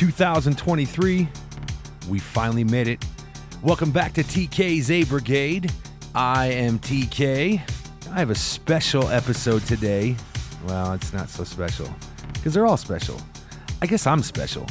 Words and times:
2023. 0.00 1.28
We 2.08 2.18
finally 2.18 2.64
made 2.64 2.88
it. 2.88 3.04
Welcome 3.60 3.90
back 3.90 4.14
to 4.14 4.22
TK's 4.22 4.90
A 4.90 5.04
Brigade. 5.04 5.70
I 6.14 6.46
am 6.46 6.78
TK. 6.78 7.60
I 8.10 8.18
have 8.18 8.30
a 8.30 8.34
special 8.34 9.06
episode 9.08 9.60
today. 9.66 10.16
Well, 10.66 10.94
it's 10.94 11.12
not 11.12 11.28
so 11.28 11.44
special 11.44 11.86
because 12.32 12.54
they're 12.54 12.64
all 12.64 12.78
special. 12.78 13.20
I 13.82 13.86
guess 13.86 14.06
I'm 14.06 14.22
special. 14.22 14.66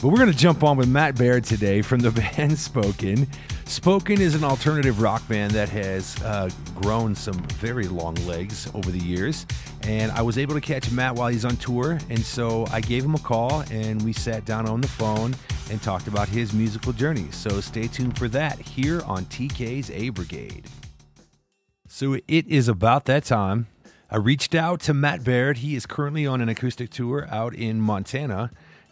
But 0.00 0.08
we're 0.08 0.16
going 0.16 0.32
to 0.32 0.38
jump 0.38 0.64
on 0.64 0.78
with 0.78 0.88
Matt 0.88 1.18
Baird 1.18 1.44
today 1.44 1.82
from 1.82 2.00
the 2.00 2.10
band 2.36 2.58
Spoken. 2.58 3.28
Spoken 3.66 4.18
is 4.18 4.34
an 4.34 4.44
alternative 4.44 5.02
rock 5.02 5.28
band 5.28 5.50
that 5.50 5.68
has 5.68 6.16
uh, 6.22 6.48
grown 6.74 7.14
some 7.14 7.36
very 7.56 7.86
long 7.86 8.14
legs 8.26 8.66
over 8.72 8.90
the 8.90 8.98
years. 8.98 9.44
And 9.88 10.12
I 10.12 10.20
was 10.20 10.36
able 10.36 10.52
to 10.52 10.60
catch 10.60 10.90
Matt 10.90 11.14
while 11.14 11.28
he's 11.28 11.46
on 11.46 11.56
tour. 11.56 11.98
And 12.10 12.20
so 12.20 12.66
I 12.70 12.82
gave 12.82 13.02
him 13.02 13.14
a 13.14 13.18
call 13.18 13.64
and 13.70 14.02
we 14.02 14.12
sat 14.12 14.44
down 14.44 14.68
on 14.68 14.82
the 14.82 14.86
phone 14.86 15.34
and 15.70 15.80
talked 15.80 16.08
about 16.08 16.28
his 16.28 16.52
musical 16.52 16.92
journey. 16.92 17.28
So 17.30 17.62
stay 17.62 17.88
tuned 17.88 18.18
for 18.18 18.28
that 18.28 18.58
here 18.58 19.00
on 19.06 19.24
TK's 19.24 19.90
A 19.90 20.10
Brigade. 20.10 20.66
So 21.88 22.18
it 22.28 22.46
is 22.46 22.68
about 22.68 23.06
that 23.06 23.24
time. 23.24 23.66
I 24.10 24.18
reached 24.18 24.54
out 24.54 24.80
to 24.82 24.92
Matt 24.92 25.24
Baird. 25.24 25.58
He 25.58 25.74
is 25.74 25.86
currently 25.86 26.26
on 26.26 26.42
an 26.42 26.50
acoustic 26.50 26.90
tour 26.90 27.26
out 27.30 27.54
in 27.54 27.80
Montana. 27.80 28.50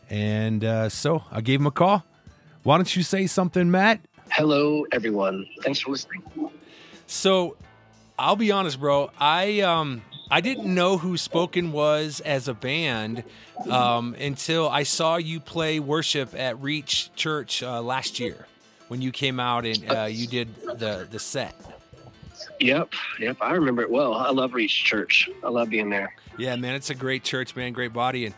And 0.09 0.65
uh, 0.65 0.89
so 0.89 1.25
I 1.31 1.43
gave 1.43 1.61
him 1.61 1.67
a 1.67 1.71
call. 1.71 2.07
Why 2.63 2.79
don't 2.79 2.97
you 2.97 3.03
say 3.03 3.27
something, 3.27 3.71
Matt? 3.71 4.01
Hello, 4.31 4.87
everyone. 4.93 5.47
Thanks 5.61 5.81
for 5.81 5.91
listening. 5.91 6.23
So, 7.07 7.59
I'll 8.19 8.37
be 8.37 8.51
honest, 8.51 8.81
bro. 8.81 9.11
I 9.21 9.61
um 9.61 10.01
I 10.31 10.41
didn't 10.41 10.73
know 10.73 10.99
who 10.99 11.17
Spoken 11.17 11.73
was 11.73 12.21
as 12.21 12.49
a 12.49 12.55
band 12.55 13.23
um, 13.71 14.15
until 14.19 14.69
I 14.69 14.83
saw 14.83 15.17
you 15.17 15.39
play 15.39 15.79
worship 15.79 16.35
at 16.35 16.61
Reach 16.61 17.15
Church 17.15 17.63
uh, 17.63 17.81
last 17.81 18.19
year 18.19 18.47
when 18.89 19.03
you 19.03 19.13
came 19.13 19.39
out 19.39 19.65
and 19.65 19.91
uh, 19.91 20.05
you 20.05 20.27
did 20.27 20.55
the 20.57 21.07
the 21.09 21.19
set. 21.19 21.55
Yep, 22.61 22.93
yep. 23.21 23.37
I 23.41 23.53
remember 23.53 23.83
it 23.83 23.91
well. 23.91 24.15
I 24.15 24.31
love 24.31 24.55
Reach 24.55 24.85
Church. 24.85 25.29
I 25.45 25.49
love 25.49 25.71
being 25.71 25.91
there. 25.91 26.15
Yeah, 26.39 26.57
man, 26.57 26.75
it's 26.75 26.91
a 26.91 26.95
great 26.95 27.23
church, 27.23 27.55
man. 27.55 27.73
Great 27.73 27.93
body 27.93 28.27
and 28.27 28.35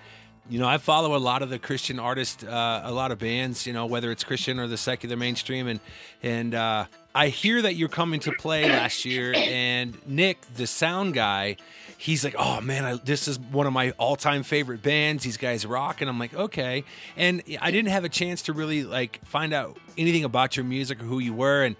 you 0.51 0.59
know, 0.59 0.67
I 0.67 0.79
follow 0.79 1.15
a 1.15 1.19
lot 1.19 1.43
of 1.43 1.51
the 1.51 1.59
Christian 1.59 1.99
artists, 1.99 2.43
uh, 2.43 2.81
a 2.85 2.91
lot 2.91 3.13
of 3.13 3.19
bands, 3.19 3.67
you 3.67 3.75
know, 3.75 3.85
whether 3.85 4.11
it's 4.11 4.25
Christian 4.25 4.59
or 4.59 4.67
the 4.67 4.79
secular 4.79 5.17
mainstream, 5.17 5.69
and 5.69 5.81
and 6.23 6.55
uh, 6.55 6.87
I 7.19 7.31
hear 7.31 7.61
that 7.63 7.75
you're 7.75 7.89
coming 7.89 8.21
to 8.21 8.33
play 8.33 8.69
last 8.71 9.05
year, 9.05 9.35
and 9.35 9.99
Nick, 10.07 10.41
the 10.55 10.69
sound 10.69 11.15
guy, 11.15 11.57
he's 11.97 12.23
like, 12.23 12.37
"Oh 12.39 12.61
man, 12.61 12.85
I, 12.85 12.95
this 12.95 13.27
is 13.27 13.41
one 13.41 13.67
of 13.67 13.73
my 13.73 13.91
all-time 13.99 14.45
favorite 14.45 14.83
bands. 14.83 15.25
These 15.25 15.37
guys 15.37 15.67
rock." 15.67 16.01
And 16.01 16.09
I'm 16.09 16.21
like, 16.21 16.33
"Okay." 16.33 16.85
And 17.17 17.43
I 17.61 17.73
didn't 17.73 17.91
have 17.91 18.05
a 18.05 18.09
chance 18.09 18.43
to 18.43 18.53
really 18.53 18.85
like 18.85 19.19
find 19.25 19.53
out 19.53 19.77
anything 19.97 20.23
about 20.23 20.57
your 20.57 20.65
music 20.65 21.01
or 21.01 21.07
who 21.07 21.19
you 21.19 21.35
were, 21.35 21.65
and 21.65 21.75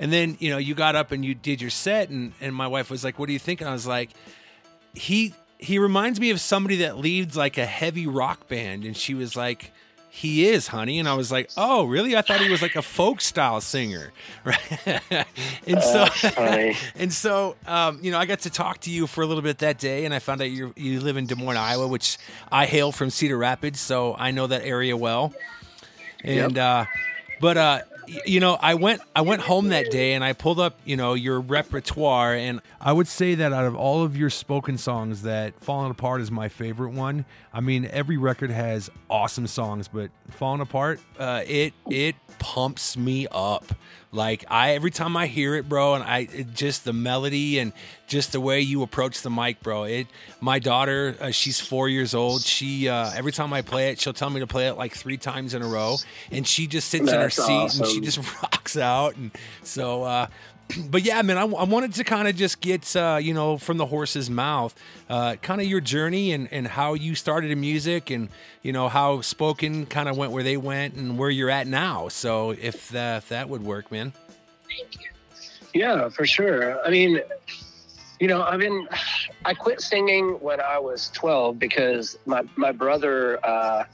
and 0.00 0.12
then 0.12 0.36
you 0.40 0.50
know 0.50 0.58
you 0.58 0.74
got 0.74 0.96
up 0.96 1.12
and 1.12 1.24
you 1.24 1.36
did 1.36 1.60
your 1.60 1.70
set, 1.70 2.08
and 2.10 2.32
and 2.40 2.52
my 2.52 2.66
wife 2.66 2.90
was 2.90 3.04
like, 3.04 3.16
"What 3.16 3.26
do 3.26 3.32
you 3.32 3.38
think?" 3.38 3.60
And 3.60 3.70
I 3.70 3.72
was 3.72 3.86
like, 3.86 4.10
"He." 4.92 5.34
he 5.62 5.78
reminds 5.78 6.18
me 6.18 6.30
of 6.30 6.40
somebody 6.40 6.76
that 6.76 6.96
leads 6.96 7.36
like 7.36 7.58
a 7.58 7.66
heavy 7.66 8.06
rock 8.06 8.48
band 8.48 8.82
and 8.82 8.96
she 8.96 9.12
was 9.12 9.36
like 9.36 9.70
he 10.10 10.48
is 10.48 10.66
honey. 10.68 10.98
And 10.98 11.08
i 11.08 11.14
was 11.14 11.30
like 11.32 11.50
oh 11.56 11.84
really? 11.84 12.16
I 12.16 12.22
thought 12.22 12.40
he 12.40 12.50
was 12.50 12.62
like 12.62 12.76
a 12.76 12.82
folk 12.82 13.20
style 13.20 13.60
singer. 13.60 14.12
Right. 14.44 15.26
And 15.66 15.82
so 15.82 16.06
and 16.96 17.12
so 17.12 17.56
um, 17.66 17.98
you 18.02 18.10
know 18.10 18.18
i 18.18 18.26
got 18.26 18.40
to 18.40 18.50
talk 18.50 18.80
to 18.80 18.90
you 18.90 19.06
for 19.06 19.22
a 19.22 19.26
little 19.26 19.42
bit 19.42 19.58
that 19.58 19.78
day 19.78 20.04
and 20.04 20.14
i 20.14 20.18
found 20.18 20.40
out 20.40 20.50
you 20.50 20.72
you 20.76 21.00
live 21.00 21.16
in 21.16 21.26
des 21.26 21.34
moines 21.34 21.58
iowa 21.58 21.86
which 21.86 22.16
i 22.50 22.64
hail 22.64 22.90
from 22.90 23.10
cedar 23.10 23.36
rapids 23.36 23.78
so 23.78 24.14
i 24.18 24.30
know 24.30 24.46
that 24.46 24.62
area 24.64 24.96
well. 24.96 25.32
And 26.24 26.56
yep. 26.56 26.86
uh 26.88 26.90
but 27.40 27.56
uh 27.56 27.80
you 28.26 28.40
know, 28.40 28.58
I 28.60 28.74
went 28.74 29.02
I 29.14 29.22
went 29.22 29.42
home 29.42 29.68
that 29.68 29.90
day 29.90 30.14
and 30.14 30.24
I 30.24 30.32
pulled 30.32 30.60
up, 30.60 30.78
you 30.84 30.96
know, 30.96 31.14
your 31.14 31.40
repertoire 31.40 32.34
and 32.34 32.60
I 32.80 32.92
would 32.92 33.08
say 33.08 33.34
that 33.36 33.52
out 33.52 33.64
of 33.64 33.76
all 33.76 34.02
of 34.02 34.16
your 34.16 34.30
spoken 34.30 34.78
songs 34.78 35.22
that 35.22 35.54
Falling 35.62 35.90
Apart 35.90 36.20
is 36.20 36.30
my 36.30 36.48
favorite 36.48 36.90
one. 36.90 37.24
I 37.52 37.60
mean, 37.60 37.88
every 37.90 38.16
record 38.16 38.50
has 38.50 38.90
awesome 39.08 39.46
songs, 39.46 39.88
but 39.88 40.10
Falling 40.30 40.60
Apart, 40.60 41.00
uh, 41.18 41.42
it 41.46 41.74
it 41.88 42.16
pumps 42.38 42.96
me 42.96 43.26
up. 43.30 43.64
Like 44.12 44.44
I 44.48 44.72
every 44.74 44.90
time 44.90 45.16
I 45.16 45.26
hear 45.28 45.54
it, 45.54 45.68
bro, 45.68 45.94
and 45.94 46.02
I 46.02 46.26
it, 46.32 46.52
just 46.52 46.84
the 46.84 46.92
melody 46.92 47.60
and 47.60 47.72
just 48.08 48.32
the 48.32 48.40
way 48.40 48.60
you 48.60 48.82
approach 48.82 49.22
the 49.22 49.30
mic, 49.30 49.62
bro. 49.62 49.84
It 49.84 50.08
my 50.40 50.58
daughter, 50.58 51.16
uh, 51.20 51.30
she's 51.30 51.60
4 51.60 51.88
years 51.88 52.12
old. 52.12 52.42
She 52.42 52.88
uh, 52.88 53.12
every 53.14 53.30
time 53.30 53.52
I 53.52 53.62
play 53.62 53.90
it, 53.90 54.00
she'll 54.00 54.12
tell 54.12 54.30
me 54.30 54.40
to 54.40 54.48
play 54.48 54.66
it 54.66 54.74
like 54.74 54.94
3 54.94 55.16
times 55.16 55.54
in 55.54 55.62
a 55.62 55.66
row 55.68 55.96
and 56.32 56.46
she 56.46 56.66
just 56.66 56.88
sits 56.88 57.04
That's 57.04 57.14
in 57.14 57.20
her 57.20 57.30
seat 57.30 57.52
awesome. 57.52 57.84
and 57.84 57.92
she 57.92 58.00
just 58.00 58.18
rocks 58.42 58.76
out 58.76 59.16
and 59.16 59.30
so 59.62 60.02
uh, 60.02 60.26
but 60.90 61.02
yeah, 61.02 61.22
man, 61.22 61.38
I, 61.38 61.42
I 61.42 61.64
wanted 61.64 61.94
to 61.94 62.04
kind 62.04 62.28
of 62.28 62.36
just 62.36 62.60
get, 62.60 62.94
uh, 62.96 63.18
you 63.20 63.34
know, 63.34 63.58
from 63.58 63.76
the 63.76 63.86
horse's 63.86 64.30
mouth, 64.30 64.74
uh, 65.08 65.36
kind 65.36 65.60
of 65.60 65.66
your 65.66 65.80
journey 65.80 66.32
and, 66.32 66.48
and 66.52 66.66
how 66.66 66.94
you 66.94 67.14
started 67.14 67.50
in 67.50 67.60
music 67.60 68.10
and, 68.10 68.28
you 68.62 68.72
know, 68.72 68.88
how 68.88 69.20
spoken 69.20 69.86
kind 69.86 70.08
of 70.08 70.16
went 70.16 70.32
where 70.32 70.42
they 70.42 70.56
went 70.56 70.94
and 70.94 71.18
where 71.18 71.30
you're 71.30 71.50
at 71.50 71.66
now. 71.66 72.08
So 72.08 72.50
if 72.50 72.88
that, 72.90 73.18
if 73.18 73.28
that 73.30 73.48
would 73.48 73.62
work, 73.62 73.90
man. 73.90 74.12
Yeah, 75.74 76.08
for 76.08 76.26
sure. 76.26 76.84
I 76.84 76.90
mean, 76.90 77.20
you 78.18 78.28
know, 78.28 78.42
I've 78.42 78.60
been, 78.60 78.88
I 79.44 79.54
quit 79.54 79.80
singing 79.80 80.32
when 80.40 80.60
I 80.60 80.78
was 80.78 81.10
12 81.10 81.58
because 81.58 82.18
my, 82.26 82.42
my 82.56 82.72
brother, 82.72 83.44
uh, 83.44 83.84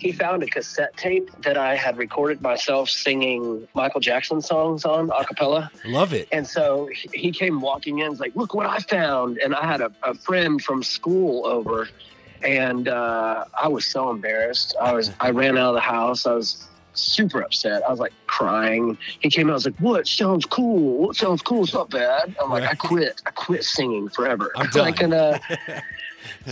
he 0.00 0.12
found 0.12 0.42
a 0.42 0.46
cassette 0.46 0.96
tape 0.96 1.30
that 1.42 1.56
I 1.56 1.74
had 1.76 1.96
recorded 1.98 2.40
myself 2.42 2.88
singing 2.88 3.66
Michael 3.74 4.00
Jackson 4.00 4.40
songs 4.40 4.84
on 4.84 5.10
a 5.10 5.24
cappella. 5.24 5.70
Love 5.84 6.12
it. 6.12 6.28
And 6.32 6.46
so 6.46 6.88
he 7.12 7.32
came 7.32 7.60
walking 7.60 8.00
in, 8.00 8.08
and 8.08 8.20
like, 8.20 8.34
look 8.36 8.54
what 8.54 8.66
I 8.66 8.78
found. 8.78 9.38
And 9.38 9.54
I 9.54 9.66
had 9.66 9.80
a, 9.80 9.92
a 10.02 10.14
friend 10.14 10.62
from 10.62 10.82
school 10.82 11.46
over 11.46 11.88
and 12.44 12.88
uh, 12.88 13.44
I 13.60 13.68
was 13.68 13.86
so 13.86 14.10
embarrassed. 14.10 14.76
I 14.80 14.92
was, 14.92 15.10
I 15.20 15.30
ran 15.30 15.56
out 15.58 15.70
of 15.70 15.74
the 15.74 15.80
house. 15.80 16.26
I 16.26 16.34
was 16.34 16.66
super 16.94 17.40
upset. 17.42 17.82
I 17.84 17.90
was 17.90 17.98
like 17.98 18.12
crying. 18.26 18.98
He 19.20 19.30
came 19.30 19.48
out, 19.48 19.52
I 19.52 19.54
was 19.54 19.66
like, 19.66 19.78
what 19.78 20.06
sounds 20.06 20.44
cool? 20.46 20.98
What 20.98 21.16
sounds 21.16 21.42
cool? 21.42 21.64
It's 21.64 21.74
not 21.74 21.90
bad. 21.90 22.36
I'm 22.42 22.50
like, 22.50 22.64
right. 22.64 22.72
I 22.72 22.74
quit. 22.74 23.22
I 23.26 23.30
quit 23.30 23.64
singing 23.64 24.08
forever. 24.08 24.50
I'm 24.56 24.66
done. 24.70 24.84
like, 24.84 25.00
and, 25.00 25.14
uh, 25.14 25.38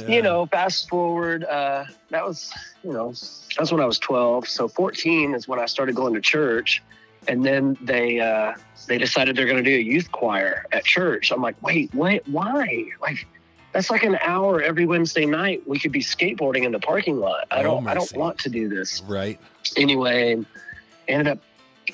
you 0.09 0.23
know, 0.23 0.47
fast 0.47 0.89
forward, 0.89 1.45
uh, 1.45 1.85
that 2.11 2.27
was, 2.27 2.53
you 2.83 2.93
know, 2.93 3.09
that's 3.57 3.73
when 3.73 3.81
I 3.81 3.87
was 3.87 3.99
12. 3.99 4.49
So 4.49 4.69
14 4.69 5.35
is 5.35 5.49
when 5.49 5.59
I 5.59 5.67
started 5.67 5.95
going 5.95 6.15
to 6.15 6.21
church. 6.21 6.83
And 7.27 7.45
then 7.45 7.77
they, 7.81 8.21
uh, 8.21 8.55
they 8.87 8.99
decided 8.99 9.37
they're 9.37 9.47
going 9.47 9.63
to 9.63 9.69
do 9.69 9.77
a 9.77 9.81
youth 9.81 10.13
choir 10.13 10.67
at 10.73 10.85
church. 10.85 11.33
I'm 11.33 11.41
like, 11.41 11.61
wait, 11.63 11.95
wait, 11.95 12.27
why? 12.29 12.87
Like, 13.01 13.27
that's 13.73 13.91
like 13.91 14.05
an 14.05 14.19
hour 14.21 14.63
every 14.63 14.87
Wednesday 14.87 15.27
night. 15.27 15.67
We 15.67 15.79
could 15.79 15.91
be 15.91 16.01
skateboarding 16.01 16.65
in 16.65 16.73
the 16.73 16.79
parking 16.79 17.19
lot. 17.19 17.47
I 17.51 17.63
don't, 17.63 17.87
oh, 17.87 17.91
I 17.91 17.95
don't 17.95 18.15
want 18.17 18.39
to 18.41 18.49
do 18.49 18.69
this. 18.69 19.03
Right. 19.03 19.41
Anyway, 19.77 20.45
ended 21.09 21.29
up 21.29 21.39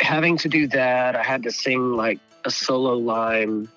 having 0.01 0.37
to 0.39 0.49
do 0.49 0.67
that. 0.69 1.17
I 1.17 1.23
had 1.23 1.43
to 1.45 1.51
sing 1.51 1.97
like 1.97 2.19
a 2.45 2.51
solo 2.51 2.95
line 2.95 3.69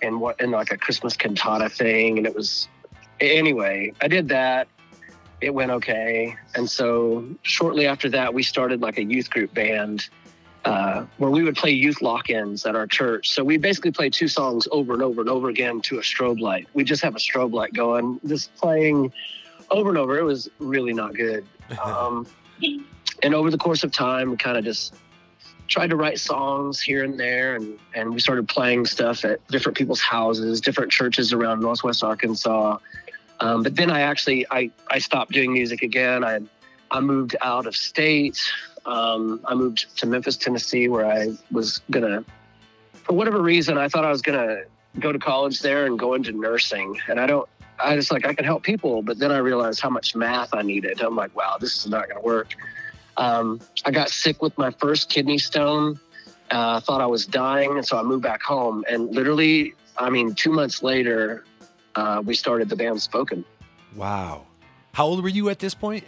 and 0.00 0.20
what, 0.20 0.40
in 0.40 0.52
like 0.52 0.72
a 0.72 0.78
Christmas 0.78 1.16
cantata 1.16 1.68
thing. 1.68 2.18
And 2.18 2.26
it 2.26 2.34
was, 2.34 2.68
anyway, 3.20 3.92
I 4.00 4.08
did 4.08 4.28
that. 4.28 4.68
It 5.40 5.52
went 5.52 5.70
okay. 5.70 6.36
And 6.54 6.68
so 6.70 7.26
shortly 7.42 7.86
after 7.86 8.08
that, 8.10 8.32
we 8.32 8.42
started 8.42 8.80
like 8.80 8.98
a 8.98 9.04
youth 9.04 9.30
group 9.30 9.52
band 9.52 10.08
uh, 10.64 11.04
where 11.18 11.30
we 11.30 11.42
would 11.42 11.56
play 11.56 11.70
youth 11.70 12.00
lock 12.00 12.30
ins 12.30 12.64
at 12.64 12.74
our 12.74 12.86
church. 12.86 13.30
So 13.30 13.44
we 13.44 13.58
basically 13.58 13.90
play 13.90 14.08
two 14.08 14.28
songs 14.28 14.66
over 14.70 14.94
and 14.94 15.02
over 15.02 15.20
and 15.20 15.28
over 15.28 15.50
again 15.50 15.80
to 15.82 15.98
a 15.98 16.00
strobe 16.00 16.40
light. 16.40 16.66
We 16.72 16.84
just 16.84 17.02
have 17.02 17.14
a 17.14 17.18
strobe 17.18 17.52
light 17.52 17.74
going, 17.74 18.20
just 18.26 18.54
playing 18.54 19.12
over 19.70 19.90
and 19.90 19.98
over. 19.98 20.18
It 20.18 20.24
was 20.24 20.48
really 20.58 20.92
not 20.92 21.14
good. 21.14 21.46
Um, 21.82 22.26
and 23.22 23.34
over 23.34 23.50
the 23.50 23.56
course 23.56 23.84
of 23.84 23.90
time, 23.90 24.30
we 24.30 24.36
kind 24.36 24.58
of 24.58 24.64
just 24.64 24.94
tried 25.66 25.90
to 25.90 25.96
write 25.96 26.18
songs 26.18 26.80
here 26.80 27.04
and 27.04 27.18
there 27.18 27.56
and, 27.56 27.78
and 27.94 28.12
we 28.12 28.20
started 28.20 28.46
playing 28.48 28.84
stuff 28.84 29.24
at 29.24 29.46
different 29.48 29.76
people's 29.76 30.00
houses 30.00 30.60
different 30.60 30.92
churches 30.92 31.32
around 31.32 31.60
northwest 31.60 32.04
arkansas 32.04 32.76
um, 33.44 33.62
but 33.62 33.76
then 33.76 33.90
I 33.90 34.00
actually 34.00 34.46
I, 34.50 34.70
I 34.88 34.98
stopped 34.98 35.32
doing 35.32 35.52
music 35.52 35.82
again. 35.82 36.24
I 36.24 36.40
I 36.90 37.00
moved 37.00 37.36
out 37.42 37.66
of 37.66 37.76
state. 37.76 38.40
Um, 38.86 39.40
I 39.44 39.54
moved 39.54 39.98
to 39.98 40.06
Memphis, 40.06 40.38
Tennessee, 40.38 40.88
where 40.88 41.04
I 41.04 41.36
was 41.50 41.82
gonna, 41.90 42.24
for 42.94 43.12
whatever 43.12 43.42
reason, 43.42 43.76
I 43.76 43.88
thought 43.88 44.04
I 44.04 44.10
was 44.10 44.22
gonna 44.22 44.62
go 44.98 45.12
to 45.12 45.18
college 45.18 45.60
there 45.60 45.84
and 45.84 45.98
go 45.98 46.14
into 46.14 46.32
nursing. 46.32 46.98
And 47.06 47.20
I 47.20 47.26
don't. 47.26 47.46
I 47.78 47.96
just 47.96 48.10
like 48.10 48.24
I 48.24 48.32
can 48.32 48.46
help 48.46 48.62
people, 48.62 49.02
but 49.02 49.18
then 49.18 49.30
I 49.30 49.38
realized 49.38 49.80
how 49.80 49.90
much 49.90 50.16
math 50.16 50.54
I 50.54 50.62
needed. 50.62 51.02
I'm 51.02 51.16
like, 51.16 51.36
wow, 51.36 51.58
this 51.60 51.76
is 51.76 51.86
not 51.86 52.08
gonna 52.08 52.22
work. 52.22 52.54
Um, 53.18 53.60
I 53.84 53.90
got 53.90 54.08
sick 54.08 54.40
with 54.40 54.56
my 54.56 54.70
first 54.70 55.10
kidney 55.10 55.38
stone. 55.38 56.00
Uh, 56.50 56.80
thought 56.80 57.02
I 57.02 57.06
was 57.06 57.26
dying, 57.26 57.76
and 57.76 57.84
so 57.84 57.98
I 57.98 58.02
moved 58.02 58.22
back 58.22 58.42
home. 58.42 58.84
And 58.88 59.10
literally, 59.14 59.74
I 59.98 60.08
mean, 60.08 60.34
two 60.34 60.50
months 60.50 60.82
later, 60.82 61.44
uh, 61.94 62.22
we 62.24 62.34
started 62.34 62.68
the 62.68 62.76
band 62.76 63.00
Spoken. 63.00 63.44
Wow. 63.94 64.46
How 64.92 65.06
old 65.06 65.22
were 65.22 65.28
you 65.28 65.48
at 65.50 65.58
this 65.58 65.74
point? 65.74 66.04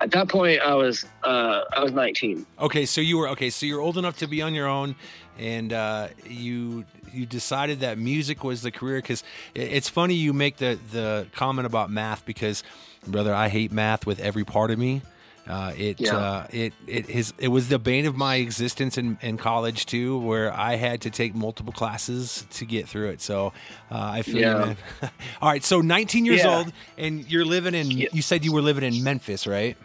At 0.00 0.10
that 0.12 0.28
point, 0.28 0.60
I 0.62 0.74
was 0.74 1.04
uh, 1.22 1.62
I 1.72 1.82
was 1.82 1.92
19. 1.92 2.46
Okay, 2.58 2.86
so 2.86 3.00
you 3.00 3.18
were 3.18 3.28
okay. 3.30 3.50
So 3.50 3.66
you're 3.66 3.80
old 3.80 3.98
enough 3.98 4.16
to 4.18 4.26
be 4.26 4.40
on 4.40 4.54
your 4.54 4.66
own, 4.66 4.96
and 5.38 5.72
uh, 5.72 6.08
you 6.26 6.86
you 7.12 7.26
decided 7.26 7.80
that 7.80 7.98
music 7.98 8.42
was 8.42 8.62
the 8.62 8.70
career. 8.70 8.96
Because 8.96 9.22
it's 9.54 9.90
funny 9.90 10.14
you 10.14 10.32
make 10.32 10.56
the 10.56 10.78
the 10.90 11.26
comment 11.32 11.66
about 11.66 11.90
math 11.90 12.24
because, 12.24 12.62
brother, 13.06 13.34
I 13.34 13.48
hate 13.48 13.72
math 13.72 14.06
with 14.06 14.20
every 14.20 14.44
part 14.44 14.70
of 14.70 14.78
me. 14.78 15.02
Uh, 15.50 15.72
it 15.76 16.00
Yeah. 16.00 16.16
uh, 16.16 16.46
it 16.50 16.72
it 16.86 17.06
his 17.06 17.34
it 17.38 17.48
was 17.48 17.68
the 17.68 17.78
bane 17.78 18.06
of 18.06 18.14
my 18.16 18.36
existence 18.36 18.96
in, 18.96 19.18
in 19.20 19.36
college 19.36 19.84
too, 19.86 20.18
where 20.18 20.52
I 20.52 20.76
had 20.76 21.00
to 21.02 21.10
take 21.10 21.34
multiple 21.34 21.72
classes 21.72 22.46
to 22.52 22.64
get 22.64 22.88
through 22.88 23.08
it. 23.08 23.20
So 23.20 23.52
uh, 23.90 23.98
I 24.18 24.22
feel 24.22 24.36
you, 24.36 24.42
Yeah. 24.42 24.74
All 25.42 25.48
right, 25.50 25.64
so 25.64 25.80
19 25.80 26.24
years 26.24 26.44
Yeah. 26.44 26.58
old, 26.58 26.72
and 26.96 27.28
you're 27.30 27.44
living 27.44 27.74
in. 27.74 27.90
You 27.90 28.22
said 28.22 28.44
you 28.44 28.52
were 28.52 28.62
living 28.62 28.84
in 28.84 29.02
Memphis, 29.02 29.46
right? 29.46 29.76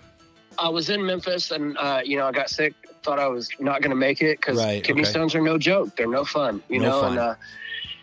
I 0.59 0.69
was 0.69 0.89
in 0.89 1.05
Memphis, 1.05 1.51
and 1.51 1.77
uh, 1.77 2.01
you 2.05 2.17
know, 2.17 2.27
I 2.27 2.31
got 2.31 2.49
sick. 2.49 2.73
Thought 3.03 3.19
I 3.19 3.27
was 3.27 3.49
not 3.59 3.81
going 3.81 3.89
to 3.91 3.95
make 3.95 4.21
it 4.21 4.39
because 4.39 4.57
Right, 4.57 4.83
kidney 4.83 5.01
okay. 5.03 5.11
stones 5.11 5.35
are 5.35 5.41
no 5.41 5.57
joke. 5.57 5.95
They're 5.95 6.07
no 6.07 6.23
fun, 6.25 6.63
you 6.69 6.79
No 6.79 6.89
know. 6.89 7.01
fun. 7.01 7.11
And 7.11 7.19
uh, 7.19 7.35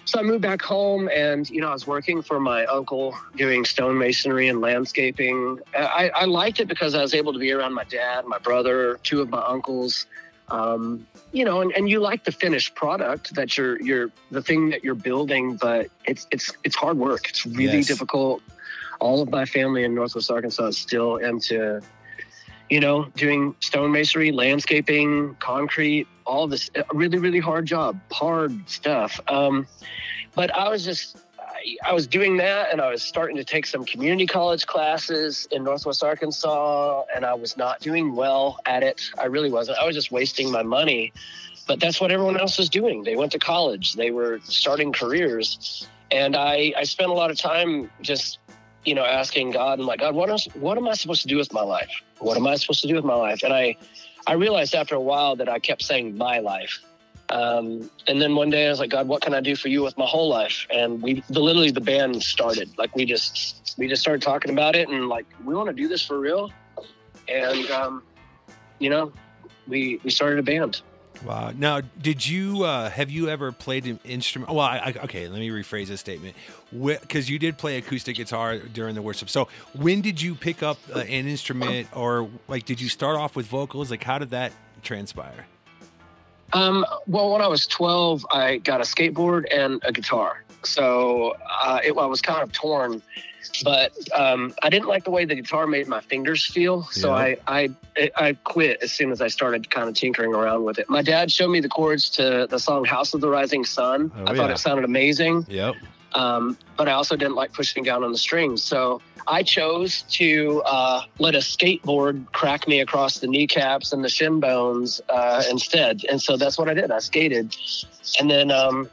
so 0.04 0.18
I 0.18 0.22
moved 0.22 0.42
back 0.42 0.62
home, 0.62 1.08
and 1.14 1.48
you 1.48 1.60
know, 1.60 1.68
I 1.68 1.72
was 1.72 1.86
working 1.86 2.22
for 2.22 2.40
my 2.40 2.64
uncle 2.66 3.16
doing 3.36 3.64
stonemasonry 3.64 4.50
and 4.50 4.60
landscaping. 4.60 5.58
I, 5.76 6.10
I 6.14 6.24
liked 6.24 6.60
it 6.60 6.68
because 6.68 6.94
I 6.94 7.02
was 7.02 7.14
able 7.14 7.32
to 7.32 7.38
be 7.38 7.52
around 7.52 7.74
my 7.74 7.84
dad, 7.84 8.26
my 8.26 8.38
brother, 8.38 8.98
two 9.02 9.20
of 9.20 9.28
my 9.30 9.40
uncles. 9.40 10.06
Um, 10.48 11.06
you 11.32 11.44
know, 11.44 11.62
and, 11.62 11.72
and 11.72 11.88
you 11.88 12.00
like 12.00 12.24
the 12.24 12.32
finished 12.32 12.74
product 12.74 13.34
that 13.36 13.56
you're 13.56 13.80
you're 13.80 14.10
the 14.30 14.42
thing 14.42 14.68
that 14.70 14.84
you're 14.84 14.94
building, 14.94 15.56
but 15.56 15.88
it's 16.04 16.26
it's 16.30 16.52
it's 16.64 16.76
hard 16.76 16.98
work. 16.98 17.28
It's 17.28 17.46
really 17.46 17.78
Yes. 17.78 17.86
difficult. 17.86 18.42
All 19.00 19.22
of 19.22 19.30
my 19.30 19.46
family 19.46 19.82
in 19.84 19.94
Northwest 19.94 20.30
Arkansas 20.30 20.66
is 20.66 20.78
still 20.78 21.16
into 21.16 21.80
you 22.70 22.80
know, 22.80 23.04
doing 23.16 23.54
stonemasonry, 23.60 24.32
landscaping, 24.32 25.36
concrete, 25.40 26.06
all 26.24 26.46
this 26.46 26.70
really, 26.92 27.18
really 27.18 27.40
hard 27.40 27.66
job, 27.66 28.00
hard 28.10 28.68
stuff. 28.68 29.20
Um, 29.28 29.66
but 30.34 30.54
I 30.54 30.68
was 30.68 30.84
just, 30.84 31.18
I, 31.38 31.90
I 31.90 31.92
was 31.92 32.06
doing 32.06 32.38
that 32.38 32.72
and 32.72 32.80
I 32.80 32.90
was 32.90 33.02
starting 33.02 33.36
to 33.36 33.44
take 33.44 33.66
some 33.66 33.84
community 33.84 34.26
college 34.26 34.66
classes 34.66 35.46
in 35.50 35.64
Northwest 35.64 36.02
Arkansas, 36.02 37.02
and 37.14 37.24
I 37.24 37.34
was 37.34 37.56
not 37.56 37.80
doing 37.80 38.14
well 38.14 38.58
at 38.64 38.82
it. 38.82 39.02
I 39.18 39.26
really 39.26 39.50
wasn't. 39.50 39.78
I 39.78 39.86
was 39.86 39.94
just 39.94 40.10
wasting 40.10 40.50
my 40.50 40.62
money. 40.62 41.12
But 41.66 41.78
that's 41.78 42.00
what 42.00 42.10
everyone 42.10 42.36
else 42.36 42.58
was 42.58 42.68
doing. 42.68 43.04
They 43.04 43.14
went 43.14 43.32
to 43.32 43.38
college, 43.38 43.94
they 43.94 44.10
were 44.10 44.40
starting 44.42 44.92
careers. 44.92 45.86
And 46.10 46.36
I, 46.36 46.74
I 46.76 46.84
spent 46.84 47.10
a 47.10 47.14
lot 47.14 47.30
of 47.30 47.38
time 47.38 47.90
just 48.02 48.38
you 48.84 48.94
know, 48.94 49.04
asking 49.04 49.50
God 49.50 49.78
and 49.78 49.86
like, 49.86 50.00
God, 50.00 50.14
what 50.14 50.28
else, 50.28 50.46
what 50.54 50.76
am 50.76 50.88
I 50.88 50.94
supposed 50.94 51.22
to 51.22 51.28
do 51.28 51.36
with 51.36 51.52
my 51.52 51.62
life? 51.62 51.90
What 52.18 52.36
am 52.36 52.46
I 52.46 52.56
supposed 52.56 52.82
to 52.82 52.88
do 52.88 52.94
with 52.94 53.04
my 53.04 53.14
life? 53.14 53.42
And 53.42 53.52
I, 53.52 53.76
I 54.26 54.34
realized 54.34 54.74
after 54.74 54.94
a 54.94 55.00
while 55.00 55.36
that 55.36 55.48
I 55.48 55.58
kept 55.58 55.82
saying 55.82 56.16
my 56.16 56.38
life. 56.40 56.80
Um, 57.30 57.90
and 58.06 58.20
then 58.20 58.34
one 58.34 58.50
day 58.50 58.66
I 58.66 58.70
was 58.70 58.80
like, 58.80 58.90
God, 58.90 59.08
what 59.08 59.22
can 59.22 59.34
I 59.34 59.40
do 59.40 59.56
for 59.56 59.68
you 59.68 59.82
with 59.82 59.96
my 59.96 60.04
whole 60.04 60.28
life? 60.28 60.66
And 60.70 61.00
we, 61.00 61.22
the, 61.30 61.40
literally 61.40 61.70
the 61.70 61.80
band 61.80 62.22
started, 62.22 62.76
like 62.76 62.94
we 62.94 63.04
just, 63.04 63.74
we 63.78 63.88
just 63.88 64.02
started 64.02 64.20
talking 64.20 64.52
about 64.52 64.76
it 64.76 64.88
and 64.88 65.08
like, 65.08 65.26
we 65.44 65.54
want 65.54 65.68
to 65.68 65.72
do 65.72 65.88
this 65.88 66.04
for 66.04 66.18
real. 66.18 66.50
And, 67.28 67.70
um, 67.70 68.02
you 68.80 68.90
know, 68.90 69.12
we, 69.66 70.00
we 70.04 70.10
started 70.10 70.40
a 70.40 70.42
band. 70.42 70.82
Wow. 71.24 71.52
Now, 71.56 71.80
did 71.80 72.26
you 72.26 72.64
uh, 72.64 72.90
have 72.90 73.10
you 73.10 73.28
ever 73.28 73.52
played 73.52 73.86
an 73.86 74.00
instrument? 74.04 74.52
Well, 74.52 74.60
I, 74.60 74.94
okay, 75.04 75.28
let 75.28 75.38
me 75.38 75.50
rephrase 75.50 75.86
this 75.86 76.00
statement. 76.00 76.34
Because 76.72 77.30
you 77.30 77.38
did 77.38 77.58
play 77.58 77.78
acoustic 77.78 78.16
guitar 78.16 78.58
during 78.58 78.94
the 78.94 79.02
worship. 79.02 79.30
So, 79.30 79.48
when 79.74 80.00
did 80.00 80.20
you 80.20 80.34
pick 80.34 80.62
up 80.62 80.78
uh, 80.94 81.00
an 81.00 81.28
instrument, 81.28 81.88
or 81.94 82.28
like, 82.48 82.64
did 82.64 82.80
you 82.80 82.88
start 82.88 83.16
off 83.16 83.36
with 83.36 83.46
vocals? 83.46 83.90
Like, 83.90 84.02
how 84.02 84.18
did 84.18 84.30
that 84.30 84.52
transpire? 84.82 85.46
Um, 86.52 86.84
well, 87.06 87.32
when 87.32 87.42
I 87.42 87.46
was 87.48 87.66
12, 87.66 88.26
I 88.30 88.58
got 88.58 88.80
a 88.80 88.84
skateboard 88.84 89.46
and 89.54 89.82
a 89.84 89.92
guitar. 89.92 90.44
So 90.64 91.36
uh, 91.62 91.80
it, 91.84 91.96
I 91.96 92.06
was 92.06 92.20
kind 92.20 92.42
of 92.42 92.52
torn, 92.52 93.02
but 93.64 93.92
um, 94.14 94.54
I 94.62 94.70
didn't 94.70 94.86
like 94.86 95.04
the 95.04 95.10
way 95.10 95.24
the 95.24 95.34
guitar 95.34 95.66
made 95.66 95.88
my 95.88 96.00
fingers 96.00 96.44
feel. 96.46 96.84
So 96.84 97.08
Yeah. 97.08 97.14
I, 97.14 97.36
I 97.46 98.10
I 98.16 98.32
quit 98.44 98.82
as 98.82 98.92
soon 98.92 99.10
as 99.10 99.20
I 99.20 99.28
started 99.28 99.70
kind 99.70 99.88
of 99.88 99.94
tinkering 99.94 100.34
around 100.34 100.64
with 100.64 100.78
it. 100.78 100.88
My 100.88 101.02
dad 101.02 101.30
showed 101.32 101.48
me 101.48 101.60
the 101.60 101.68
chords 101.68 102.08
to 102.10 102.46
the 102.48 102.58
song 102.58 102.84
"House 102.84 103.12
of 103.12 103.20
the 103.20 103.28
Rising 103.28 103.64
Sun." 103.64 104.12
Oh, 104.16 104.22
I 104.22 104.34
thought 104.36 104.48
yeah. 104.48 104.52
it 104.52 104.58
sounded 104.58 104.84
amazing, 104.84 105.46
Yep. 105.48 105.74
Um, 106.14 106.56
but 106.76 106.88
I 106.88 106.92
also 106.92 107.16
didn't 107.16 107.34
like 107.34 107.52
pushing 107.52 107.84
down 107.84 108.04
on 108.04 108.12
the 108.12 108.18
strings. 108.18 108.62
So 108.62 109.00
I 109.26 109.42
chose 109.42 110.02
to 110.10 110.62
uh, 110.66 111.02
let 111.18 111.34
a 111.34 111.38
skateboard 111.38 112.30
crack 112.32 112.66
me 112.66 112.80
across 112.80 113.18
the 113.20 113.26
kneecaps 113.26 113.92
and 113.92 114.04
the 114.04 114.08
shin 114.08 114.40
bones 114.40 115.00
uh, 115.08 115.42
instead. 115.50 116.02
And 116.10 116.20
so 116.20 116.36
that's 116.36 116.58
what 116.58 116.68
I 116.68 116.74
did. 116.74 116.90
I 116.90 116.98
skated. 116.98 117.56
And 118.20 118.30
then, 118.30 118.50
um, 118.50 118.90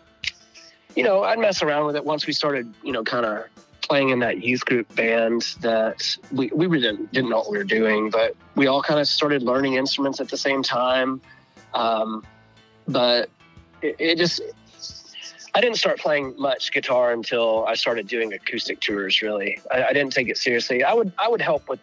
you 0.95 1.03
know, 1.03 1.23
I'd 1.23 1.39
mess 1.39 1.61
around 1.61 1.85
with 1.87 1.95
it 1.95 2.05
once 2.05 2.27
we 2.27 2.33
started, 2.33 2.71
you 2.83 2.91
know, 2.91 3.03
kind 3.03 3.25
of 3.25 3.45
playing 3.81 4.09
in 4.09 4.19
that 4.19 4.43
youth 4.43 4.63
group 4.65 4.93
band 4.95 5.41
that 5.61 6.15
we, 6.31 6.49
we 6.53 6.67
didn't, 6.79 7.11
didn't 7.11 7.29
know 7.29 7.37
what 7.39 7.51
we 7.51 7.57
were 7.57 7.63
doing, 7.63 8.09
but 8.11 8.35
we 8.55 8.67
all 8.67 8.83
kind 8.83 8.99
of 8.99 9.07
started 9.07 9.41
learning 9.41 9.73
instruments 9.75 10.19
at 10.19 10.29
the 10.29 10.37
same 10.37 10.61
time. 10.61 11.21
Um, 11.73 12.23
but 12.87 13.29
it, 13.81 13.95
it 13.97 14.17
just, 14.17 14.41
I 15.55 15.61
didn't 15.61 15.77
start 15.77 15.99
playing 15.99 16.35
much 16.37 16.71
guitar 16.71 17.11
until 17.11 17.65
I 17.65 17.75
started 17.75 18.07
doing 18.07 18.33
acoustic 18.33 18.79
tours. 18.79 19.21
Really, 19.21 19.59
I, 19.71 19.85
I 19.85 19.93
didn't 19.93 20.13
take 20.13 20.29
it 20.29 20.37
seriously. 20.37 20.83
I 20.83 20.93
would 20.93 21.11
I 21.17 21.27
would 21.27 21.41
help 21.41 21.67
with, 21.69 21.79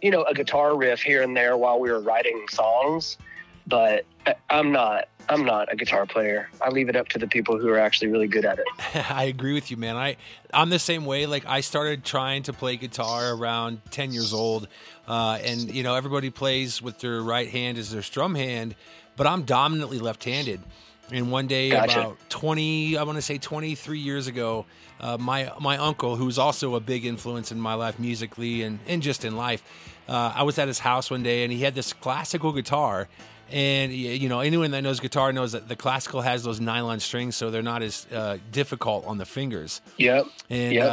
you 0.00 0.10
know, 0.10 0.22
a 0.24 0.34
guitar 0.34 0.76
riff 0.76 1.02
here 1.02 1.22
and 1.22 1.36
there 1.36 1.56
while 1.56 1.78
we 1.78 1.90
were 1.90 2.00
writing 2.00 2.46
songs, 2.50 3.18
but 3.66 4.04
I'm 4.50 4.72
not 4.72 5.08
I'm 5.28 5.44
not 5.44 5.72
a 5.72 5.76
guitar 5.76 6.06
player. 6.06 6.48
I 6.60 6.70
leave 6.70 6.88
it 6.88 6.96
up 6.96 7.08
to 7.08 7.18
the 7.18 7.26
people 7.26 7.58
who 7.58 7.68
are 7.68 7.78
actually 7.78 8.08
really 8.08 8.28
good 8.28 8.44
at 8.44 8.58
it. 8.58 9.10
I 9.10 9.24
agree 9.24 9.54
with 9.54 9.70
you, 9.70 9.76
man. 9.76 9.96
I 9.96 10.16
I'm 10.52 10.70
the 10.70 10.78
same 10.78 11.04
way. 11.04 11.26
Like 11.26 11.44
I 11.46 11.60
started 11.60 12.04
trying 12.04 12.44
to 12.44 12.52
play 12.52 12.76
guitar 12.76 13.32
around 13.34 13.80
10 13.90 14.12
years 14.12 14.32
old, 14.32 14.68
uh, 15.06 15.38
and 15.42 15.72
you 15.72 15.82
know 15.82 15.94
everybody 15.94 16.30
plays 16.30 16.82
with 16.82 16.98
their 17.00 17.20
right 17.20 17.48
hand 17.48 17.78
as 17.78 17.90
their 17.90 18.02
strum 18.02 18.34
hand, 18.34 18.74
but 19.16 19.26
I'm 19.26 19.42
dominantly 19.42 19.98
left-handed. 19.98 20.60
And 21.12 21.30
one 21.30 21.46
day, 21.46 21.70
Gotcha. 21.70 22.00
about 22.00 22.30
20, 22.30 22.96
I 22.96 23.02
want 23.02 23.16
to 23.16 23.22
say 23.22 23.36
23 23.38 23.98
years 23.98 24.26
ago, 24.26 24.64
uh, 25.00 25.18
my 25.18 25.52
my 25.60 25.76
uncle, 25.76 26.16
who's 26.16 26.38
also 26.38 26.74
a 26.74 26.80
big 26.80 27.04
influence 27.04 27.52
in 27.52 27.60
my 27.60 27.74
life 27.74 27.98
musically 27.98 28.62
and 28.62 28.78
and 28.88 29.02
just 29.02 29.24
in 29.24 29.36
life, 29.36 29.62
uh, 30.08 30.32
I 30.34 30.42
was 30.44 30.58
at 30.58 30.68
his 30.68 30.78
house 30.78 31.10
one 31.10 31.22
day, 31.22 31.44
and 31.44 31.52
he 31.52 31.60
had 31.60 31.74
this 31.74 31.92
classical 31.92 32.52
guitar. 32.52 33.08
And 33.50 33.92
you 33.92 34.30
know, 34.30 34.40
anyone 34.40 34.70
that 34.70 34.80
knows 34.82 34.98
guitar 35.00 35.30
knows 35.32 35.52
that 35.52 35.68
the 35.68 35.76
classical 35.76 36.22
has 36.22 36.42
those 36.42 36.58
nylon 36.60 37.00
strings, 37.00 37.36
so 37.36 37.50
they're 37.50 37.62
not 37.62 37.82
as 37.82 38.06
uh, 38.10 38.38
difficult 38.50 39.04
on 39.06 39.18
the 39.18 39.26
fingers. 39.26 39.82
Yep. 39.98 40.26
And 40.48 40.72
Yep. 40.72 40.86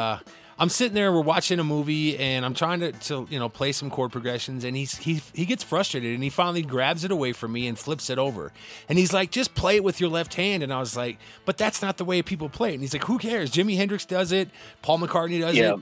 I'm 0.59 0.67
sitting 0.69 0.93
there, 0.93 1.11
we're 1.13 1.21
watching 1.21 1.57
a 1.59 1.63
movie, 1.63 2.17
and 2.17 2.45
I'm 2.45 2.53
trying 2.53 2.81
to, 2.81 2.91
to 2.91 3.25
you 3.29 3.39
know 3.39 3.47
play 3.47 3.71
some 3.71 3.89
chord 3.89 4.11
progressions, 4.11 4.65
and 4.65 4.75
he's 4.75 4.97
he 4.97 5.21
he 5.33 5.45
gets 5.45 5.63
frustrated, 5.63 6.13
and 6.13 6.21
he 6.21 6.29
finally 6.29 6.63
grabs 6.63 7.03
it 7.05 7.11
away 7.11 7.31
from 7.31 7.53
me 7.53 7.67
and 7.67 7.79
flips 7.79 8.09
it 8.09 8.17
over, 8.19 8.51
and 8.89 8.97
he's 8.99 9.13
like, 9.13 9.31
"Just 9.31 9.55
play 9.55 9.77
it 9.77 9.83
with 9.83 10.01
your 10.01 10.09
left 10.09 10.33
hand," 10.33 10.61
and 10.61 10.73
I 10.73 10.79
was 10.79 10.97
like, 10.97 11.17
"But 11.45 11.57
that's 11.57 11.81
not 11.81 11.95
the 11.97 12.03
way 12.05 12.21
people 12.21 12.49
play 12.49 12.71
it." 12.71 12.73
And 12.73 12.81
he's 12.81 12.93
like, 12.93 13.05
"Who 13.05 13.17
cares? 13.19 13.51
Jimi 13.51 13.77
Hendrix 13.77 14.05
does 14.05 14.31
it, 14.33 14.49
Paul 14.81 14.99
McCartney 14.99 15.39
does 15.39 15.55
Yeah. 15.55 15.75
it." 15.75 15.79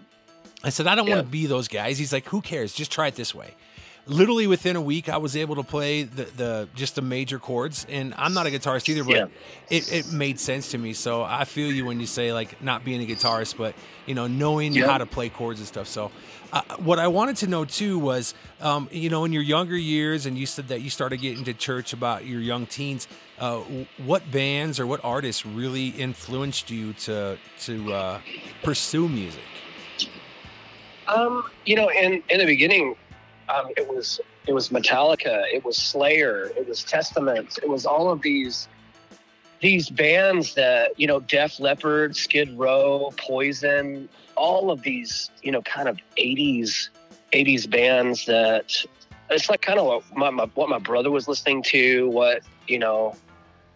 I 0.64 0.70
said, 0.70 0.86
"I 0.86 0.94
don't 0.96 1.08
Yeah. 1.08 1.16
want 1.16 1.28
to 1.28 1.32
be 1.32 1.48
those 1.48 1.68
guys." 1.68 1.98
He's 1.98 2.14
like, 2.14 2.28
"Who 2.28 2.42
cares? 2.42 2.72
Just 2.74 2.92
try 2.92 3.08
it 3.08 3.16
this 3.16 3.34
way." 3.34 3.56
Literally 4.08 4.48
within 4.48 4.76
a 4.78 4.82
week, 4.82 5.10
I 5.10 5.18
was 5.18 5.36
able 5.36 5.56
to 5.56 5.64
play 5.64 6.04
the, 6.04 6.24
the 6.26 6.70
just 6.74 6.96
the 6.96 7.02
major 7.02 7.40
chords, 7.40 7.86
and 7.90 8.14
I'm 8.18 8.34
not 8.34 8.48
a 8.48 8.50
guitarist 8.50 8.88
either, 8.88 9.04
but 9.04 9.16
Yeah. 9.16 9.28
it, 9.70 9.86
it 9.92 10.06
made 10.08 10.40
sense 10.40 10.70
to 10.70 10.78
me. 10.78 10.94
So 10.94 11.24
I 11.24 11.44
feel 11.44 11.70
you 11.72 11.86
when 11.86 12.00
you 12.00 12.06
say 12.08 12.32
like 12.32 12.62
not 12.62 12.86
being 12.86 13.02
a 13.02 13.06
guitarist, 13.06 13.58
but 13.58 13.76
you 14.06 14.16
know 14.16 14.28
knowing 14.28 14.76
Yeah. 14.76 14.86
how 14.88 14.98
to 14.98 15.06
play 15.06 15.30
chords 15.30 15.60
and 15.60 15.68
stuff. 15.68 15.88
So 15.88 16.12
uh, 16.54 16.62
what 16.78 17.00
I 17.00 17.08
wanted 17.08 17.36
to 17.38 17.48
know 17.48 17.66
too 17.66 18.00
was, 18.00 18.34
um, 18.62 18.88
you 18.92 19.10
know, 19.10 19.26
in 19.26 19.34
your 19.34 19.44
younger 19.44 19.78
years, 19.78 20.26
and 20.26 20.38
you 20.38 20.46
said 20.46 20.70
that 20.70 20.82
you 20.82 20.90
started 20.90 21.18
getting 21.18 21.44
to 21.46 21.54
church 21.54 21.92
about 21.94 22.26
your 22.26 22.40
young 22.42 22.66
teens. 22.66 23.08
Uh, 23.38 23.60
what 23.98 24.32
bands 24.32 24.80
or 24.80 24.88
what 24.88 25.02
artists 25.04 25.46
really 25.46 25.88
influenced 25.90 26.70
you 26.72 26.94
to 26.94 27.40
to 27.60 27.94
uh, 27.94 28.22
pursue 28.64 29.10
music? 29.10 29.64
Um, 31.08 31.44
you 31.66 31.76
know, 31.76 31.90
in 31.90 32.24
in 32.30 32.40
the 32.40 32.46
beginning, 32.46 32.96
um, 33.50 33.70
it 33.78 33.88
was 33.88 34.20
it 34.46 34.54
was 34.54 34.70
Metallica, 34.70 35.44
it 35.54 35.64
was 35.64 35.78
Slayer, 35.78 36.52
it 36.58 36.68
was 36.68 36.84
Testament, 36.84 37.60
it 37.62 37.70
was 37.70 37.86
all 37.86 38.10
of 38.10 38.22
these 38.22 38.68
these 39.60 39.90
bands 39.90 40.54
that 40.56 41.00
you 41.00 41.08
know, 41.08 41.20
Def 41.20 41.60
Leppard, 41.60 42.16
Skid 42.16 42.58
Row, 42.58 43.12
Poison, 43.18 44.08
all 44.36 44.72
of 44.72 44.82
these 44.84 45.32
you 45.42 45.52
know, 45.52 45.62
kind 45.64 45.88
of 45.88 45.98
'80s 46.18 46.90
'80s 47.34 47.70
bands 47.70 48.26
that 48.26 48.84
it's 49.30 49.50
like 49.50 49.62
kind 49.62 49.80
of 49.80 49.86
what 49.86 50.16
my, 50.16 50.30
my 50.30 50.46
what 50.56 50.70
my 50.70 50.80
brother 50.80 51.12
was 51.12 51.28
listening 51.28 51.64
to, 51.64 52.10
what 52.10 52.42
you 52.68 52.80
know, 52.80 53.16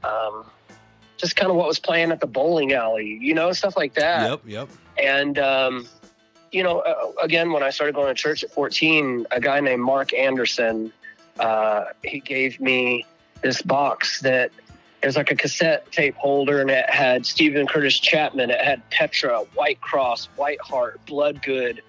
um, 0.04 0.46
just 1.18 1.36
kind 1.36 1.50
of 1.50 1.58
what 1.58 1.68
was 1.68 1.80
playing 1.80 2.12
at 2.12 2.20
the 2.20 2.28
bowling 2.28 2.74
alley, 2.74 3.18
you 3.22 3.34
know, 3.34 3.52
stuff 3.52 3.76
like 3.76 3.94
that 3.96 4.30
Yep, 4.30 4.42
yep. 4.46 4.70
and 4.98 5.40
um, 5.40 5.88
you 6.52 6.64
know, 6.64 6.80
uh, 6.80 7.12
again, 7.24 7.52
when 7.52 7.64
I 7.64 7.70
started 7.70 7.96
going 7.96 8.08
to 8.08 8.14
church 8.14 8.44
at 8.44 8.52
14, 8.52 9.28
a 9.32 9.40
guy 9.40 9.60
named 9.60 9.82
Mark 9.82 10.14
Anderson, 10.14 10.92
uh, 11.40 11.86
he 12.04 12.20
gave 12.20 12.60
me 12.60 13.06
this 13.42 13.62
box 13.62 14.22
that 14.22 14.52
it 15.02 15.06
was 15.06 15.16
like 15.16 15.32
a 15.32 15.36
cassette 15.36 15.92
tape 15.92 16.16
holder 16.16 16.62
and 16.62 16.70
it 16.70 16.88
had 16.90 17.26
Steven 17.26 17.66
Curtis 17.68 18.00
Chapman, 18.00 18.52
it 18.52 18.62
had 18.62 18.88
Petra, 18.92 19.44
Whitecross, 19.58 20.28
White 20.36 20.62
Heart, 20.62 21.00
Bloodgood, 21.08 21.82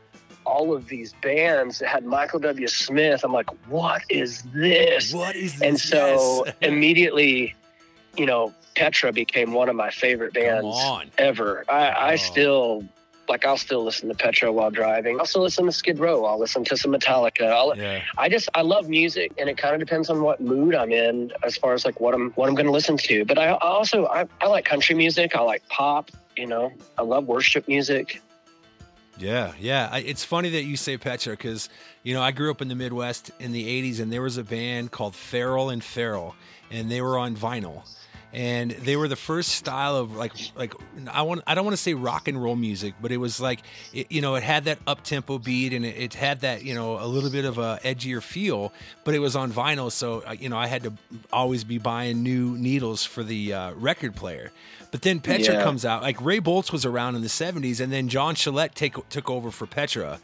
all 0.46 0.74
of 0.74 0.88
these 0.88 1.12
bands. 1.22 1.82
It 1.82 1.88
had 1.88 2.04
Michael 2.04 2.38
W. 2.40 2.66
Smith. 2.68 3.22
I'm 3.22 3.32
like, 3.32 3.50
what 3.68 4.02
is 4.08 4.42
this? 4.54 5.12
What 5.12 5.36
is 5.36 5.52
this? 5.58 5.62
And 5.62 5.78
so 5.78 6.46
immediately, 6.62 7.54
you 8.16 8.26
know, 8.26 8.52
Petra 8.74 9.12
became 9.12 9.52
one 9.52 9.68
of 9.68 9.76
my 9.76 9.90
favorite 9.90 10.32
bands 10.32 10.74
ever. 11.18 11.64
I, 11.68 11.88
I 11.90 12.12
Oh. 12.14 12.16
still 12.16 12.84
like 13.28 13.46
I'll 13.46 13.56
still 13.56 13.84
listen 13.84 14.08
to 14.08 14.14
Petra 14.14 14.52
while 14.52 14.70
driving. 14.70 15.18
I'll 15.18 15.26
still 15.26 15.42
listen 15.42 15.66
to 15.66 15.72
Skid 15.72 15.98
Row. 15.98 16.24
I'll 16.24 16.38
listen 16.38 16.64
to 16.64 16.76
some 16.76 16.92
Metallica. 16.92 17.50
I'll, 17.50 17.76
Yeah. 17.76 18.02
I 18.18 18.28
just 18.28 18.48
I 18.54 18.62
love 18.62 18.88
music, 18.88 19.32
and 19.38 19.48
it 19.48 19.56
kind 19.56 19.74
of 19.74 19.80
depends 19.80 20.10
on 20.10 20.22
what 20.22 20.40
mood 20.40 20.74
I'm 20.74 20.92
in 20.92 21.32
as 21.42 21.56
far 21.56 21.74
as 21.74 21.84
like 21.84 22.00
what 22.00 22.14
I'm 22.14 22.30
what 22.32 22.48
I'm 22.48 22.54
going 22.54 22.66
to 22.66 22.72
listen 22.72 22.96
to. 22.96 23.24
But 23.24 23.38
I, 23.38 23.46
I 23.46 23.58
also 23.58 24.06
I, 24.06 24.26
I 24.40 24.46
like 24.46 24.64
country 24.64 24.94
music. 24.94 25.34
I 25.34 25.40
like 25.40 25.66
pop. 25.68 26.10
You 26.36 26.46
know, 26.46 26.72
I 26.96 27.02
love 27.02 27.26
worship 27.26 27.68
music. 27.68 28.22
Yeah, 29.18 29.52
yeah. 29.58 29.88
I, 29.92 29.98
it's 29.98 30.24
funny 30.24 30.50
that 30.50 30.62
you 30.64 30.76
say 30.76 30.96
Petra 30.96 31.34
because 31.34 31.68
you 32.02 32.14
know 32.14 32.22
I 32.22 32.32
grew 32.32 32.50
up 32.50 32.62
in 32.62 32.68
the 32.68 32.74
Midwest 32.74 33.30
in 33.38 33.52
the 33.52 33.82
'80s, 33.82 34.00
and 34.00 34.12
there 34.12 34.22
was 34.22 34.36
a 34.36 34.44
band 34.44 34.90
called 34.90 35.14
Farrell 35.14 35.70
and 35.70 35.84
Farrell, 35.84 36.34
and 36.70 36.90
they 36.90 37.00
were 37.00 37.18
on 37.18 37.36
vinyl, 37.36 37.82
and 38.32 38.70
they 38.70 38.96
were 38.96 39.08
the 39.08 39.16
first 39.16 39.50
style 39.50 39.96
of 39.96 40.16
like 40.16 40.32
like 40.56 40.74
I 41.10 41.22
want 41.22 41.42
I 41.46 41.54
don't 41.54 41.64
want 41.64 41.76
to 41.76 41.82
say 41.82 41.94
rock 41.94 42.28
and 42.28 42.42
roll 42.42 42.56
music, 42.56 42.94
but 43.00 43.12
it 43.12 43.18
was 43.18 43.40
like 43.40 43.60
it, 43.92 44.10
you 44.10 44.20
know 44.20 44.34
it 44.36 44.42
had 44.42 44.64
that 44.64 44.78
up 44.86 45.04
tempo 45.04 45.38
beat, 45.38 45.72
and 45.72 45.84
it, 45.84 45.96
it 45.96 46.14
had 46.14 46.40
that 46.40 46.64
you 46.64 46.74
know 46.74 46.98
a 46.98 47.06
little 47.06 47.30
bit 47.30 47.44
of 47.44 47.58
a 47.58 47.78
edgier 47.84 48.22
feel, 48.22 48.72
but 49.04 49.14
it 49.14 49.18
was 49.18 49.36
on 49.36 49.52
vinyl, 49.52 49.90
so 49.92 50.22
you 50.32 50.48
know 50.48 50.56
I 50.56 50.66
had 50.66 50.82
to 50.84 50.92
always 51.32 51.64
be 51.64 51.78
buying 51.78 52.22
new 52.22 52.56
needles 52.56 53.04
for 53.04 53.22
the 53.22 53.52
uh, 53.52 53.72
record 53.74 54.16
player. 54.16 54.50
But 54.90 55.02
then 55.02 55.20
Petra 55.20 55.54
Yeah. 55.54 55.62
comes 55.64 55.84
out. 55.86 56.02
Like 56.02 56.20
Ray 56.20 56.38
Bolts 56.38 56.70
was 56.72 56.84
around 56.84 57.14
in 57.16 57.22
the 57.22 57.28
'70s, 57.28 57.80
and 57.80 57.92
then 57.92 58.08
John 58.08 58.34
Schlitt 58.34 58.74
take, 58.74 58.96
took 59.08 59.30
over 59.30 59.50
for 59.50 59.66
Petra. 59.66 60.20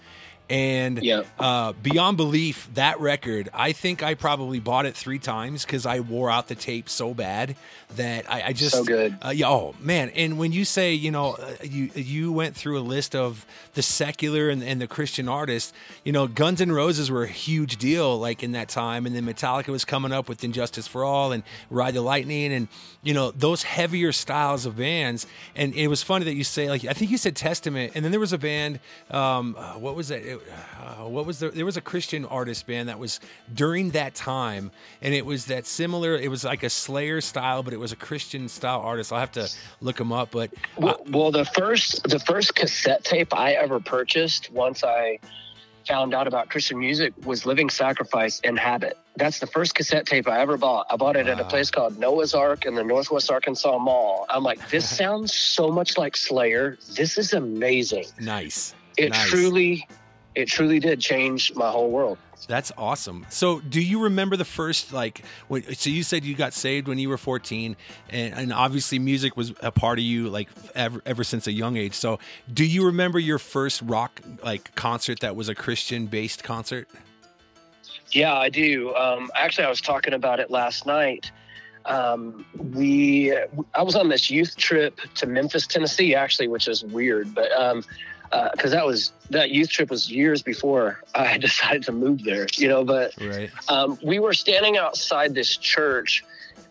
And 0.50 1.02
uh, 1.38 1.72
beyond 1.74 2.16
belief, 2.16 2.70
that 2.74 3.00
record, 3.00 3.50
I 3.52 3.72
think 3.72 4.02
I 4.02 4.14
probably 4.14 4.60
bought 4.60 4.86
it 4.86 4.94
three 4.96 5.18
times 5.18 5.64
because 5.64 5.84
I 5.84 6.00
wore 6.00 6.30
out 6.30 6.48
the 6.48 6.54
tape 6.54 6.88
so 6.88 7.12
bad 7.12 7.54
that 7.96 8.30
I, 8.30 8.42
I 8.46 8.52
just 8.52 8.74
So 8.74 8.84
good. 8.84 9.16
Uh, 9.22 9.30
yeah, 9.30 9.48
oh 9.48 9.74
man! 9.80 10.10
And 10.10 10.38
when 10.38 10.52
you 10.52 10.64
say, 10.64 10.94
you 10.94 11.10
know, 11.10 11.32
uh, 11.32 11.54
you 11.62 11.90
you 11.94 12.32
went 12.32 12.56
through 12.56 12.78
a 12.78 12.80
list 12.80 13.14
of 13.14 13.44
the 13.74 13.82
secular 13.82 14.48
and, 14.48 14.62
and 14.62 14.80
the 14.80 14.86
Christian 14.86 15.28
artists, 15.28 15.72
you 16.04 16.12
know, 16.12 16.26
Guns 16.26 16.60
N' 16.60 16.72
Roses 16.72 17.10
were 17.10 17.24
a 17.24 17.28
huge 17.28 17.76
deal 17.76 18.18
like 18.18 18.42
in 18.42 18.52
that 18.52 18.68
time, 18.68 19.06
and 19.06 19.14
then 19.14 19.24
Metallica 19.26 19.68
was 19.68 19.84
coming 19.84 20.12
up 20.12 20.28
with 20.28 20.42
And 20.44 20.54
Justice 20.54 20.86
for 20.86 21.04
All 21.04 21.32
and 21.32 21.42
Ride 21.70 21.94
the 21.94 22.02
Lightning, 22.02 22.52
and 22.52 22.68
you 23.02 23.12
know 23.12 23.30
those 23.32 23.64
heavier 23.64 24.12
styles 24.12 24.64
of 24.66 24.76
bands. 24.76 25.26
And 25.54 25.74
it 25.74 25.88
was 25.88 26.02
funny 26.02 26.24
that 26.24 26.34
you 26.34 26.44
say 26.44 26.70
like 26.70 26.84
I 26.86 26.92
think 26.94 27.10
you 27.10 27.18
said 27.18 27.36
Testament, 27.36 27.92
and 27.94 28.04
then 28.04 28.12
there 28.12 28.20
was 28.20 28.32
a 28.32 28.38
band. 28.38 28.80
Um, 29.10 29.56
uh, 29.58 29.74
what 29.74 29.94
was? 29.94 30.10
It, 30.10 30.37
uh, 30.80 31.08
what 31.08 31.26
was 31.26 31.38
the? 31.40 31.50
There 31.50 31.64
was 31.64 31.76
a 31.76 31.80
Christian 31.80 32.24
artist 32.24 32.66
band 32.66 32.88
that 32.88 32.98
was 32.98 33.20
during 33.54 33.90
that 33.90 34.14
time, 34.14 34.70
and 35.02 35.14
it 35.14 35.24
was 35.26 35.46
that 35.46 35.66
similar. 35.66 36.16
It 36.16 36.30
was 36.30 36.44
like 36.44 36.62
a 36.62 36.70
Slayer 36.70 37.20
style, 37.20 37.62
but 37.62 37.72
it 37.72 37.80
was 37.80 37.92
a 37.92 37.96
Christian 37.96 38.48
style 38.48 38.80
artist. 38.80 39.12
I'll 39.12 39.20
have 39.20 39.32
to 39.32 39.48
look 39.80 39.96
them 39.96 40.12
up, 40.12 40.30
but 40.30 40.50
Well, 40.76 41.00
well, 41.10 41.30
the 41.30 41.44
first 41.44 42.02
the 42.08 42.18
first 42.18 42.54
cassette 42.54 43.04
tape 43.04 43.34
I 43.34 43.52
ever 43.52 43.80
purchased 43.80 44.50
once 44.50 44.84
I 44.84 45.18
found 45.86 46.12
out 46.12 46.26
about 46.26 46.50
Christian 46.50 46.78
music 46.78 47.14
was 47.24 47.46
Living 47.46 47.70
Sacrifice 47.70 48.40
Inhabit. 48.40 48.98
That's 49.16 49.38
the 49.38 49.46
first 49.46 49.74
cassette 49.74 50.04
tape 50.06 50.28
I 50.28 50.38
ever 50.40 50.58
bought. 50.58 50.86
I 50.90 50.96
bought 50.96 51.16
it 51.16 51.26
at 51.26 51.40
a 51.40 51.44
place 51.44 51.70
called 51.70 51.98
Noah's 51.98 52.34
Ark 52.34 52.66
in 52.66 52.74
the 52.74 52.84
Northwest 52.84 53.30
Arkansas 53.30 53.78
Mall. 53.78 54.26
I'm 54.28 54.42
like, 54.44 54.68
this 54.68 54.88
sounds 54.96 55.32
so 55.32 55.70
much 55.70 55.96
like 55.96 56.14
Slayer. 56.16 56.76
This 56.94 57.16
is 57.16 57.32
amazing. 57.32 58.04
nice. 58.20 58.74
It 58.98 59.10
Nice. 59.10 59.28
truly, 59.30 59.88
it 60.38 60.46
truly 60.46 60.78
did 60.78 61.00
change 61.00 61.52
my 61.56 61.68
whole 61.68 61.90
world. 61.90 62.16
That's 62.46 62.70
awesome. 62.78 63.26
So, 63.28 63.58
do 63.58 63.82
you 63.82 64.04
remember 64.04 64.36
the 64.36 64.44
first 64.44 64.92
like? 64.92 65.24
When, 65.48 65.64
so 65.74 65.90
you 65.90 66.04
said 66.04 66.24
you 66.24 66.36
got 66.36 66.54
saved 66.54 66.86
when 66.86 66.96
you 66.96 67.08
were 67.08 67.18
14, 67.18 67.74
and, 68.10 68.34
and 68.34 68.52
obviously 68.52 69.00
music 69.00 69.36
was 69.36 69.52
a 69.60 69.72
part 69.72 69.98
of 69.98 70.04
you 70.04 70.28
like 70.28 70.48
ever 70.76 71.02
ever 71.04 71.24
since 71.24 71.48
a 71.48 71.52
young 71.52 71.76
age. 71.76 71.94
So, 71.94 72.20
do 72.54 72.64
you 72.64 72.86
remember 72.86 73.18
your 73.18 73.40
first 73.40 73.82
rock 73.82 74.22
like 74.44 74.72
concert 74.76 75.18
that 75.20 75.34
was 75.34 75.48
a 75.48 75.56
Christian 75.56 76.06
based 76.06 76.44
concert? 76.44 76.88
Yeah, 78.12 78.34
I 78.34 78.48
do. 78.48 78.94
Um, 78.94 79.32
actually, 79.34 79.64
I 79.64 79.70
was 79.70 79.80
talking 79.80 80.14
about 80.14 80.38
it 80.38 80.52
last 80.52 80.86
night. 80.86 81.32
Um, 81.84 82.44
we, 82.56 83.34
I 83.74 83.82
was 83.82 83.96
on 83.96 84.08
this 84.08 84.30
youth 84.30 84.56
trip 84.56 85.00
to 85.16 85.26
Memphis, 85.26 85.66
Tennessee, 85.66 86.14
actually, 86.14 86.46
which 86.46 86.68
is 86.68 86.84
weird, 86.84 87.34
but 87.34 87.50
um, 87.52 87.82
because 88.52 88.72
that 88.72 88.84
was 88.86 89.12
that 89.30 89.50
youth 89.50 89.70
trip 89.70 89.90
was 89.90 90.10
years 90.10 90.42
before 90.42 91.00
I 91.14 91.38
decided 91.48 91.84
to 91.84 91.92
move 91.92 92.24
there, 92.24 92.46
you 92.54 92.68
know. 92.68 92.84
But 92.84 93.12
Right. 93.20 93.50
um, 93.68 93.98
we 94.02 94.18
were 94.18 94.34
standing 94.34 94.76
outside 94.76 95.34
this 95.34 95.56
church, 95.56 96.24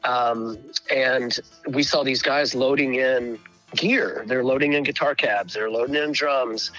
um, 0.03 0.57
and 0.93 1.37
we 1.67 1.83
saw 1.83 2.03
these 2.03 2.21
guys 2.21 2.53
loading 2.53 2.95
in 2.95 3.39
gear. 3.75 4.23
They're 4.27 4.43
loading 4.43 4.73
in 4.73 4.83
guitar 4.83 5.15
cabs. 5.15 5.53
They're 5.53 5.69
loading 5.69 5.95
in 5.95 6.11
drums. 6.11 6.71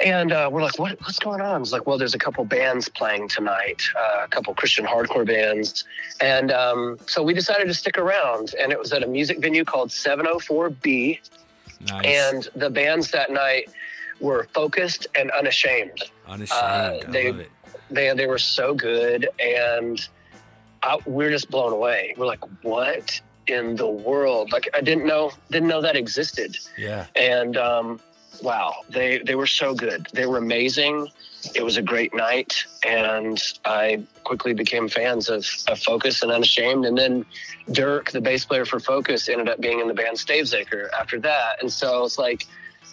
And 0.00 0.32
uh, 0.32 0.48
we're 0.50 0.62
like, 0.62 0.76
what, 0.78 1.00
what's 1.02 1.20
going 1.20 1.40
on? 1.40 1.62
It's 1.62 1.70
like, 1.70 1.86
well, 1.86 1.98
there's 1.98 2.14
a 2.14 2.18
couple 2.18 2.44
bands 2.44 2.88
playing 2.88 3.28
tonight, 3.28 3.80
uh, 3.96 4.24
a 4.24 4.28
couple 4.28 4.52
Christian 4.54 4.84
hardcore 4.84 5.24
bands. 5.24 5.84
And 6.20 6.50
um, 6.50 6.98
so 7.06 7.22
we 7.22 7.32
decided 7.32 7.66
to 7.66 7.74
stick 7.74 7.96
around. 7.96 8.54
And 8.60 8.72
it 8.72 8.78
was 8.78 8.92
at 8.92 9.04
a 9.04 9.06
music 9.06 9.38
venue 9.38 9.64
called 9.64 9.90
704B. 9.90 11.20
Nice. 11.86 12.04
And 12.04 12.48
the 12.56 12.70
bands 12.70 13.12
that 13.12 13.30
night 13.30 13.70
were 14.20 14.48
Focused 14.54 15.06
and 15.18 15.30
Unashamed. 15.32 16.02
Unashamed. 16.28 16.52
uh, 16.62 16.98
I 17.06 17.10
they- 17.10 17.30
love 17.32 17.40
it. 17.40 17.50
they 17.90 18.12
they 18.14 18.26
were 18.26 18.38
so 18.38 18.74
good 18.74 19.28
and 19.38 20.00
I, 20.82 20.98
we 21.06 21.24
are 21.24 21.30
just 21.30 21.50
blown 21.50 21.72
away. 21.72 22.14
We're 22.16 22.26
like 22.26 22.44
what 22.62 23.20
in 23.46 23.76
the 23.76 23.88
world? 23.88 24.52
Like 24.52 24.68
i 24.74 24.80
didn't 24.80 25.06
know 25.06 25.30
didn't 25.50 25.68
know 25.68 25.82
that 25.82 25.96
existed. 25.96 26.56
Yeah. 26.78 27.06
and 27.16 27.56
um, 27.56 28.00
wow 28.42 28.74
they 28.90 29.18
they 29.18 29.34
were 29.34 29.46
so 29.46 29.74
good. 29.74 30.06
They 30.12 30.26
were 30.26 30.38
amazing. 30.38 31.08
It 31.54 31.62
was 31.62 31.76
a 31.76 31.82
great 31.82 32.14
night 32.14 32.64
and 32.86 33.38
i 33.66 34.02
quickly 34.24 34.54
became 34.54 34.88
fans 34.88 35.28
of, 35.28 35.46
of 35.68 35.78
Focused 35.80 36.22
and 36.22 36.32
unashamed. 36.32 36.84
And 36.86 36.96
then 36.96 37.26
dirk 37.72 38.10
the 38.12 38.20
bass 38.20 38.44
player 38.46 38.64
for 38.64 38.80
Focused 38.80 39.28
ended 39.28 39.48
up 39.48 39.60
being 39.60 39.80
in 39.80 39.88
the 39.88 39.94
band 39.94 40.16
stavesacre 40.16 40.88
after 40.98 41.20
that. 41.20 41.60
And 41.60 41.70
so 41.72 42.04
it's 42.04 42.18
like 42.18 42.46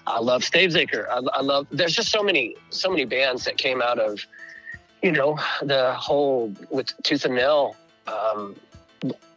i 0.08 0.20
love 0.20 0.42
stavesacre 0.44 1.08
I, 1.10 1.22
I 1.34 1.42
love 1.42 1.68
there's 1.72 1.94
just 1.94 2.10
so 2.12 2.24
many 2.24 2.56
so 2.70 2.90
many 2.90 3.06
bands 3.06 3.46
that 3.46 3.58
came 3.58 3.82
out 3.82 4.00
of 4.00 4.26
you 5.02 5.12
know 5.12 5.38
the 5.62 5.94
whole 5.94 6.54
with 6.70 6.92
tooth 7.04 7.26
and 7.26 7.36
nail 7.36 7.76
um, 8.08 8.56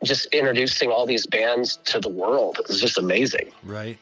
just 0.03 0.27
introducing 0.27 0.91
all 0.91 1.07
these 1.07 1.27
bands 1.27 1.77
to 1.85 2.01
the 2.01 2.09
world 2.09 2.59
it 2.59 2.69
was 2.69 2.81
just 2.81 2.99
amazing 2.99 3.51
Right. 3.63 3.99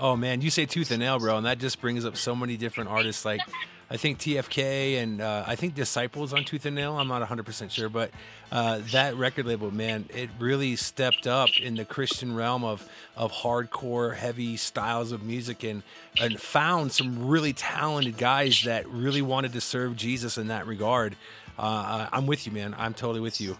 Oh 0.00 0.16
man, 0.16 0.40
you 0.40 0.50
say 0.50 0.64
tooth 0.64 0.92
and 0.92 1.00
nail, 1.00 1.18
bro, 1.18 1.36
and 1.36 1.46
that 1.46 1.58
just 1.58 1.80
brings 1.80 2.04
up 2.04 2.16
so 2.16 2.36
many 2.36 2.56
different 2.56 2.88
artists. 2.88 3.24
Like, 3.24 3.40
I 3.90 3.96
think 3.96 4.18
TFK 4.18 5.02
and 5.02 5.20
uh, 5.20 5.44
I 5.46 5.56
think 5.56 5.74
Disciples 5.74 6.34
on 6.34 6.44
Tooth 6.44 6.66
and 6.66 6.76
Nail. 6.76 6.98
I'm 6.98 7.08
not 7.08 7.20
100 7.20 7.46
percent 7.46 7.72
sure, 7.72 7.88
but 7.88 8.10
uh, 8.52 8.80
that 8.92 9.16
record 9.16 9.46
label, 9.46 9.70
man, 9.70 10.04
it 10.14 10.28
really 10.38 10.76
stepped 10.76 11.26
up 11.26 11.48
in 11.60 11.74
the 11.76 11.84
Christian 11.84 12.34
realm 12.34 12.64
of 12.64 12.86
of 13.16 13.32
hardcore, 13.32 14.14
heavy 14.14 14.56
styles 14.56 15.10
of 15.10 15.22
music, 15.22 15.64
and 15.64 15.82
and 16.20 16.38
found 16.38 16.92
some 16.92 17.28
really 17.28 17.54
talented 17.54 18.18
guys 18.18 18.64
that 18.64 18.86
really 18.88 19.22
wanted 19.22 19.54
to 19.54 19.60
serve 19.60 19.96
Jesus 19.96 20.36
in 20.36 20.48
that 20.48 20.66
regard. 20.66 21.16
Uh, 21.58 22.08
I'm 22.12 22.26
with 22.26 22.46
you, 22.46 22.52
man. 22.52 22.74
I'm 22.78 22.94
totally 22.94 23.20
with 23.20 23.40
you. 23.40 23.52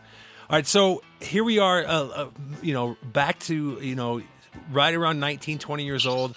All 0.51 0.57
right, 0.57 0.67
so 0.67 1.03
here 1.21 1.45
we 1.45 1.59
are, 1.59 1.85
uh, 1.85 2.05
uh, 2.05 2.31
you 2.63 2.73
know, 2.73 2.97
back 3.03 3.39
to, 3.41 3.79
you 3.83 3.95
know, 3.95 4.23
right 4.73 4.95
around 4.95 5.21
19, 5.21 5.59
20 5.59 5.85
years 5.85 6.07
old. 6.07 6.35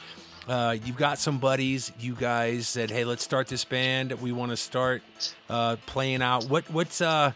Uh, 0.48 0.76
you've 0.84 0.98
got 0.98 1.20
some 1.20 1.38
buddies. 1.38 1.92
You 2.00 2.16
guys 2.16 2.68
said, 2.68 2.90
"Hey, 2.90 3.06
let's 3.06 3.24
start 3.24 3.48
this 3.48 3.64
band. 3.64 4.12
We 4.14 4.32
want 4.32 4.52
to 4.52 4.58
start 4.58 5.04
uh, 5.50 5.76
playing 5.86 6.22
out." 6.22 6.46
What 6.46 6.70
what's 6.72 7.02
uh, 7.02 7.34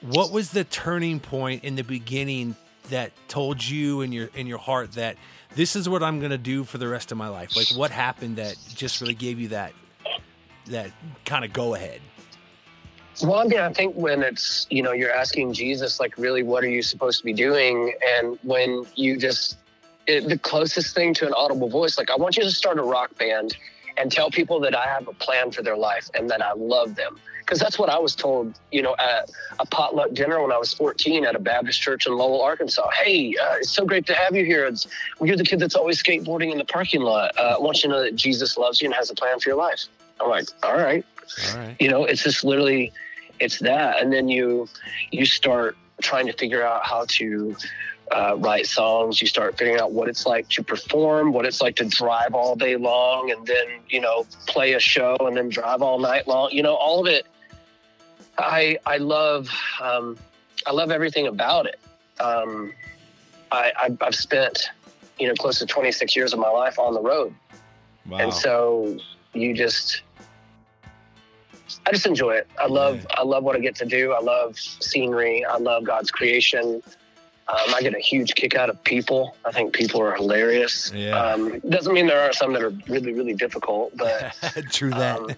what 0.00 0.32
was 0.32 0.50
the 0.50 0.64
turning 0.64 1.20
point 1.20 1.64
in 1.64 1.76
the 1.76 1.84
beginning 1.84 2.56
that 2.90 3.12
told 3.28 3.64
you 3.64 4.00
in 4.00 4.12
your 4.12 4.28
in 4.34 4.46
your 4.46 4.58
heart 4.58 4.92
that 4.92 5.16
this 5.54 5.76
is 5.76 5.88
what 5.88 6.02
I'm 6.02 6.18
going 6.18 6.32
to 6.32 6.38
do 6.38 6.64
for 6.64 6.78
the 6.78 6.88
rest 6.88 7.12
of 7.12 7.18
my 7.18 7.28
life? 7.28 7.54
Like, 7.56 7.68
what 7.76 7.90
happened 7.90 8.36
that 8.36 8.56
just 8.74 9.00
really 9.00 9.14
gave 9.14 9.38
you 9.38 9.48
that 9.48 9.72
that 10.66 10.90
kind 11.24 11.44
of 11.44 11.52
go 11.52 11.74
ahead? 11.74 12.00
Well, 13.22 13.34
I 13.38 13.44
mean, 13.44 13.58
I 13.58 13.72
think 13.72 13.94
when 13.94 14.22
it's, 14.22 14.66
you 14.70 14.82
know, 14.82 14.92
you're 14.92 15.12
asking 15.12 15.52
Jesus, 15.52 16.00
like, 16.00 16.16
really, 16.16 16.42
what 16.42 16.64
are 16.64 16.68
you 16.68 16.82
supposed 16.82 17.18
to 17.18 17.24
be 17.24 17.34
doing? 17.34 17.94
And 18.16 18.38
when 18.42 18.86
you 18.94 19.18
just, 19.18 19.58
it, 20.06 20.28
the 20.28 20.38
closest 20.38 20.94
thing 20.94 21.14
to 21.14 21.26
an 21.26 21.34
audible 21.34 21.68
voice, 21.68 21.98
like, 21.98 22.10
I 22.10 22.16
want 22.16 22.36
you 22.36 22.42
to 22.42 22.50
start 22.50 22.78
a 22.78 22.82
rock 22.82 23.16
band 23.18 23.56
and 23.96 24.10
tell 24.10 24.30
people 24.30 24.60
that 24.60 24.74
I 24.74 24.86
have 24.86 25.08
a 25.08 25.12
plan 25.12 25.50
for 25.50 25.62
their 25.62 25.76
life 25.76 26.08
and 26.14 26.30
that 26.30 26.42
I 26.42 26.52
love 26.52 26.94
them. 26.94 27.18
Because 27.40 27.58
that's 27.58 27.78
what 27.78 27.90
I 27.90 27.98
was 27.98 28.14
told, 28.14 28.58
you 28.70 28.82
know, 28.82 28.94
at 28.98 29.30
a 29.58 29.66
potluck 29.66 30.12
dinner 30.12 30.40
when 30.40 30.52
I 30.52 30.58
was 30.58 30.72
14 30.72 31.26
at 31.26 31.34
a 31.34 31.40
Baptist 31.40 31.80
church 31.80 32.06
in 32.06 32.16
Lowell, 32.16 32.40
Arkansas. 32.40 32.88
Hey, 32.90 33.34
uh, 33.36 33.56
it's 33.56 33.70
so 33.70 33.84
great 33.84 34.06
to 34.06 34.14
have 34.14 34.34
you 34.34 34.44
here. 34.44 34.64
It's, 34.64 34.86
you're 35.20 35.36
the 35.36 35.44
kid 35.44 35.58
that's 35.58 35.74
always 35.74 36.00
skateboarding 36.02 36.52
in 36.52 36.58
the 36.58 36.64
parking 36.64 37.02
lot. 37.02 37.36
Uh, 37.36 37.56
I 37.58 37.60
want 37.60 37.82
you 37.82 37.90
to 37.90 37.96
know 37.96 38.02
that 38.02 38.14
Jesus 38.14 38.56
loves 38.56 38.80
you 38.80 38.86
and 38.86 38.94
has 38.94 39.10
a 39.10 39.14
plan 39.14 39.40
for 39.40 39.50
your 39.50 39.58
life. 39.58 39.86
I'm 40.20 40.30
like, 40.30 40.48
all 40.62 40.78
right. 40.78 41.04
All 41.50 41.58
right. 41.58 41.76
You 41.80 41.88
know, 41.88 42.04
it's 42.04 42.22
just 42.22 42.44
literally, 42.44 42.92
it's 43.40 43.58
that. 43.58 44.00
And 44.00 44.12
then 44.12 44.28
you, 44.28 44.68
you 45.10 45.26
start 45.26 45.76
trying 46.00 46.26
to 46.26 46.32
figure 46.32 46.64
out 46.64 46.86
how 46.86 47.06
to 47.08 47.56
uh, 48.10 48.36
write 48.38 48.66
songs. 48.66 49.20
You 49.20 49.26
start 49.26 49.56
figuring 49.56 49.80
out 49.80 49.92
what 49.92 50.08
it's 50.08 50.26
like 50.26 50.48
to 50.50 50.62
perform, 50.62 51.32
what 51.32 51.46
it's 51.46 51.60
like 51.60 51.76
to 51.76 51.84
drive 51.84 52.34
all 52.34 52.56
day 52.56 52.76
long, 52.76 53.30
and 53.30 53.46
then 53.46 53.66
you 53.88 54.00
know 54.00 54.26
play 54.46 54.72
a 54.74 54.80
show 54.80 55.16
and 55.20 55.36
then 55.36 55.48
drive 55.48 55.82
all 55.82 55.98
night 55.98 56.26
long. 56.26 56.50
You 56.50 56.62
know, 56.62 56.74
all 56.74 57.00
of 57.00 57.06
it. 57.06 57.26
I 58.38 58.78
I 58.86 58.96
love 58.96 59.48
um, 59.80 60.18
I 60.66 60.72
love 60.72 60.90
everything 60.90 61.26
about 61.26 61.66
it. 61.66 61.78
Um, 62.20 62.72
I 63.50 63.72
I've, 63.82 63.98
I've 64.02 64.14
spent 64.14 64.70
you 65.18 65.28
know 65.28 65.34
close 65.34 65.58
to 65.58 65.66
26 65.66 66.16
years 66.16 66.32
of 66.32 66.38
my 66.38 66.48
life 66.48 66.78
on 66.78 66.94
the 66.94 67.00
road, 67.00 67.34
Wow. 68.08 68.18
and 68.18 68.32
so 68.34 68.96
you 69.34 69.54
just 69.54 70.02
I 71.86 71.92
just 71.92 72.06
enjoy 72.06 72.32
it. 72.32 72.46
I 72.60 72.66
love 72.66 72.96
Right. 72.96 73.18
I 73.18 73.22
love 73.22 73.44
what 73.44 73.54
I 73.56 73.58
get 73.58 73.76
to 73.76 73.86
do. 73.86 74.12
I 74.12 74.20
love 74.20 74.58
scenery. 74.58 75.44
I 75.44 75.58
love 75.58 75.84
God's 75.84 76.10
creation. 76.10 76.82
Um, 77.52 77.74
I 77.74 77.82
get 77.82 77.94
a 77.94 78.00
huge 78.00 78.34
kick 78.34 78.54
out 78.54 78.70
of 78.70 78.82
people. 78.82 79.36
I 79.44 79.52
think 79.52 79.74
people 79.74 80.00
are 80.00 80.14
hilarious. 80.14 80.90
Yeah. 80.94 81.18
Um, 81.18 81.60
doesn't 81.68 81.92
mean 81.92 82.06
there 82.06 82.22
are 82.22 82.32
some 82.32 82.52
that 82.54 82.62
are 82.62 82.72
really 82.88 83.12
really 83.12 83.34
difficult, 83.34 83.96
but 83.96 84.34
True 84.70 84.90
that. 84.90 85.18
um, 85.18 85.30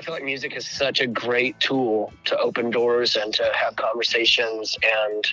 I 0.00 0.02
feel 0.02 0.14
like 0.14 0.24
music 0.24 0.56
is 0.56 0.66
such 0.66 1.00
a 1.00 1.06
great 1.06 1.58
tool 1.60 2.12
to 2.24 2.38
open 2.38 2.70
doors 2.70 3.16
and 3.16 3.34
to 3.34 3.50
have 3.54 3.76
conversations. 3.76 4.76
And 4.82 5.26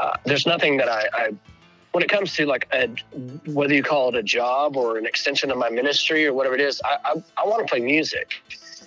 uh, 0.00 0.16
there's 0.24 0.46
nothing 0.46 0.76
that 0.78 0.88
I, 0.88 1.04
I, 1.14 1.28
when 1.92 2.02
it 2.02 2.10
comes 2.10 2.34
to 2.34 2.44
like 2.44 2.68
a, 2.72 2.88
whether 3.46 3.72
you 3.72 3.82
call 3.82 4.10
it 4.10 4.14
a 4.16 4.22
job 4.22 4.76
or 4.76 4.98
an 4.98 5.06
extension 5.06 5.50
of 5.50 5.58
my 5.58 5.70
ministry 5.70 6.26
or 6.26 6.34
whatever 6.34 6.54
it 6.54 6.60
is, 6.60 6.82
I, 6.84 6.98
I, 7.04 7.22
I 7.38 7.46
want 7.46 7.66
to 7.66 7.70
play 7.70 7.80
music. 7.80 8.34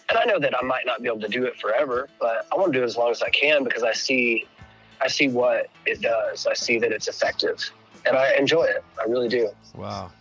And 0.09 0.17
I 0.17 0.25
know 0.25 0.39
that 0.39 0.53
I 0.55 0.61
might 0.61 0.85
not 0.85 1.01
be 1.01 1.07
able 1.07 1.21
to 1.21 1.27
do 1.27 1.45
it 1.45 1.59
forever, 1.59 2.09
but 2.19 2.45
I 2.51 2.55
want 2.55 2.73
to 2.73 2.79
do 2.79 2.83
it 2.83 2.85
as 2.85 2.95
long 2.95 3.09
as 3.09 3.21
I 3.21 3.29
can 3.29 3.63
because 3.63 3.83
I 3.83 3.93
see, 3.93 4.45
I 5.01 5.07
see 5.07 5.27
what 5.27 5.69
it 5.85 6.01
does. 6.01 6.47
I 6.47 6.53
see 6.53 6.79
that 6.79 6.91
it's 6.91 7.07
effective, 7.07 7.71
and 8.05 8.17
I 8.17 8.35
enjoy 8.35 8.63
it. 8.63 8.83
I 8.99 9.09
really 9.09 9.29
do. 9.29 9.49
Wow, 9.75 10.11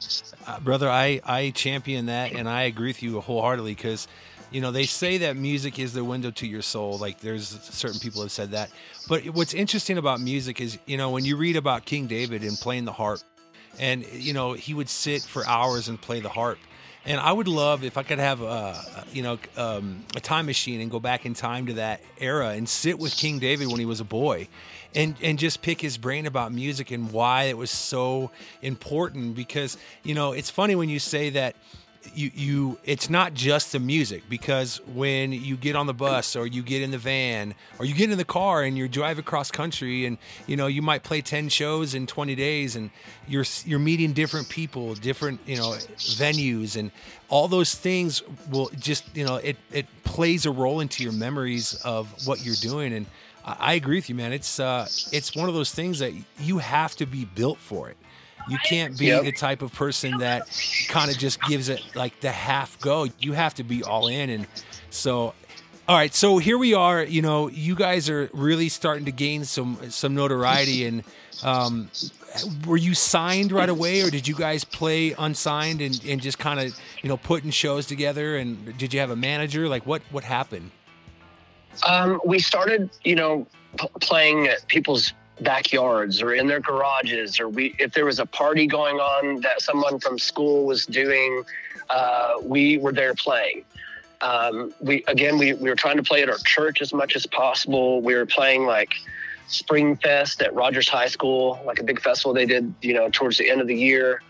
uh, 0.46 0.60
brother, 0.60 0.88
I 0.90 1.20
I 1.24 1.50
champion 1.50 2.06
that, 2.06 2.32
and 2.32 2.48
I 2.48 2.62
agree 2.62 2.88
with 2.88 3.02
you 3.02 3.20
wholeheartedly 3.20 3.74
because, 3.74 4.06
you 4.50 4.60
know, 4.60 4.70
they 4.70 4.84
say 4.84 5.18
that 5.18 5.36
music 5.36 5.78
is 5.78 5.92
the 5.92 6.04
window 6.04 6.30
to 6.32 6.46
your 6.46 6.62
soul. 6.62 6.98
Like 6.98 7.20
there's 7.20 7.48
certain 7.48 8.00
people 8.00 8.22
have 8.22 8.32
said 8.32 8.50
that, 8.52 8.70
but 9.08 9.24
what's 9.30 9.54
interesting 9.54 9.98
about 9.98 10.20
music 10.20 10.60
is, 10.60 10.78
you 10.86 10.96
know, 10.96 11.10
when 11.10 11.24
you 11.24 11.36
read 11.36 11.56
about 11.56 11.84
King 11.84 12.06
David 12.06 12.42
and 12.42 12.56
playing 12.58 12.84
the 12.84 12.92
harp, 12.92 13.20
and 13.78 14.06
you 14.12 14.32
know 14.32 14.52
he 14.52 14.74
would 14.74 14.88
sit 14.88 15.22
for 15.22 15.46
hours 15.46 15.88
and 15.88 16.00
play 16.00 16.20
the 16.20 16.28
harp. 16.28 16.58
And 17.06 17.20
I 17.20 17.30
would 17.30 17.46
love 17.46 17.84
if 17.84 17.96
I 17.96 18.02
could 18.02 18.18
have 18.18 18.42
a, 18.42 19.04
you 19.12 19.22
know, 19.22 19.38
um, 19.56 20.04
a 20.16 20.20
time 20.20 20.46
machine 20.46 20.80
and 20.80 20.90
go 20.90 20.98
back 20.98 21.24
in 21.24 21.34
time 21.34 21.66
to 21.66 21.74
that 21.74 22.00
era 22.18 22.48
and 22.48 22.68
sit 22.68 22.98
with 22.98 23.16
King 23.16 23.38
David 23.38 23.68
when 23.68 23.78
he 23.78 23.86
was 23.86 24.00
a 24.00 24.04
boy, 24.04 24.48
and 24.92 25.14
and 25.22 25.38
just 25.38 25.62
pick 25.62 25.80
his 25.80 25.98
brain 25.98 26.26
about 26.26 26.52
music 26.52 26.90
and 26.90 27.12
why 27.12 27.44
it 27.44 27.56
was 27.56 27.70
so 27.70 28.32
important. 28.60 29.36
Because 29.36 29.78
you 30.02 30.16
know, 30.16 30.32
it's 30.32 30.50
funny 30.50 30.74
when 30.74 30.88
you 30.88 30.98
say 30.98 31.30
that 31.30 31.54
you 32.14 32.30
you 32.34 32.78
it's 32.84 33.10
not 33.10 33.34
just 33.34 33.72
the 33.72 33.80
music 33.80 34.22
because 34.28 34.80
when 34.94 35.32
you 35.32 35.56
get 35.56 35.76
on 35.76 35.86
the 35.86 35.94
bus 35.94 36.36
or 36.36 36.46
you 36.46 36.62
get 36.62 36.82
in 36.82 36.90
the 36.90 36.98
van 36.98 37.54
or 37.78 37.84
you 37.84 37.94
get 37.94 38.10
in 38.10 38.18
the 38.18 38.24
car 38.24 38.62
and 38.62 38.76
you 38.76 38.88
drive 38.88 39.18
across 39.18 39.50
country 39.50 40.06
and 40.06 40.18
you 40.46 40.56
know 40.56 40.66
you 40.66 40.82
might 40.82 41.02
play 41.02 41.20
10 41.20 41.48
shows 41.48 41.94
in 41.94 42.06
20 42.06 42.34
days 42.34 42.76
and 42.76 42.90
you're 43.26 43.44
you're 43.64 43.78
meeting 43.78 44.12
different 44.12 44.48
people 44.48 44.94
different 44.94 45.40
you 45.46 45.56
know 45.56 45.70
venues 45.96 46.76
and 46.76 46.90
all 47.28 47.48
those 47.48 47.74
things 47.74 48.22
will 48.50 48.70
just 48.78 49.04
you 49.16 49.24
know 49.24 49.36
it 49.36 49.56
it 49.72 49.86
plays 50.04 50.46
a 50.46 50.50
role 50.50 50.80
into 50.80 51.02
your 51.02 51.12
memories 51.12 51.74
of 51.84 52.26
what 52.26 52.44
you're 52.44 52.54
doing. 52.62 52.92
And 52.94 53.06
I, 53.44 53.74
agree 53.74 53.96
with 53.96 54.08
you 54.08 54.14
man. 54.14 54.32
It's 54.32 54.58
uh 54.58 54.86
it's 55.12 55.36
one 55.36 55.48
of 55.48 55.54
those 55.54 55.72
things 55.72 55.98
that 55.98 56.12
you 56.40 56.58
have 56.58 56.96
to 56.96 57.06
be 57.06 57.24
built 57.24 57.58
for 57.58 57.90
it 57.90 57.96
you 58.48 58.58
can't 58.64 58.98
be 58.98 59.06
Yep. 59.06 59.24
the 59.24 59.32
type 59.32 59.62
of 59.62 59.72
person 59.72 60.18
that 60.18 60.48
kind 60.88 61.10
of 61.10 61.18
just 61.18 61.40
gives 61.42 61.68
it 61.68 61.82
like 61.94 62.20
the 62.20 62.30
half 62.32 62.78
go. 62.80 63.06
You 63.18 63.32
have 63.32 63.54
to 63.54 63.64
be 63.64 63.82
all 63.82 64.08
in. 64.08 64.30
And 64.30 64.46
so, 64.90 65.34
all 65.88 65.96
right. 65.96 66.14
So 66.14 66.38
here 66.38 66.58
we 66.58 66.74
are. 66.74 67.02
You 67.02 67.22
know, 67.22 67.48
you 67.48 67.74
guys 67.74 68.08
are 68.08 68.30
really 68.32 68.68
starting 68.68 69.04
to 69.06 69.12
gain 69.12 69.44
some 69.44 69.78
some 69.90 70.14
notoriety. 70.14 70.86
And 70.86 71.04
um, 71.42 71.90
were 72.66 72.76
you 72.78 72.94
signed 72.94 73.52
right 73.52 73.68
away, 73.68 74.00
or 74.02 74.08
did 74.10 74.26
you 74.26 74.34
guys 74.34 74.64
play 74.64 75.12
unsigned 75.18 75.80
and, 75.82 76.02
and 76.06 76.20
just 76.20 76.38
kind 76.38 76.58
of 76.60 76.78
you 77.02 77.08
know 77.08 77.16
putting 77.18 77.50
shows 77.50 77.86
together? 77.86 78.36
And 78.36 78.76
did 78.78 78.94
you 78.94 79.00
have 79.00 79.10
a 79.10 79.16
manager? 79.16 79.68
Like 79.68 79.84
what 79.86 80.02
what 80.10 80.24
happened? 80.24 80.70
Um, 81.86 82.20
we 82.24 82.38
started, 82.38 82.88
you 83.04 83.14
know, 83.14 83.46
p- 83.78 83.88
playing 84.00 84.46
at 84.46 84.66
people's 84.68 85.12
backyards 85.40 86.22
or 86.22 86.34
in 86.34 86.46
their 86.46 86.60
garages, 86.60 87.38
or 87.40 87.48
we 87.48 87.74
if 87.78 87.92
there 87.92 88.04
was 88.04 88.18
a 88.18 88.26
party 88.26 88.66
going 88.66 88.96
on 88.96 89.40
that 89.42 89.60
someone 89.60 89.98
from 89.98 90.18
school 90.18 90.64
was 90.64 90.86
doing, 90.86 91.44
uh, 91.90 92.34
we 92.42 92.78
were 92.78 92.92
there 92.92 93.14
playing. 93.14 93.64
Um, 94.20 94.72
we 94.80 95.04
again, 95.08 95.38
we, 95.38 95.52
we 95.54 95.68
were 95.68 95.76
trying 95.76 95.96
to 95.96 96.02
play 96.02 96.22
at 96.22 96.30
our 96.30 96.38
church 96.38 96.80
as 96.80 96.92
much 96.92 97.16
as 97.16 97.26
possible. 97.26 98.00
We 98.00 98.14
were 98.14 98.26
playing 98.26 98.66
like 98.66 98.94
Spring 99.48 99.96
Fest 99.96 100.42
at 100.42 100.54
Rogers 100.54 100.88
High 100.88 101.08
School, 101.08 101.60
like 101.64 101.78
a 101.78 101.84
big 101.84 102.00
festival 102.00 102.32
they 102.32 102.46
did, 102.46 102.72
you 102.80 102.94
know, 102.94 103.08
towards 103.10 103.38
the 103.38 103.48
end 103.48 103.60
of 103.60 103.66
the 103.66 103.76
year. 103.76 104.22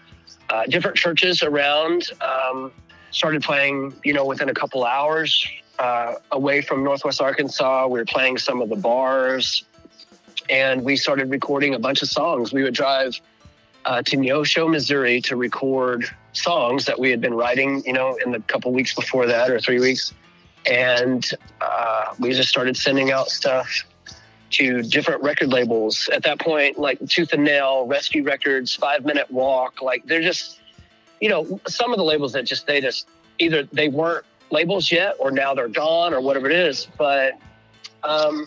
Uh, 0.50 0.64
different 0.66 0.96
churches 0.96 1.42
around 1.42 2.10
um, 2.20 2.72
started 3.10 3.42
playing, 3.42 3.94
you 4.04 4.12
know, 4.12 4.24
within 4.24 4.48
a 4.48 4.54
couple 4.54 4.84
hours 4.84 5.46
uh, 5.78 6.14
away 6.32 6.60
from 6.60 6.84
Northwest 6.84 7.20
Arkansas. 7.20 7.86
We 7.86 7.98
were 7.98 8.04
playing 8.04 8.38
some 8.38 8.60
of 8.60 8.68
the 8.68 8.76
bars, 8.76 9.64
and 10.48 10.82
we 10.84 10.96
started 10.96 11.30
recording 11.30 11.74
a 11.74 11.78
bunch 11.78 12.02
of 12.02 12.08
songs. 12.08 12.52
We 12.52 12.62
would 12.62 12.74
drive 12.74 13.20
uh, 13.84 14.02
to 14.02 14.16
Neosho, 14.16 14.70
Missouri, 14.70 15.20
to 15.22 15.36
record 15.36 16.08
songs 16.32 16.84
that 16.86 16.98
we 16.98 17.10
had 17.10 17.20
been 17.20 17.34
writing, 17.34 17.82
you 17.86 17.92
know, 17.92 18.18
in 18.24 18.32
the 18.32 18.40
couple 18.40 18.72
weeks 18.72 18.94
before 18.94 19.26
that 19.26 19.50
or 19.50 19.60
three 19.60 19.80
weeks, 19.80 20.12
and 20.66 21.30
uh, 21.60 22.14
we 22.18 22.32
just 22.32 22.48
started 22.48 22.76
sending 22.76 23.12
out 23.12 23.28
stuff 23.28 23.84
to 24.50 24.82
different 24.82 25.22
record 25.22 25.48
labels. 25.48 26.08
At 26.12 26.22
that 26.24 26.40
point, 26.40 26.78
like 26.78 26.98
Tooth 27.08 27.32
and 27.32 27.44
Nail, 27.44 27.86
Rescue 27.86 28.22
Records, 28.22 28.74
Five 28.74 29.04
Minute 29.04 29.30
Walk, 29.30 29.82
like 29.82 30.04
they're 30.06 30.22
just, 30.22 30.60
you 31.20 31.28
know, 31.28 31.60
some 31.66 31.92
of 31.92 31.98
the 31.98 32.04
labels 32.04 32.32
that 32.32 32.44
just 32.44 32.66
they 32.66 32.80
just 32.80 33.08
either 33.38 33.64
they 33.72 33.88
weren't 33.88 34.24
labels 34.50 34.90
yet 34.92 35.16
or 35.18 35.30
now 35.30 35.54
they're 35.54 35.68
gone 35.68 36.14
or 36.14 36.20
whatever 36.20 36.48
it 36.48 36.56
is. 36.56 36.86
But 36.96 37.38
um, 38.02 38.46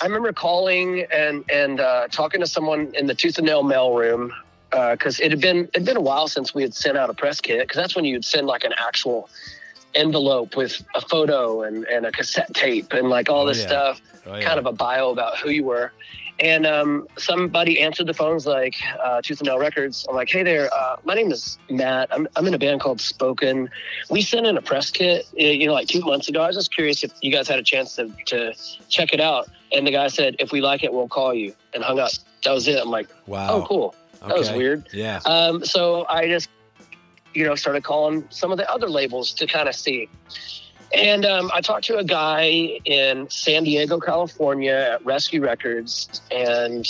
I 0.00 0.06
remember 0.06 0.32
calling 0.32 1.06
and 1.12 1.44
and 1.50 1.80
uh, 1.80 2.08
talking 2.08 2.40
to 2.40 2.46
someone 2.46 2.92
in 2.94 3.06
the 3.06 3.14
Tooth 3.14 3.38
and 3.38 3.46
Nail 3.46 3.62
mailroom 3.64 4.30
because 4.70 5.18
it 5.20 5.30
had 5.30 5.40
been 5.40 5.68
it'd 5.74 5.84
been 5.86 5.96
a 5.96 6.00
while 6.00 6.28
since 6.28 6.54
we 6.54 6.62
had 6.62 6.74
sent 6.74 6.96
out 6.98 7.10
a 7.10 7.14
press 7.14 7.40
kit 7.40 7.60
because 7.60 7.76
that's 7.76 7.96
when 7.96 8.04
you'd 8.04 8.24
send 8.24 8.46
like 8.46 8.64
an 8.64 8.72
actual 8.78 9.28
envelope 9.94 10.56
with 10.56 10.82
a 10.94 11.00
photo 11.00 11.62
and, 11.62 11.84
and 11.86 12.04
a 12.04 12.12
cassette 12.12 12.52
tape 12.54 12.92
and 12.92 13.08
like 13.08 13.30
all 13.30 13.42
Oh, 13.42 13.46
this 13.46 13.60
yeah. 13.60 13.66
stuff 13.66 14.02
Oh, 14.26 14.40
kind 14.42 14.58
of 14.58 14.66
a 14.66 14.72
bio 14.72 15.10
about 15.10 15.38
who 15.38 15.48
you 15.50 15.64
were. 15.64 15.92
And 16.40 16.66
um, 16.66 17.08
somebody 17.16 17.80
answered 17.80 18.06
the 18.06 18.14
phones 18.14 18.46
like 18.46 18.74
uh, 19.02 19.20
Tooth 19.22 19.40
and 19.40 19.48
Nail 19.48 19.58
Records. 19.58 20.06
I'm 20.08 20.14
like, 20.14 20.28
hey 20.28 20.42
there, 20.44 20.68
uh, 20.72 20.96
my 21.04 21.14
name 21.14 21.32
is 21.32 21.58
Matt. 21.70 22.08
I'm, 22.12 22.28
I'm 22.36 22.46
in 22.46 22.54
a 22.54 22.58
band 22.58 22.80
called 22.80 23.00
Spoken. 23.00 23.68
We 24.10 24.20
sent 24.22 24.46
in 24.46 24.56
a 24.56 24.62
press 24.62 24.90
kit, 24.90 25.26
uh, 25.32 25.42
you 25.42 25.66
know, 25.66 25.72
like 25.72 25.88
two 25.88 26.00
months 26.00 26.28
ago. 26.28 26.42
I 26.42 26.46
was 26.48 26.56
just 26.56 26.72
curious 26.72 27.02
if 27.02 27.10
you 27.22 27.32
guys 27.32 27.48
had 27.48 27.58
a 27.58 27.62
chance 27.62 27.96
to, 27.96 28.12
to 28.26 28.52
check 28.88 29.12
it 29.14 29.20
out. 29.20 29.48
And 29.72 29.86
the 29.86 29.90
guy 29.90 30.08
said, 30.08 30.36
if 30.38 30.52
we 30.52 30.60
like 30.60 30.82
it, 30.82 30.92
we'll 30.92 31.08
call 31.08 31.34
you 31.34 31.54
and 31.74 31.82
hung 31.82 31.98
up. 31.98 32.10
That 32.44 32.52
was 32.52 32.68
it. 32.68 32.80
I'm 32.80 32.90
like, 32.90 33.08
wow. 33.26 33.48
oh, 33.50 33.66
cool. 33.66 33.94
That 34.26 34.36
was 34.36 34.50
weird. 34.50 34.88
Yeah. 34.92 35.20
Um, 35.26 35.64
so 35.64 36.06
I 36.08 36.26
just, 36.26 36.48
you 37.34 37.44
know, 37.44 37.54
started 37.54 37.84
calling 37.84 38.26
some 38.30 38.50
of 38.50 38.58
the 38.58 38.70
other 38.70 38.88
labels 38.88 39.32
to 39.34 39.46
kind 39.46 39.68
of 39.68 39.74
see. 39.74 40.08
And 40.94 41.24
um, 41.24 41.50
I 41.52 41.60
talked 41.60 41.84
to 41.86 41.98
a 41.98 42.04
guy 42.04 42.80
in 42.84 43.28
San 43.28 43.64
Diego, 43.64 44.00
California 44.00 44.94
at 44.94 45.04
Rescue 45.04 45.42
Records, 45.42 46.22
and 46.30 46.86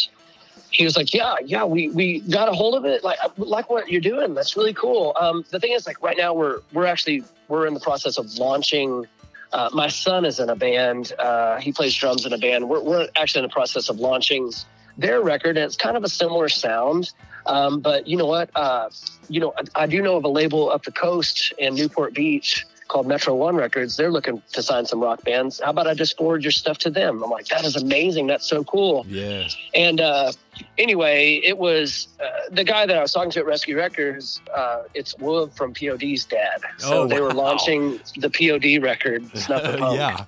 he 0.70 0.84
was 0.84 0.96
like, 0.96 1.12
"Yeah, 1.12 1.34
yeah, 1.44 1.64
we 1.64 1.88
we 1.90 2.20
got 2.20 2.48
a 2.48 2.52
hold 2.52 2.76
of 2.76 2.84
it. 2.84 3.02
Like, 3.02 3.18
like 3.36 3.68
what 3.68 3.90
you're 3.90 4.00
doing. 4.00 4.34
That's 4.34 4.56
really 4.56 4.74
cool." 4.74 5.16
Um, 5.20 5.44
the 5.50 5.58
thing 5.58 5.72
is, 5.72 5.86
like, 5.86 6.00
right 6.00 6.16
now 6.16 6.32
we're 6.32 6.60
we're 6.72 6.86
actually 6.86 7.24
we're 7.48 7.66
in 7.66 7.74
the 7.74 7.80
process 7.80 8.18
of 8.18 8.32
launching. 8.38 9.06
Uh, 9.52 9.70
my 9.72 9.88
son 9.88 10.24
is 10.24 10.40
in 10.40 10.50
a 10.50 10.56
band. 10.56 11.12
Uh, 11.18 11.58
he 11.58 11.72
plays 11.72 11.94
drums 11.94 12.26
in 12.26 12.32
a 12.32 12.38
band. 12.38 12.68
We're 12.68 12.80
we're 12.82 13.08
actually 13.16 13.40
in 13.44 13.48
the 13.48 13.52
process 13.52 13.88
of 13.88 13.98
launching 13.98 14.52
their 14.96 15.20
record, 15.22 15.56
and 15.56 15.64
it's 15.64 15.76
kind 15.76 15.96
of 15.96 16.04
a 16.04 16.08
similar 16.08 16.48
sound. 16.48 17.12
Um, 17.46 17.80
but 17.80 18.06
you 18.06 18.16
know 18.16 18.26
what? 18.26 18.50
Uh, 18.54 18.90
you 19.28 19.40
know, 19.40 19.54
I, 19.56 19.82
I 19.82 19.86
do 19.86 20.02
know 20.02 20.16
of 20.16 20.24
a 20.24 20.28
label 20.28 20.70
up 20.70 20.84
the 20.84 20.92
coast 20.92 21.52
in 21.58 21.74
Newport 21.74 22.14
Beach 22.14 22.66
called 22.88 23.06
Metro 23.06 23.34
One 23.34 23.54
Records. 23.56 23.96
They're 23.96 24.10
looking 24.10 24.42
to 24.52 24.62
sign 24.62 24.86
some 24.86 25.00
rock 25.00 25.22
bands. 25.24 25.60
How 25.62 25.70
about 25.70 25.86
I 25.86 25.94
just 25.94 26.16
forward 26.16 26.42
your 26.42 26.50
stuff 26.50 26.78
to 26.78 26.90
them? 26.90 27.22
I'm 27.22 27.30
like, 27.30 27.46
that 27.48 27.64
is 27.64 27.76
amazing. 27.76 28.26
That's 28.26 28.46
so 28.46 28.64
cool. 28.64 29.04
Yeah. 29.08 29.46
And 29.74 30.00
uh, 30.00 30.32
anyway, 30.78 31.40
it 31.44 31.58
was 31.58 32.08
uh, 32.22 32.26
the 32.50 32.64
guy 32.64 32.86
that 32.86 32.96
I 32.96 33.02
was 33.02 33.12
talking 33.12 33.30
to 33.32 33.40
at 33.40 33.46
Rescue 33.46 33.76
Records. 33.76 34.40
Uh, 34.54 34.82
it's 34.94 35.14
Wuv 35.14 35.52
from 35.54 35.74
POD's 35.74 36.24
dad. 36.24 36.62
So 36.78 37.02
Oh, 37.02 37.06
they 37.06 37.20
were 37.20 37.28
wow. 37.28 37.34
launching 37.44 38.00
the 38.16 38.30
POD 38.30 38.82
record, 38.82 39.24
Snuff 39.36 39.62
the 39.62 39.78
Punk. 39.78 39.96
yeah. 39.96 40.24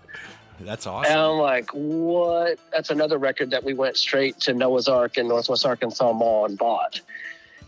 That's 0.61 0.87
awesome. 0.87 1.11
And. 1.11 1.21
I'm 1.21 1.39
like, 1.39 1.71
what? 1.73 2.59
That's 2.71 2.91
another 2.91 3.17
record 3.17 3.51
that 3.53 3.65
we 3.65 3.73
went 3.73 3.97
straight 3.97 4.39
to 4.41 4.53
Noah's 4.53 4.89
Ark 4.89 5.17
in 5.17 5.27
Northwest 5.27 5.65
Arkansas 5.65 6.13
Mall 6.13 6.45
and 6.45 6.59
bought. 6.59 7.01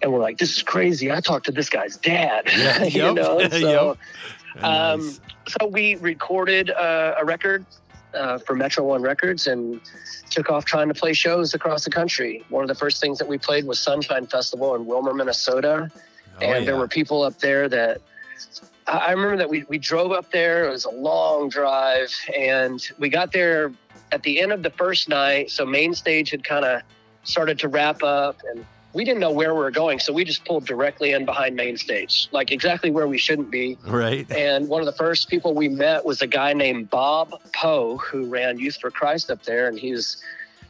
And 0.02 0.12
we're 0.12 0.18
like, 0.20 0.37
this 0.37 0.57
is 0.57 0.62
crazy. 0.62 1.11
I 1.11 1.20
talked 1.20 1.46
to 1.46 1.52
this 1.52 1.70
guy's 1.70 1.96
dad. 1.96 2.48
Yeah, 2.55 2.83
you 2.85 3.02
yep, 3.05 3.14
know? 3.14 3.48
So, 3.50 3.57
yep. 3.90 3.98
Um, 4.61 5.01
Nice. 5.01 5.21
so 5.49 5.67
we 5.67 5.97
recorded 5.97 6.71
uh, 6.71 7.15
a 7.19 7.25
record 7.25 7.65
uh, 8.15 8.38
for 8.38 8.55
Metro 8.55 8.85
One 8.85 9.03
Records 9.03 9.47
and 9.47 9.81
took 10.31 10.51
off 10.51 10.65
trying 10.65 10.88
to 10.88 10.95
play 10.95 11.12
shows 11.12 11.55
across 11.55 11.85
the 11.85 11.91
country. 11.91 12.45
One 12.49 12.62
of 12.62 12.69
the 12.69 12.75
first 12.75 13.01
things 13.01 13.19
that 13.19 13.29
we 13.29 13.38
played 13.38 13.65
was 13.65 13.79
Sunshine 13.79 14.27
Festival 14.27 14.75
in 14.75 14.85
Willmar, 14.85 15.15
Minnesota 15.15 15.91
Oh, 16.41 16.45
and 16.45 16.67
there 16.67 16.77
were 16.77 16.88
people 16.88 17.23
up 17.23 17.38
there 17.38 17.69
that 17.69 18.01
I 18.87 18.99
I 18.99 19.11
remember 19.12 19.37
that 19.37 19.49
we, 19.49 19.65
we 19.69 19.79
drove 19.79 20.12
up 20.12 20.31
there. 20.31 20.67
It 20.67 20.71
was 20.71 20.85
a 20.85 20.91
long 20.91 21.49
drive, 21.49 22.12
and 22.37 22.83
we 22.99 23.09
got 23.09 23.33
there 23.33 23.73
at 24.11 24.23
the 24.23 24.41
end 24.41 24.53
of 24.53 24.62
the 24.62 24.71
first 24.71 25.09
night. 25.09 25.51
So 25.51 25.65
main 25.65 25.95
stage 25.95 26.31
had 26.31 26.45
kind 26.45 26.65
of 26.65 26.83
started 27.25 27.59
to 27.61 27.69
wrap 27.69 28.03
up, 28.03 28.41
and 28.51 28.65
we 28.94 29.05
didn't 29.05 29.20
know 29.20 29.31
where 29.31 29.55
we 29.55 29.61
were 29.61 29.70
going, 29.70 29.98
so 29.98 30.12
we 30.12 30.24
just 30.24 30.44
pulled 30.44 30.66
directly 30.66 31.12
in 31.12 31.24
behind 31.24 31.57
main 31.57 31.76
stage, 31.76 32.28
like 32.33 32.52
exactly 32.52 32.90
where 32.90 33.07
we 33.07 33.18
shouldn't 33.18 33.50
be. 33.50 33.78
right. 33.87 34.31
And 34.31 34.68
one 34.68 34.81
of 34.81 34.87
the 34.87 34.92
first 34.92 35.28
people 35.28 35.55
we 35.55 35.68
met 35.68 36.05
was 36.05 36.20
a 36.22 36.26
guy 36.26 36.52
named 36.52 36.90
Bob 36.90 37.35
Poe, 37.55 37.96
who 37.98 38.26
ran 38.26 38.59
Youth 38.59 38.78
for 38.81 38.90
Christ 38.90 39.31
up 39.31 39.42
there, 39.44 39.68
and 39.68 39.78
he 39.78 39.92
was 39.92 40.22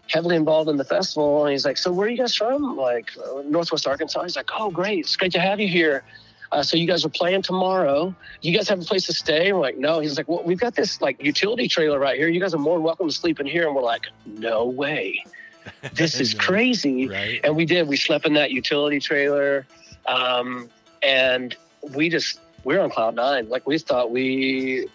heavily 0.08 0.36
involved 0.36 0.68
in 0.68 0.76
the 0.76 0.84
festival. 0.84 1.44
And 1.44 1.52
he's 1.52 1.64
like, 1.64 1.78
"So 1.78 1.92
where 1.92 2.06
are 2.06 2.10
you 2.10 2.18
guys 2.18 2.34
from?" 2.34 2.76
Like 2.76 3.10
uh, 3.18 3.42
Northwest 3.44 3.86
Arkansas. 3.86 4.22
He's 4.22 4.36
like, 4.36 4.50
"Oh, 4.54 4.70
great! 4.70 5.00
It's 5.00 5.16
great 5.16 5.32
to 5.32 5.40
have 5.40 5.60
you 5.60 5.68
here." 5.68 6.04
Uh, 6.52 6.62
so 6.62 6.76
you 6.76 6.86
guys 6.86 7.02
are 7.02 7.08
playing 7.08 7.40
tomorrow. 7.40 8.14
You 8.42 8.54
guys 8.54 8.68
have 8.68 8.78
a 8.78 8.84
place 8.84 9.06
to 9.06 9.14
stay? 9.14 9.54
We're 9.54 9.60
like, 9.60 9.78
no. 9.78 10.00
He's 10.00 10.18
like, 10.18 10.28
well, 10.28 10.42
we've 10.44 10.60
got 10.60 10.74
this 10.74 11.00
like 11.00 11.22
utility 11.24 11.66
trailer 11.66 11.98
right 11.98 12.18
here. 12.18 12.28
You 12.28 12.40
guys 12.40 12.52
are 12.52 12.58
more 12.58 12.76
than 12.76 12.84
welcome 12.84 13.08
to 13.08 13.14
sleep 13.14 13.40
in 13.40 13.46
here. 13.46 13.66
And 13.66 13.74
we're 13.74 13.80
like, 13.82 14.02
no 14.26 14.66
way. 14.66 15.24
This 15.94 16.20
is 16.20 16.34
crazy. 16.34 17.08
Right. 17.08 17.40
and 17.44 17.56
we 17.56 17.64
did 17.64 17.88
we 17.88 17.96
slept 17.96 18.26
in 18.26 18.34
that 18.34 18.50
utility 18.50 19.00
trailer 19.00 19.66
um, 20.06 20.68
and 21.02 21.56
we 21.94 22.08
just 22.08 22.40
we 22.64 22.76
are 22.76 22.80
on 22.80 22.90
cloud 22.90 23.14
nine. 23.14 23.48
Like 23.48 23.66
we 23.66 23.78
thought 23.78 24.10
we, 24.10 24.86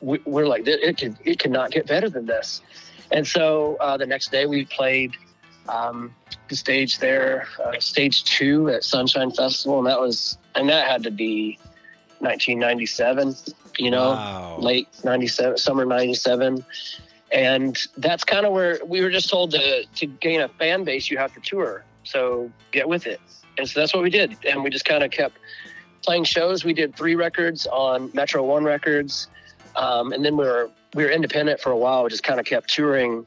we 0.00 0.20
we're 0.24 0.46
like 0.46 0.62
it 0.66 0.98
could 0.98 1.16
it 1.24 1.38
cannot 1.38 1.70
get 1.70 1.86
better 1.86 2.08
than 2.08 2.26
this. 2.26 2.62
And 3.10 3.26
so 3.26 3.76
uh, 3.80 3.96
the 3.96 4.06
next 4.06 4.30
day 4.30 4.46
we 4.46 4.64
played 4.64 5.16
um, 5.68 6.14
the 6.48 6.56
stage 6.56 6.98
there 6.98 7.46
uh, 7.64 7.78
stage 7.78 8.24
two 8.24 8.68
at 8.70 8.84
sunshine 8.84 9.30
festival 9.30 9.78
and 9.78 9.86
that 9.86 10.00
was 10.00 10.38
and 10.54 10.68
that 10.68 10.88
had 10.88 11.02
to 11.04 11.10
be 11.10 11.58
1997 12.20 13.34
you 13.78 13.90
know? 13.90 14.10
Wow. 14.10 14.58
late 14.58 14.88
97 15.04 15.58
summer 15.58 15.84
97 15.84 16.64
and 17.32 17.78
that's 17.96 18.24
kind 18.24 18.44
of 18.44 18.52
where 18.52 18.78
we 18.84 19.00
were 19.00 19.10
just 19.10 19.30
told 19.30 19.52
to 19.52 19.84
to 19.84 20.06
gain 20.06 20.40
a 20.40 20.48
fan 20.48 20.84
base 20.84 21.10
you 21.10 21.18
have 21.18 21.32
to 21.34 21.40
tour. 21.40 21.84
So 22.04 22.50
get 22.72 22.88
with 22.88 23.06
it. 23.06 23.20
And 23.58 23.68
so 23.68 23.80
that's 23.80 23.94
what 23.94 24.02
we 24.02 24.10
did. 24.10 24.36
And 24.46 24.62
we 24.62 24.70
just 24.70 24.84
kind 24.84 25.02
of 25.02 25.10
kept 25.10 25.38
playing 26.02 26.24
shows. 26.24 26.64
We 26.64 26.72
did 26.72 26.96
three 26.96 27.14
records 27.14 27.66
on 27.66 28.10
metro 28.12 28.44
one 28.44 28.64
records. 28.64 29.28
Um, 29.76 30.12
and 30.12 30.24
then 30.24 30.36
we 30.36 30.44
were 30.44 30.70
we 30.94 31.04
were 31.04 31.10
independent 31.10 31.60
for 31.60 31.72
a 31.72 31.76
while 31.76 32.04
we 32.04 32.10
just 32.10 32.24
kind 32.24 32.38
of 32.38 32.46
kept 32.46 32.68
touring. 32.68 33.26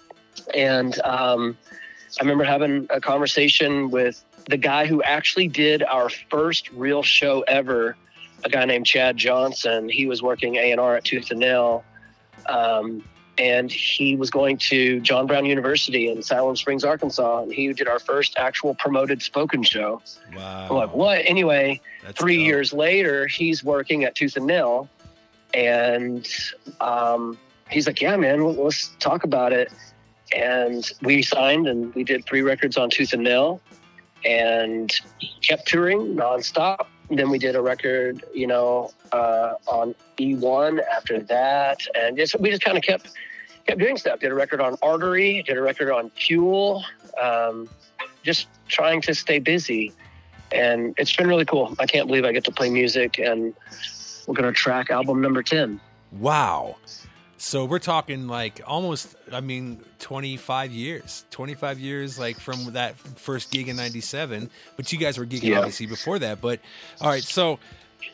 And 0.53 0.99
um, 1.01 1.57
i 2.19 2.23
remember 2.23 2.43
having 2.43 2.87
a 2.89 3.01
conversation 3.01 3.89
with 3.89 4.23
the 4.47 4.57
guy 4.57 4.85
who 4.85 5.01
actually 5.01 5.47
did 5.47 5.81
our 5.81 6.09
first 6.29 6.69
real 6.71 7.01
show 7.01 7.41
ever 7.47 7.95
a 8.43 8.49
guy 8.49 8.65
named 8.65 8.85
Chad 8.85 9.17
Johnson. 9.17 9.89
He 9.89 10.05
was 10.05 10.21
working 10.21 10.55
A 10.55 10.71
and 10.71 10.79
R 10.79 10.97
at 10.97 11.03
Tooth 11.03 11.31
and 11.31 11.39
Nail, 11.39 11.83
um, 12.47 13.03
and 13.37 13.71
he 13.71 14.15
was 14.15 14.29
going 14.29 14.57
to 14.57 14.99
John 15.01 15.27
Brown 15.27 15.45
University 15.45 16.09
in 16.09 16.21
Siloam 16.21 16.55
Springs, 16.55 16.83
Arkansas. 16.83 17.43
And 17.43 17.51
he 17.53 17.71
did 17.73 17.87
our 17.87 17.99
first 17.99 18.35
actual 18.37 18.75
promoted 18.75 19.21
spoken 19.21 19.61
show. 19.63 20.01
wow. 20.35 20.67
I'm 20.69 20.75
like, 20.75 20.93
what? 20.95 21.19
Anyway, 21.25 21.81
That's 22.03 22.19
three 22.19 22.37
dope. 22.37 22.45
years 22.45 22.73
later, 22.73 23.27
he's 23.27 23.63
working 23.63 24.03
at 24.05 24.15
Tooth 24.15 24.37
and 24.37 24.45
Nail, 24.47 24.89
and 25.53 26.27
um, 26.81 27.37
he's 27.69 27.87
like, 27.87 28.01
"Yeah, 28.01 28.15
man, 28.17 28.43
let- 28.43 28.57
let's 28.57 28.89
talk 28.99 29.23
about 29.23 29.51
it." 29.53 29.71
And 30.35 30.89
we 31.01 31.21
signed, 31.21 31.67
and 31.67 31.93
we 31.93 32.03
did 32.03 32.25
three 32.25 32.41
records 32.41 32.77
on 32.77 32.89
Tooth 32.89 33.13
and 33.13 33.23
Nail, 33.23 33.61
and 34.25 34.93
kept 35.41 35.67
touring 35.67 36.15
nonstop. 36.15 36.87
Then 37.09 37.29
we 37.29 37.37
did 37.37 37.55
a 37.55 37.61
record, 37.61 38.23
you 38.33 38.47
know, 38.47 38.91
uh, 39.11 39.53
on 39.67 39.93
E1 40.17 40.81
after 40.95 41.19
that, 41.19 41.77
and 41.93 42.17
just 42.17 42.39
we 42.39 42.49
just 42.49 42.63
kind 42.63 42.77
of 42.77 42.83
kept 42.83 43.11
kept 43.67 43.79
doing 43.79 43.97
stuff. 43.97 44.19
Did 44.19 44.31
a 44.31 44.35
record 44.35 44.61
on 44.61 44.75
Artery, 44.81 45.43
did 45.43 45.57
a 45.57 45.61
record 45.61 45.91
on 45.91 46.09
Fuel, 46.11 46.83
um, 47.21 47.69
just 48.23 48.47
trying 48.67 49.01
to 49.01 49.13
stay 49.13 49.39
busy 49.39 49.93
and 50.51 50.93
it's 50.97 51.15
been 51.15 51.27
really 51.27 51.45
cool. 51.45 51.75
I 51.79 51.85
can't 51.85 52.07
believe 52.07 52.25
I 52.25 52.31
get 52.31 52.43
to 52.45 52.51
play 52.51 52.69
music, 52.69 53.19
and 53.19 53.53
we're 54.27 54.35
gonna 54.35 54.51
track 54.51 54.89
album 54.89 55.21
number 55.21 55.43
ten. 55.43 55.79
Wow. 56.13 56.77
So 57.45 57.63
we're 57.65 57.77
talking 57.77 58.27
like 58.27 58.59
almost, 58.65 59.15
I 59.31 59.39
mean, 59.39 59.79
25 59.99 60.71
years, 60.71 61.25
25 61.29 61.77
years, 61.77 62.17
like 62.17 62.39
from 62.39 62.73
that 62.73 62.97
first 62.97 63.51
gig 63.51 63.69
in 63.69 63.75
97, 63.75 64.49
but 64.75 64.91
you 64.91 64.97
guys 64.97 65.19
were 65.19 65.27
gigging 65.27 65.49
Yeah. 65.49 65.59
obviously 65.59 65.85
before 65.85 66.17
that. 66.17 66.41
But 66.41 66.59
all 66.99 67.07
right. 67.07 67.21
So, 67.21 67.59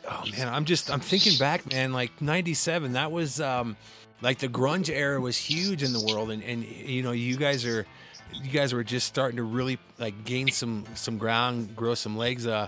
oh 0.06 0.24
man, 0.34 0.50
I'm 0.50 0.66
just, 0.66 0.92
I'm 0.92 1.00
thinking 1.00 1.38
back, 1.40 1.72
man, 1.72 1.94
like 1.94 2.22
97, 2.22 2.92
that 2.92 3.14
was, 3.14 3.40
um, 3.40 3.78
like 4.22 4.40
the 4.40 4.50
grunge 4.50 4.90
era 4.90 5.22
was 5.22 5.38
huge 5.38 5.82
in 5.82 5.94
the 5.94 6.02
world. 6.14 6.30
And, 6.30 6.44
and, 6.44 6.66
you 6.66 7.02
know, 7.02 7.14
you 7.14 7.38
guys 7.38 7.66
are, 7.66 7.86
you 8.34 8.52
guys 8.52 8.74
were 8.74 8.84
just 8.84 9.08
starting 9.08 9.38
to 9.38 9.44
really 9.44 9.80
like 9.98 10.26
gain 10.26 10.50
some, 10.50 10.84
some 10.96 11.18
ground, 11.18 11.74
grow 11.74 11.96
some 11.96 12.18
legs. 12.18 12.46
Uh, 12.46 12.68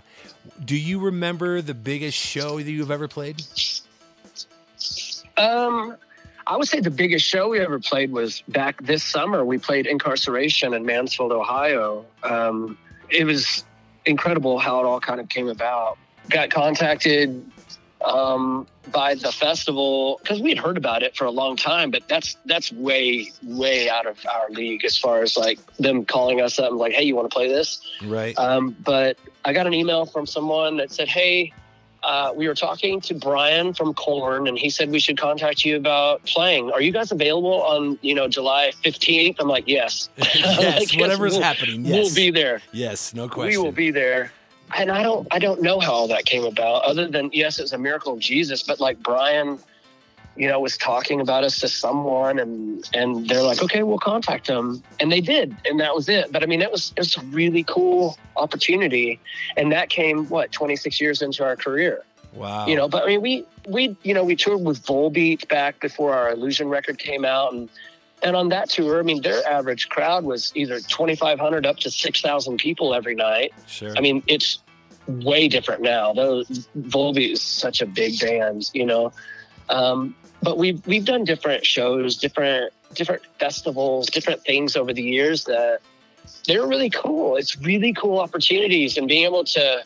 do 0.63 0.77
you 0.77 1.01
remember 1.01 1.61
the 1.61 1.73
biggest 1.73 2.17
show 2.17 2.57
that 2.61 2.71
you've 2.71 2.89
ever 2.89 3.09
played? 3.09 3.43
Um, 5.35 5.97
I 6.45 6.57
would 6.57 6.67
say 6.67 6.79
the 6.79 6.91
biggest 6.91 7.25
show 7.25 7.49
we 7.49 7.59
ever 7.59 7.79
played 7.79 8.11
was 8.11 8.41
back 8.47 8.81
this 8.83 9.03
summer. 9.03 9.45
We 9.45 9.57
played 9.57 9.85
Inkcarceration 9.85 10.75
in 10.75 10.85
Mansfield, 10.85 11.31
Ohio. 11.31 12.05
Um, 12.23 12.77
it 13.09 13.25
was 13.25 13.63
incredible 14.05 14.59
how 14.59 14.79
it 14.79 14.85
all 14.85 14.99
kind 14.99 15.19
of 15.19 15.29
came 15.29 15.47
about. 15.47 15.97
Got 16.29 16.49
contacted 16.49 17.49
um, 18.03 18.67
by 18.91 19.15
the 19.15 19.31
festival 19.31 20.19
because 20.21 20.41
we 20.41 20.49
had 20.49 20.57
heard 20.57 20.77
about 20.77 21.03
it 21.03 21.15
for 21.15 21.25
a 21.25 21.31
long 21.31 21.55
time, 21.55 21.91
but 21.91 22.07
that's 22.07 22.37
that's 22.45 22.71
way 22.71 23.31
way 23.43 23.89
out 23.89 24.05
of 24.05 24.17
our 24.25 24.49
league 24.49 24.83
as 24.85 24.97
far 24.97 25.21
as 25.21 25.37
like 25.37 25.59
them 25.77 26.05
calling 26.05 26.41
us 26.41 26.59
up 26.59 26.71
and 26.71 26.77
like, 26.77 26.93
hey, 26.93 27.03
you 27.03 27.15
want 27.15 27.29
to 27.29 27.33
play 27.33 27.47
this? 27.47 27.81
Right. 28.03 28.37
Um, 28.37 28.75
but 28.83 29.17
I 29.45 29.53
got 29.53 29.67
an 29.67 29.73
email 29.73 30.05
from 30.05 30.25
someone 30.25 30.77
that 30.77 30.91
said, 30.91 31.07
"Hey, 31.07 31.53
uh, 32.03 32.31
we 32.35 32.47
were 32.47 32.55
talking 32.55 32.99
to 33.01 33.13
Brian 33.13 33.73
from 33.73 33.93
Korn, 33.93 34.47
and 34.47 34.57
he 34.57 34.69
said 34.69 34.89
we 34.89 34.99
should 34.99 35.17
contact 35.17 35.63
you 35.63 35.77
about 35.77 36.23
playing. 36.25 36.71
Are 36.71 36.81
you 36.81 36.91
guys 36.91 37.11
available 37.11 37.61
on 37.63 37.97
you 38.01 38.13
know 38.15 38.27
July 38.27 38.71
fifteenth? 38.83 39.37
I'm 39.39 39.47
like, 39.47 39.67
"Yes, 39.67 40.09
yes. 40.17 40.91
Like, 40.91 40.99
Whatever's 41.01 41.33
we'll- 41.33 41.41
happening. 41.41 41.85
Yes. 41.85 42.05
we'll 42.05 42.15
be 42.15 42.31
there. 42.31 42.61
Yes, 42.71 43.13
no 43.13 43.27
question, 43.29 43.51
We 43.51 43.57
will 43.57 43.71
be 43.71 43.91
there." 43.91 44.31
And 44.75 44.89
I 44.89 45.03
don't, 45.03 45.27
I 45.29 45.37
don't 45.37 45.61
know 45.61 45.79
how 45.79 45.91
all 45.91 46.07
that 46.07 46.25
came 46.25 46.45
about, 46.45 46.83
other 46.83 47.07
than 47.07 47.29
yes, 47.31 47.59
it's 47.59 47.73
a 47.73 47.77
miracle 47.77 48.13
of 48.13 48.19
Jesus. 48.19 48.63
But 48.63 48.79
like 48.79 49.01
Brian, 49.03 49.59
you 50.35 50.47
know, 50.47 50.59
was 50.59 50.77
talking 50.77 51.21
about 51.21 51.43
us 51.43 51.59
to 51.59 51.67
someone, 51.67 52.39
and 52.39 52.87
and 52.93 53.27
they're 53.29 53.43
like, 53.43 53.61
okay, 53.61 53.83
we'll 53.83 53.99
contact 53.99 54.47
them, 54.47 54.81
and 54.99 55.11
they 55.11 55.21
did, 55.21 55.55
and 55.65 55.79
that 55.79 55.93
was 55.95 56.09
it. 56.09 56.31
But 56.31 56.43
I 56.43 56.47
mean, 56.47 56.61
it 56.61 56.71
was 56.71 56.91
it 56.95 57.01
was 57.01 57.15
a 57.17 57.21
really 57.25 57.63
cool 57.63 58.17
opportunity, 58.35 59.19
and 59.57 59.71
that 59.71 59.89
came 59.89 60.27
what 60.29 60.51
26 60.51 60.99
years 60.99 61.21
into 61.21 61.43
our 61.43 61.55
career, 61.55 62.03
Wow. 62.33 62.65
you 62.67 62.75
know. 62.75 62.87
But 62.87 63.03
I 63.03 63.07
mean, 63.07 63.21
we 63.21 63.45
we 63.67 63.95
you 64.03 64.13
know 64.13 64.23
we 64.23 64.35
toured 64.35 64.61
with 64.65 64.83
Volbeat 64.85 65.47
back 65.49 65.79
before 65.79 66.13
our 66.15 66.31
Illusion 66.31 66.67
record 66.67 66.97
came 66.97 67.25
out, 67.25 67.53
and 67.53 67.69
and 68.23 68.35
on 68.35 68.49
that 68.49 68.69
tour, 68.69 68.99
I 68.99 69.03
mean, 69.03 69.21
their 69.21 69.45
average 69.47 69.89
crowd 69.89 70.23
was 70.23 70.51
either 70.55 70.79
2,500 70.79 71.65
up 71.65 71.77
to 71.79 71.91
6,000 71.91 72.57
people 72.57 72.93
every 72.95 73.15
night. 73.15 73.51
sure. 73.67 73.93
I 73.97 73.99
mean, 73.99 74.23
it's 74.27 74.59
way 75.07 75.49
different 75.49 75.81
now. 75.81 76.13
Those 76.13 76.65
Volbeat 76.79 77.33
is 77.33 77.41
such 77.41 77.81
a 77.81 77.85
big 77.85 78.17
band, 78.21 78.71
you 78.73 78.85
know. 78.85 79.11
Um, 79.67 80.15
but 80.43 80.57
we've 80.57 80.85
we've 80.85 81.05
done 81.05 81.23
different 81.23 81.65
shows, 81.65 82.17
different 82.17 82.73
different 82.93 83.23
festivals, 83.39 84.07
different 84.07 84.43
things 84.43 84.75
over 84.75 84.93
the 84.93 85.03
years 85.03 85.45
that 85.45 85.79
they're 86.47 86.67
really 86.67 86.89
cool. 86.89 87.37
It's 87.37 87.57
really 87.59 87.93
cool 87.93 88.19
opportunities 88.19 88.97
and 88.97 89.07
being 89.07 89.25
able 89.25 89.43
to 89.45 89.83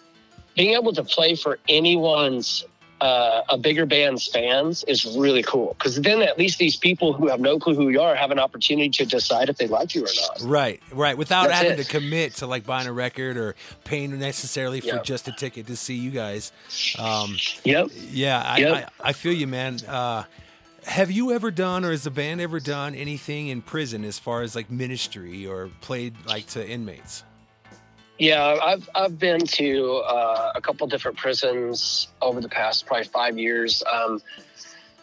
being 0.56 0.74
able 0.74 0.94
to 0.94 1.04
play 1.04 1.36
for 1.36 1.60
anyone's 1.70 2.66
uh, 3.00 3.44
a 3.50 3.60
bigger 3.60 3.86
band's 3.86 4.28
fans 4.28 4.84
is 4.86 5.06
really 5.16 5.44
cool 5.44 5.76
because 5.78 6.02
then 6.02 6.24
at 6.24 6.36
least 6.40 6.58
these 6.58 6.76
people 6.76 7.14
who 7.14 7.28
have 7.28 7.40
no 7.40 7.60
clue 7.60 7.76
who 7.76 7.90
you 7.90 8.02
are 8.02 8.16
have 8.16 8.32
an 8.32 8.40
opportunity 8.40 8.90
to 8.90 9.06
decide 9.06 9.50
if 9.50 9.58
they 9.58 9.68
like 9.68 9.94
you 9.94 10.02
or 10.04 10.10
not. 10.20 10.42
Right, 10.42 10.82
right. 10.92 11.16
Without 11.16 11.50
That's 11.50 11.62
having 11.62 11.74
it. 11.80 11.84
to 11.84 11.90
commit 11.90 12.34
to 12.38 12.48
like 12.48 12.66
buying 12.66 12.88
a 12.88 12.92
record 12.92 13.38
or 13.38 13.54
paying 13.84 14.18
necessarily 14.18 14.82
for 14.82 14.88
Yeah. 14.96 15.04
just 15.04 15.28
a 15.28 15.32
ticket 15.32 15.68
to 15.68 15.76
see 15.76 15.94
you 15.94 16.10
guys. 16.10 16.52
Um, 16.98 17.38
Yep. 17.64 17.90
yeah, 18.10 18.42
I, 18.44 18.58
Yep. 18.58 18.74
I, 19.00 19.10
I 19.10 19.14
feel 19.14 19.34
you, 19.34 19.46
man. 19.46 19.78
Uh, 19.88 20.24
have 20.88 21.12
you 21.12 21.32
ever 21.34 21.52
done, 21.52 21.84
or 21.86 21.92
has 21.92 22.04
the 22.04 22.12
band 22.12 22.42
ever 22.42 22.60
done 22.60 22.96
anything 22.96 23.50
in 23.50 23.62
prison 23.62 24.04
as 24.04 24.18
far 24.18 24.42
as 24.42 24.56
like 24.56 24.72
ministry 24.72 25.46
or 25.46 25.70
played 25.82 26.16
like 26.26 26.48
to 26.48 26.68
inmates? 26.68 27.24
Yeah, 28.18 28.58
I've 28.64 28.90
I've 28.96 29.20
been 29.20 29.42
to 29.42 29.98
uh, 29.98 30.54
a 30.56 30.62
couple 30.62 30.88
different 30.88 31.18
prisons 31.18 32.08
over 32.22 32.42
the 32.42 32.50
past 32.50 32.86
probably 32.88 33.06
five 33.06 33.38
years. 33.38 33.84
Um, 33.92 34.22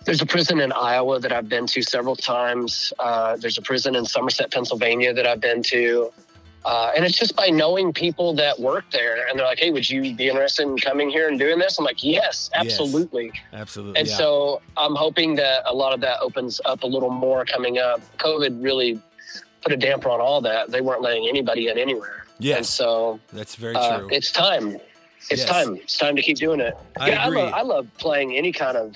there's 0.05 0.20
a 0.20 0.27
prison 0.27 0.61
in 0.61 0.73
Iowa 0.73 1.20
that 1.20 1.33
I've 1.33 1.49
been 1.49 1.66
to 1.68 1.83
several 1.83 2.16
times. 2.16 2.92
Uh, 2.99 3.37
there's 3.37 3.57
a 3.57 3.62
prison 3.62 3.94
in 3.94 4.05
Somerset, 4.05 4.51
Pennsylvania 4.51 5.14
that 5.14 5.27
I've 5.27 5.40
been 5.40 5.62
to. 5.64 6.12
Uh, 6.64 6.92
and 6.96 7.05
it's 7.05 7.18
just 7.18 7.37
by 7.37 7.48
knowing 7.48 7.92
people 7.92 8.33
that 8.35 8.59
work 8.59 8.85
there, 8.90 9.27
and 9.29 9.38
they're 9.38 9.46
like, 9.46 9.59
"Hey, 9.59 9.70
would 9.70 9.88
you 9.88 10.14
be 10.14 10.29
interested 10.29 10.62
in 10.62 10.79
coming 10.79 11.11
here 11.11 11.29
and 11.29 11.38
doing 11.38 11.59
this?" 11.59 11.79
I'm 11.79 11.85
like, 11.85 12.03
"Yes, 12.03 12.48
absolutely." 12.55 13.33
Absolutely. 13.53 14.00
And 14.00 14.09
yeah. 14.09 14.16
so 14.16 14.62
I'm 14.77 14.94
hoping 14.94 15.35
that 15.37 15.62
a 15.66 15.74
lot 15.74 15.92
of 15.92 16.00
that 16.00 16.20
opens 16.20 16.61
up 16.64 16.83
a 16.83 16.87
little 16.87 17.11
more 17.11 17.44
coming 17.44 17.79
up. 17.79 18.00
COVID 18.18 18.62
really 18.62 18.98
put 19.62 19.72
a 19.72 19.77
damper 19.77 20.09
on 20.09 20.20
all 20.20 20.40
that. 20.42 20.70
They 20.70 20.81
weren't 20.81 21.03
letting 21.03 21.29
anybody 21.29 21.68
in 21.68 21.79
anywhere. 21.79 22.24
Yeah. 22.38 22.57
And 22.57 22.66
so 22.66 23.20
that's 23.33 23.57
very 23.57 23.74
uh, 23.77 23.98
true. 23.98 24.09
it's 24.11 24.31
time. 24.33 24.77
It's 25.31 25.40
Yes. 25.40 25.48
time. 25.48 25.77
It's 25.77 25.96
time 25.96 26.16
to 26.16 26.22
keep 26.22 26.37
doing 26.37 26.61
it. 26.61 26.77
I 26.98 27.11
yeah. 27.11 27.24
I 27.24 27.29
love, 27.29 27.53
I 27.55 27.62
love 27.62 27.88
playing 27.98 28.37
any 28.37 28.53
kind 28.53 28.77
of 28.77 28.94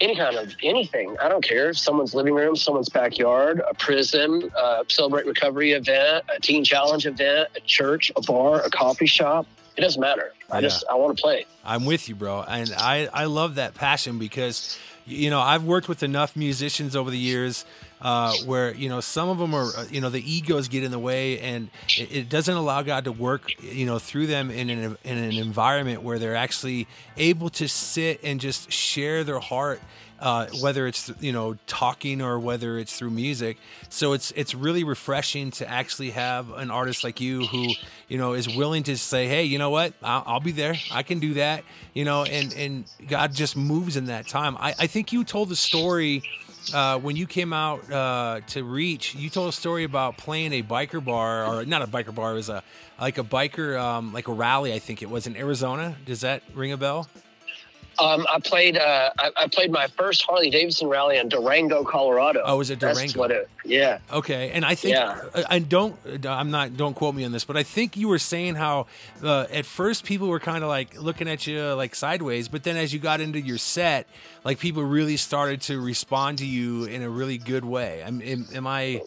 any 0.00 0.16
kind 0.16 0.36
of 0.36 0.54
anything. 0.62 1.16
I 1.22 1.28
don't 1.28 1.44
care. 1.44 1.70
If 1.70 1.78
someone's 1.78 2.14
living 2.14 2.34
room, 2.34 2.56
someone's 2.56 2.88
backyard, 2.88 3.60
a 3.68 3.74
prison, 3.74 4.50
a 4.56 4.84
celebrate 4.88 5.26
recovery 5.26 5.72
event, 5.72 6.24
a 6.34 6.40
teen 6.40 6.64
challenge 6.64 7.06
event, 7.06 7.48
a 7.56 7.60
church, 7.60 8.10
a 8.16 8.22
bar, 8.22 8.60
a 8.62 8.70
coffee 8.70 9.06
shop. 9.06 9.46
It 9.76 9.82
doesn't 9.82 10.00
matter. 10.00 10.32
I 10.50 10.56
Yeah. 10.56 10.60
just 10.62 10.84
I 10.90 10.94
want 10.94 11.16
to 11.16 11.20
play. 11.22 11.46
I'm 11.64 11.84
with 11.84 12.08
you, 12.08 12.14
bro. 12.14 12.42
And 12.42 12.72
I, 12.76 13.08
I 13.12 13.24
love 13.26 13.54
that 13.56 13.74
passion 13.74 14.18
because, 14.18 14.78
you 15.06 15.30
know, 15.30 15.40
I've 15.40 15.64
worked 15.64 15.88
with 15.88 16.02
enough 16.02 16.34
musicians 16.36 16.96
over 16.96 17.10
the 17.10 17.18
years 17.18 17.64
uh, 18.02 18.34
where, 18.46 18.74
you 18.74 18.88
know, 18.88 19.00
some 19.00 19.28
of 19.28 19.38
them 19.38 19.54
are, 19.54 19.66
uh, 19.76 19.84
you 19.90 20.00
know, 20.00 20.10
the 20.10 20.32
egos 20.32 20.68
get 20.68 20.82
in 20.82 20.90
the 20.90 20.98
way 20.98 21.38
and 21.40 21.70
it, 21.98 22.16
it 22.16 22.28
doesn't 22.28 22.56
allow 22.56 22.82
God 22.82 23.04
to 23.04 23.12
work, 23.12 23.50
you 23.62 23.86
know, 23.86 23.98
through 23.98 24.26
them 24.26 24.50
in 24.50 24.70
an, 24.70 24.96
in 25.04 25.18
an 25.18 25.32
environment 25.32 26.02
where 26.02 26.18
they're 26.18 26.36
actually 26.36 26.86
able 27.16 27.50
to 27.50 27.68
sit 27.68 28.20
and 28.24 28.40
just 28.40 28.72
share 28.72 29.24
their 29.24 29.40
heart. 29.40 29.80
Uh, 30.18 30.46
whether 30.60 30.86
it's 30.86 31.10
you 31.20 31.32
know 31.32 31.56
talking 31.66 32.20
or 32.20 32.38
whether 32.38 32.78
it's 32.78 32.94
through 32.98 33.08
music, 33.08 33.56
so 33.88 34.12
it's 34.12 34.32
it's 34.32 34.54
really 34.54 34.84
refreshing 34.84 35.50
to 35.50 35.66
actually 35.66 36.10
have 36.10 36.50
an 36.58 36.70
artist 36.70 37.02
like 37.02 37.22
you 37.22 37.46
who 37.46 37.68
you 38.06 38.18
know 38.18 38.34
is 38.34 38.46
willing 38.54 38.82
to 38.82 38.98
say, 38.98 39.26
hey, 39.28 39.44
you 39.44 39.56
know 39.56 39.70
what, 39.70 39.94
I'll, 40.02 40.22
I'll 40.26 40.40
be 40.40 40.52
there, 40.52 40.74
I 40.92 41.04
can 41.04 41.20
do 41.20 41.32
that, 41.34 41.64
you 41.94 42.04
know, 42.04 42.24
and 42.24 42.52
and 42.52 42.84
God 43.08 43.32
just 43.32 43.56
moves 43.56 43.96
in 43.96 44.04
that 44.08 44.28
time. 44.28 44.58
I, 44.58 44.74
I 44.80 44.86
think 44.88 45.10
you 45.10 45.24
told 45.24 45.48
the 45.48 45.56
story 45.56 46.22
uh, 46.74 46.98
when 46.98 47.16
you 47.16 47.26
came 47.26 47.52
out 47.52 47.90
uh, 47.90 48.40
to 48.48 48.64
Reach. 48.64 49.14
You 49.14 49.30
told 49.30 49.48
a 49.48 49.52
story 49.52 49.84
about 49.84 50.16
playing 50.16 50.52
a 50.52 50.62
biker 50.62 51.04
bar 51.04 51.46
or 51.46 51.64
not 51.64 51.82
a 51.82 51.86
biker 51.86 52.14
bar, 52.14 52.32
it 52.32 52.34
was 52.34 52.48
a 52.48 52.62
like 53.00 53.18
a 53.18 53.24
biker 53.24 53.80
um, 53.80 54.12
like 54.12 54.28
a 54.28 54.32
rally. 54.32 54.72
I 54.72 54.78
think 54.78 55.02
it 55.02 55.10
was 55.10 55.26
in 55.26 55.36
Arizona. 55.36 55.96
Does 56.04 56.20
that 56.20 56.42
ring 56.54 56.72
a 56.72 56.76
bell? 56.76 57.08
Um, 58.00 58.26
I 58.32 58.40
played. 58.40 58.76
Uh, 58.76 59.10
I, 59.18 59.30
I 59.36 59.46
played 59.48 59.70
my 59.70 59.86
first 59.88 60.22
Harley 60.22 60.50
Davidson 60.50 60.88
rally 60.88 61.18
in 61.18 61.28
Durango, 61.28 61.84
Colorado. 61.84 62.42
Oh, 62.44 62.58
was 62.58 62.70
it 62.70 62.78
Durango? 62.78 63.24
it. 63.24 63.48
Yeah. 63.64 63.98
Okay, 64.12 64.50
and 64.52 64.64
I 64.64 64.74
think 64.74 64.94
Yeah. 64.94 65.20
I 65.34 65.44
I 65.56 65.58
don't. 65.58 65.96
I'm 66.26 66.50
not. 66.50 66.76
Don't 66.76 66.94
quote 66.94 67.14
me 67.14 67.24
on 67.24 67.32
this, 67.32 67.44
but 67.44 67.56
I 67.56 67.62
think 67.62 67.96
you 67.96 68.08
were 68.08 68.18
saying 68.18 68.54
how 68.54 68.86
uh, 69.22 69.46
at 69.52 69.66
first 69.66 70.04
people 70.04 70.28
were 70.28 70.40
kind 70.40 70.64
of 70.64 70.70
like 70.70 71.00
looking 71.00 71.28
at 71.28 71.46
you 71.46 71.62
like 71.74 71.94
sideways, 71.94 72.48
but 72.48 72.62
then 72.64 72.76
as 72.76 72.92
you 72.92 72.98
got 72.98 73.20
into 73.20 73.40
your 73.40 73.58
set, 73.58 74.06
like 74.44 74.58
people 74.58 74.82
really 74.82 75.16
started 75.16 75.60
to 75.62 75.80
respond 75.80 76.38
to 76.38 76.46
you 76.46 76.84
in 76.84 77.02
a 77.02 77.10
really 77.10 77.38
good 77.38 77.64
way. 77.64 78.02
Am, 78.02 78.22
am, 78.22 78.46
am 78.54 78.66
I? 78.66 79.02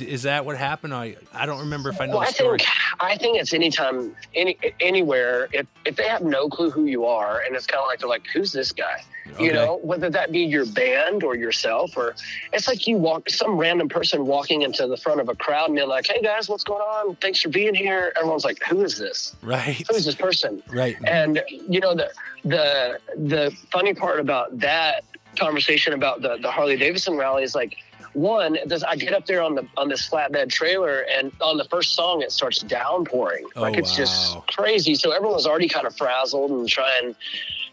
Is 0.00 0.22
that 0.22 0.44
what 0.44 0.56
happened? 0.56 0.94
I 0.94 1.16
I 1.32 1.46
don't 1.46 1.60
remember 1.60 1.88
if 1.90 2.00
I 2.00 2.06
know 2.06 2.18
Well, 2.18 2.20
the 2.20 2.28
I 2.28 2.32
think 2.32 2.62
I 3.00 3.16
think 3.16 3.38
it's 3.40 3.52
anytime, 3.52 4.14
any 4.34 4.58
anywhere. 4.80 5.48
If 5.52 5.66
if 5.84 5.96
they 5.96 6.08
have 6.08 6.22
no 6.22 6.48
clue 6.48 6.70
who 6.70 6.86
you 6.86 7.04
are, 7.06 7.40
and 7.40 7.54
it's 7.56 7.66
kind 7.66 7.80
of 7.80 7.86
like 7.86 8.00
they're 8.00 8.08
like, 8.08 8.26
"Who's 8.32 8.52
this 8.52 8.72
guy?" 8.72 9.02
Okay. 9.32 9.44
You 9.44 9.52
know, 9.52 9.78
whether 9.82 10.08
that 10.08 10.32
be 10.32 10.40
your 10.40 10.64
band 10.64 11.22
or 11.22 11.36
yourself, 11.36 11.96
or 11.96 12.14
it's 12.52 12.66
like 12.66 12.86
you 12.86 12.96
walk 12.96 13.28
some 13.28 13.58
random 13.58 13.88
person 13.88 14.26
walking 14.26 14.62
into 14.62 14.86
the 14.86 14.96
front 14.96 15.20
of 15.20 15.28
a 15.28 15.34
crowd 15.34 15.68
and 15.68 15.76
they're 15.78 15.86
like, 15.86 16.06
"Hey 16.06 16.22
guys, 16.22 16.48
what's 16.48 16.64
going 16.64 16.80
on? 16.80 17.16
Thanks 17.16 17.40
for 17.42 17.48
being 17.50 17.74
here." 17.74 18.12
Everyone's 18.16 18.44
like, 18.44 18.62
"Who 18.64 18.82
is 18.82 18.98
this? 18.98 19.34
right, 19.42 19.84
Who 19.88 19.96
is 19.96 20.04
this 20.04 20.14
person?" 20.14 20.62
right, 20.68 20.96
And 21.04 21.42
you 21.48 21.80
know 21.80 21.94
the 21.94 22.10
the 22.44 22.98
the 23.16 23.56
funny 23.70 23.94
part 23.94 24.20
about 24.20 24.58
that 24.60 25.04
conversation 25.36 25.92
about 25.92 26.22
the 26.22 26.38
the 26.38 26.50
Harley 26.50 26.76
Davidson 26.76 27.16
rally 27.16 27.42
is 27.44 27.54
like 27.54 27.76
one 28.18 28.58
this, 28.66 28.82
I 28.82 28.96
get 28.96 29.12
up 29.12 29.26
there 29.26 29.42
on 29.42 29.54
the 29.54 29.66
on 29.76 29.88
this 29.88 30.08
flatbed 30.08 30.50
trailer 30.50 31.00
and 31.00 31.32
on 31.40 31.56
the 31.56 31.64
first 31.64 31.94
song 31.94 32.22
it 32.22 32.32
starts 32.32 32.60
downpouring. 32.60 33.46
Oh, 33.56 33.62
like 33.62 33.76
it's 33.76 33.92
wow. 33.92 33.96
just 33.96 34.46
crazy. 34.48 34.94
So 34.94 35.12
everyone's 35.12 35.46
already 35.46 35.68
kind 35.68 35.86
of 35.86 35.96
frazzled 35.96 36.50
and 36.50 36.68
trying 36.68 37.14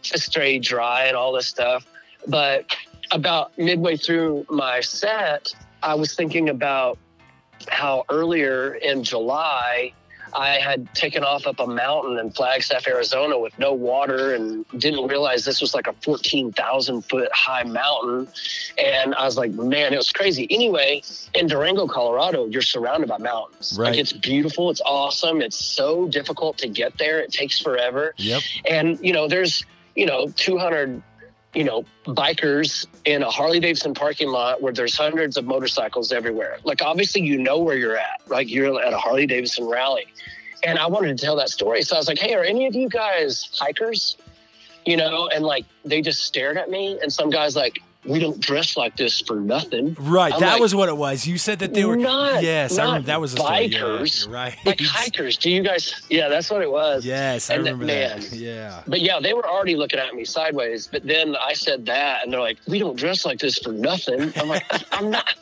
to 0.03 0.17
stay 0.19 0.59
dry 0.59 1.05
and 1.05 1.15
all 1.15 1.33
this 1.33 1.47
stuff. 1.47 1.85
But 2.27 2.75
about 3.11 3.57
midway 3.57 3.97
through 3.97 4.45
my 4.49 4.81
set 4.81 5.53
I 5.85 5.93
was 5.93 6.15
thinking 6.15 6.49
about 6.49 6.97
how 7.67 8.05
earlier 8.09 8.73
in 8.73 9.03
July 9.03 9.93
I 10.35 10.59
had 10.59 10.93
taken 10.93 11.23
off 11.23 11.47
up 11.47 11.59
a 11.59 11.67
mountain 11.67 12.19
in 12.19 12.29
Flagstaff, 12.31 12.87
Arizona 12.87 13.39
with 13.39 13.57
no 13.57 13.73
water 13.73 14.35
and 14.35 14.65
didn't 14.77 15.07
realize 15.07 15.45
this 15.45 15.61
was 15.61 15.73
like 15.73 15.87
a 15.87 15.93
14,000 15.93 17.01
foot 17.03 17.29
high 17.33 17.63
mountain. 17.63 18.27
And 18.77 19.15
I 19.15 19.23
was 19.23 19.37
like, 19.37 19.51
man, 19.51 19.93
it 19.93 19.97
was 19.97 20.11
crazy. 20.11 20.45
Anyway, 20.49 21.01
in 21.33 21.47
Durango, 21.47 21.87
Colorado, 21.87 22.47
you're 22.47 22.61
surrounded 22.61 23.07
by 23.07 23.17
mountains. 23.17 23.77
Right. 23.79 23.91
Like 23.91 23.99
it's 23.99 24.11
beautiful. 24.11 24.69
It's 24.69 24.81
awesome. 24.85 25.41
It's 25.41 25.57
so 25.57 26.07
difficult 26.09 26.57
to 26.59 26.67
get 26.67 26.97
there. 26.97 27.19
It 27.19 27.31
takes 27.31 27.59
forever. 27.59 28.13
yep, 28.17 28.41
And, 28.69 28.99
you 29.01 29.13
know, 29.13 29.27
there's, 29.29 29.65
you 29.95 30.05
know, 30.05 30.27
200, 30.35 31.01
you 31.55 31.63
know, 31.63 31.85
bikers 32.05 32.85
in 33.05 33.23
a 33.23 33.29
Harley 33.29 33.59
Davidson 33.59 33.93
parking 33.93 34.29
lot 34.29 34.61
where 34.61 34.73
there's 34.73 34.95
hundreds 34.95 35.37
of 35.37 35.45
motorcycles 35.45 36.11
everywhere. 36.11 36.59
Like, 36.63 36.81
obviously, 36.81 37.21
you 37.21 37.37
know 37.37 37.59
where 37.59 37.77
you're 37.77 37.97
at. 37.97 38.21
Like, 38.27 38.49
you're 38.49 38.81
at 38.81 38.93
a 38.93 38.97
Harley 38.97 39.25
Davidson 39.25 39.65
rally. 39.65 40.05
And 40.63 40.77
I 40.77 40.87
wanted 40.87 41.17
to 41.17 41.25
tell 41.25 41.35
that 41.37 41.49
story. 41.49 41.83
So 41.83 41.95
I 41.95 41.99
was 41.99 42.07
like, 42.07 42.19
hey, 42.19 42.33
are 42.33 42.43
any 42.43 42.67
of 42.67 42.75
you 42.75 42.89
guys 42.89 43.49
hikers? 43.57 44.17
You 44.85 44.97
know, 44.97 45.27
and 45.27 45.43
like 45.43 45.65
they 45.83 46.01
just 46.01 46.23
stared 46.23 46.57
at 46.57 46.69
me. 46.69 46.99
And 47.01 47.11
some 47.11 47.29
guy's 47.29 47.55
like, 47.55 47.79
we 48.07 48.19
don't 48.19 48.39
dress 48.39 48.77
like 48.77 48.95
this 48.97 49.21
for 49.21 49.35
nothing. 49.39 49.95
right. 49.99 50.33
I'm 50.33 50.39
that 50.39 50.53
like, 50.53 50.61
was 50.61 50.75
what 50.75 50.89
it 50.89 50.97
was. 50.97 51.25
You 51.27 51.37
said 51.37 51.59
that 51.59 51.73
they 51.73 51.85
were. 51.85 51.95
not, 51.95 52.43
yes, 52.43 52.77
I 52.77 52.85
remember 52.85 53.07
that 53.07 53.19
was 53.21 53.31
story. 53.31 53.65
Yeah, 53.65 53.79
bikers, 53.79 54.25
you're 54.25 54.33
right. 54.33 54.55
like 54.65 54.79
hikers. 54.81 55.37
Do 55.37 55.49
you 55.49 55.63
guys? 55.63 56.01
Yeah, 56.09 56.27
that's 56.29 56.49
what 56.51 56.61
it 56.61 56.71
was. 56.71 57.05
Yes, 57.05 57.49
I 57.49 57.55
And 57.55 57.63
remember 57.63 57.85
man, 57.85 58.19
that. 58.21 58.31
Yeah. 58.33 58.83
But 58.87 59.01
yeah, 59.01 59.19
they 59.19 59.33
were 59.33 59.47
already 59.47 59.75
looking 59.75 59.99
at 59.99 60.13
me 60.13 60.25
sideways. 60.25 60.87
But 60.87 61.03
then 61.05 61.35
I 61.35 61.53
said 61.53 61.85
that, 61.87 62.23
and 62.23 62.31
they're 62.31 62.39
like, 62.39 62.57
"We 62.67 62.79
don't 62.79 62.95
dress 62.95 63.25
like 63.25 63.39
this 63.39 63.57
for 63.59 63.71
nothing." 63.71 64.31
I'm 64.35 64.47
like, 64.47 64.63
"I'm 64.93 65.09
not." 65.09 65.33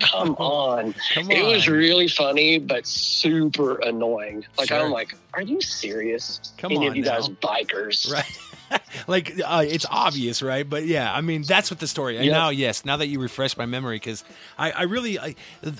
Come 0.00 0.34
on. 0.38 0.94
Come 1.14 1.24
on. 1.26 1.32
It 1.32 1.44
was 1.44 1.66
really 1.68 2.06
funny, 2.08 2.58
but 2.58 2.86
super 2.86 3.76
annoying. 3.80 4.44
Like 4.58 4.68
Sure. 4.68 4.78
I'm 4.80 4.90
like, 4.92 5.14
"Are 5.34 5.42
you 5.42 5.60
serious? 5.60 6.52
Come 6.58 6.72
Any 6.72 6.82
on 6.86 6.86
of 6.88 6.96
you 6.96 7.02
now. 7.02 7.16
guys 7.18 7.28
bikers?" 7.28 8.12
right 8.12 8.24
like 9.06 9.32
uh, 9.44 9.64
it's 9.66 9.86
obvious 9.90 10.42
right 10.42 10.68
but 10.68 10.84
yeah 10.86 11.12
i 11.12 11.20
mean 11.20 11.42
that's 11.42 11.70
what 11.70 11.78
the 11.80 11.86
story 11.86 12.16
and 12.16 12.24
Yep. 12.26 12.32
now 12.32 12.48
yes 12.48 12.84
now 12.84 12.96
that 12.96 13.06
you 13.08 13.20
refresh 13.20 13.56
my 13.56 13.66
memory 13.66 13.96
because 13.96 14.24
I, 14.58 14.70
I 14.72 14.82
really 14.82 15.18
I, 15.18 15.34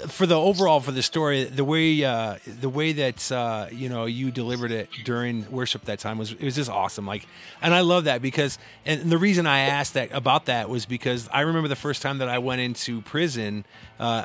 for 0.09 0.27
the 0.27 0.37
overall 0.39 0.81
for 0.81 0.93
the 0.93 1.03
story 1.03 1.45
the 1.45 1.65
way 1.65 2.05
uh 2.05 2.37
the 2.47 2.69
way 2.69 2.93
that 2.93 3.33
uh 3.33 3.67
you 3.73 3.89
know 3.89 4.05
you 4.05 4.31
delivered 4.31 4.71
it 4.71 4.89
during 5.05 5.51
worship 5.51 5.85
that 5.87 5.99
time 5.99 6.19
was 6.19 6.33
it 6.33 6.43
was 6.43 6.55
just 6.57 6.71
awesome 6.71 7.07
like 7.07 7.27
and 7.63 7.75
i 7.75 7.81
love 7.81 8.05
that 8.05 8.23
because 8.23 8.59
and 8.85 9.11
the 9.11 9.19
reason 9.19 9.47
i 9.47 9.61
asked 9.61 9.95
that 9.95 10.11
about 10.13 10.47
that 10.47 10.69
was 10.69 10.87
because 10.87 11.29
i 11.33 11.41
remember 11.41 11.69
the 11.69 11.77
first 11.77 12.03
time 12.03 12.19
that 12.19 12.29
i 12.29 12.39
went 12.39 12.61
into 12.61 13.01
prison 13.03 13.65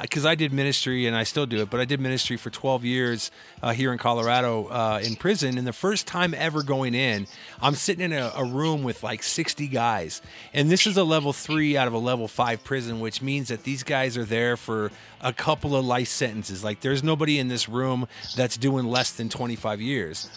because 0.01 0.25
I 0.25 0.35
did 0.35 0.51
ministry 0.51 1.07
and 1.07 1.15
I 1.15 1.23
still 1.23 1.45
do 1.45 1.61
it, 1.61 1.69
but 1.69 1.79
I 1.79 1.85
did 1.85 2.01
ministry 2.01 2.35
for 2.35 2.49
12 2.49 2.83
years 2.83 3.31
uh, 3.63 3.71
here 3.71 3.93
in 3.93 3.97
Colorado 3.97 4.65
uh, 4.65 4.99
in 5.01 5.15
prison. 5.15 5.57
And 5.57 5.65
the 5.65 5.71
first 5.71 6.05
time 6.07 6.33
ever 6.33 6.61
going 6.61 6.93
in, 6.93 7.25
I'm 7.61 7.75
sitting 7.75 8.03
in 8.03 8.11
a, 8.11 8.33
a 8.35 8.43
room 8.51 8.83
with 8.83 9.03
like 9.03 9.23
60 9.23 9.67
guys. 9.67 10.21
And 10.53 10.69
this 10.69 10.85
is 10.85 10.97
a 10.97 11.03
level 11.03 11.33
three 11.33 11.77
out 11.77 11.87
of 11.87 11.93
a 11.93 11.97
level 11.97 12.27
five 12.27 12.63
prison, 12.63 12.99
which 12.99 13.21
means 13.21 13.47
that 13.49 13.63
these 13.63 13.83
guys 13.83 14.17
are 14.17 14.25
there 14.25 14.57
for 14.57 14.91
a 15.21 15.33
couple 15.33 15.75
of 15.75 15.85
life 15.85 16.07
sentences. 16.07 16.63
Like 16.63 16.81
there's 16.81 17.03
nobody 17.03 17.39
in 17.39 17.47
this 17.47 17.67
room 17.67 18.07
that's 18.35 18.57
doing 18.57 18.85
less 18.85 19.11
than 19.11 19.29
25 19.29 19.81
years. 19.81 20.29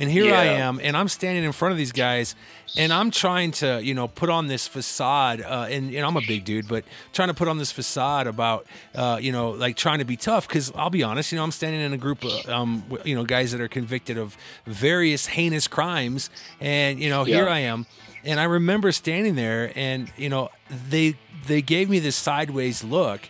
And 0.00 0.08
here 0.08 0.32
I 0.32 0.44
am, 0.44 0.78
and 0.80 0.96
I'm 0.96 1.08
standing 1.08 1.42
in 1.42 1.50
front 1.50 1.72
of 1.72 1.78
these 1.78 1.90
guys, 1.90 2.36
and 2.76 2.92
I'm 2.92 3.10
trying 3.10 3.50
to, 3.52 3.80
you 3.82 3.94
know, 3.94 4.06
put 4.06 4.30
on 4.30 4.46
this 4.46 4.68
facade. 4.68 5.42
Uh, 5.42 5.66
and, 5.68 5.92
and 5.92 6.06
I'm 6.06 6.16
a 6.16 6.20
big 6.20 6.44
dude, 6.44 6.68
but 6.68 6.84
trying 7.12 7.28
to 7.28 7.34
put 7.34 7.48
on 7.48 7.58
this 7.58 7.72
facade 7.72 8.28
about, 8.28 8.64
uh, 8.94 9.18
you 9.20 9.32
know, 9.32 9.50
like 9.50 9.76
trying 9.76 9.98
to 9.98 10.04
be 10.04 10.16
tough. 10.16 10.46
Because 10.46 10.70
I'll 10.76 10.88
be 10.88 11.02
honest, 11.02 11.32
you 11.32 11.36
know, 11.36 11.42
I'm 11.42 11.50
standing 11.50 11.80
in 11.80 11.92
a 11.92 11.96
group 11.96 12.22
of, 12.22 12.48
um, 12.48 12.84
you 13.04 13.16
know, 13.16 13.24
guys 13.24 13.50
that 13.50 13.60
are 13.60 13.66
convicted 13.66 14.18
of 14.18 14.36
various 14.66 15.26
heinous 15.26 15.66
crimes, 15.66 16.30
and 16.60 17.00
you 17.00 17.08
know, 17.10 17.24
here 17.24 17.48
I 17.48 17.58
am, 17.60 17.84
and 18.22 18.38
I 18.38 18.44
remember 18.44 18.92
standing 18.92 19.34
there, 19.34 19.72
and 19.74 20.12
you 20.16 20.28
know, 20.28 20.50
they 20.88 21.16
they 21.48 21.60
gave 21.60 21.90
me 21.90 21.98
this 21.98 22.14
sideways 22.14 22.84
look 22.84 23.22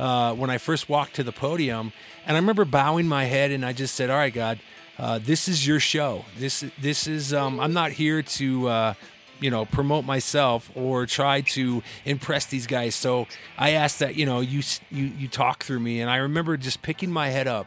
uh, 0.00 0.34
when 0.34 0.50
I 0.50 0.58
first 0.58 0.88
walked 0.88 1.14
to 1.14 1.22
the 1.22 1.32
podium, 1.32 1.92
and 2.26 2.36
I 2.36 2.40
remember 2.40 2.64
bowing 2.64 3.06
my 3.06 3.26
head, 3.26 3.52
and 3.52 3.64
I 3.64 3.72
just 3.72 3.94
said, 3.94 4.10
"All 4.10 4.16
right, 4.16 4.34
God." 4.34 4.58
Uh, 4.98 5.18
this 5.22 5.48
is 5.48 5.66
your 5.66 5.80
show. 5.80 6.24
This 6.38 6.64
this 6.80 7.06
is 7.06 7.32
um, 7.34 7.60
I'm 7.60 7.72
not 7.72 7.92
here 7.92 8.22
to 8.22 8.68
uh, 8.68 8.94
you 9.40 9.50
know 9.50 9.64
promote 9.66 10.04
myself 10.04 10.70
or 10.74 11.06
try 11.06 11.42
to 11.42 11.82
impress 12.04 12.46
these 12.46 12.66
guys. 12.66 12.94
So 12.94 13.26
I 13.58 13.70
ask 13.72 13.98
that 13.98 14.14
you 14.16 14.26
know 14.26 14.40
you 14.40 14.62
you 14.90 15.04
you 15.18 15.28
talk 15.28 15.64
through 15.64 15.80
me, 15.80 16.00
and 16.00 16.10
I 16.10 16.16
remember 16.18 16.56
just 16.56 16.82
picking 16.82 17.10
my 17.10 17.28
head 17.28 17.46
up 17.46 17.66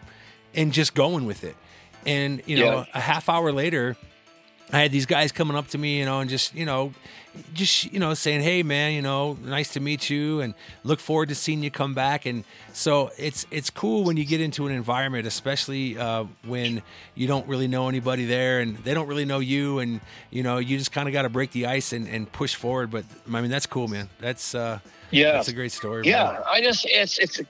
and 0.55 0.73
just 0.73 0.93
going 0.95 1.25
with 1.25 1.43
it. 1.43 1.55
And 2.05 2.41
you 2.45 2.57
know, 2.57 2.77
Yeah. 2.77 2.85
a 2.93 2.99
half 3.01 3.29
hour 3.29 3.51
later, 3.51 3.95
I 4.71 4.79
had 4.79 4.91
these 4.91 5.05
guys 5.05 5.31
coming 5.31 5.55
up 5.57 5.67
to 5.69 5.77
me, 5.77 5.99
you 5.99 6.05
know, 6.05 6.21
and 6.21 6.29
just 6.29 6.55
you 6.55 6.65
know, 6.65 6.93
just 7.54 7.91
you 7.91 7.99
know, 7.99 8.13
saying, 8.13 8.41
"Hey, 8.41 8.63
man, 8.63 8.93
you 8.93 9.02
know, 9.02 9.38
nice 9.43 9.73
to 9.73 9.80
meet 9.80 10.10
you, 10.10 10.41
and 10.41 10.54
look 10.84 10.99
forward 10.99 11.30
to 11.30 11.36
seeing 11.36 11.63
you 11.63 11.71
come 11.71 11.93
back." 11.93 12.25
And 12.25 12.43
so 12.73 13.12
it's 13.17 13.45
it's 13.52 13.69
cool 13.69 14.04
when 14.04 14.17
you 14.17 14.25
get 14.25 14.41
into 14.41 14.67
an 14.67 14.73
environment, 14.73 15.28
especially 15.28 15.97
uh, 15.97 16.25
when 16.45 16.82
you 17.15 17.28
don't 17.28 17.47
really 17.47 17.67
know 17.67 17.89
anybody 17.89 18.25
there, 18.25 18.60
and 18.60 18.78
they 18.80 18.93
don't 18.93 19.08
really 19.08 19.25
know 19.25 19.39
you, 19.39 19.80
and 19.80 20.02
you 20.32 20.43
know, 20.43 20.58
you 20.58 20.78
just 20.78 20.91
kind 20.91 21.08
of 21.08 21.13
got 21.13 21.23
to 21.23 21.30
break 21.30 21.52
the 21.52 21.65
ice 21.65 21.93
and, 21.93 22.08
and 22.08 22.32
push 22.32 22.56
forward. 22.56 22.91
But 22.91 23.06
I 23.32 23.41
mean, 23.41 23.52
that's 23.52 23.65
cool, 23.65 23.88
man. 23.88 24.10
That's 24.19 24.54
uh, 24.56 24.80
Yeah. 25.12 25.34
that's 25.34 25.47
a 25.47 25.54
great 25.54 25.71
story. 25.71 26.08
Yeah, 26.08 26.23
man. 26.34 26.41
I 26.47 26.62
just 26.62 26.86
it's 26.88 27.17
it's 27.19 27.41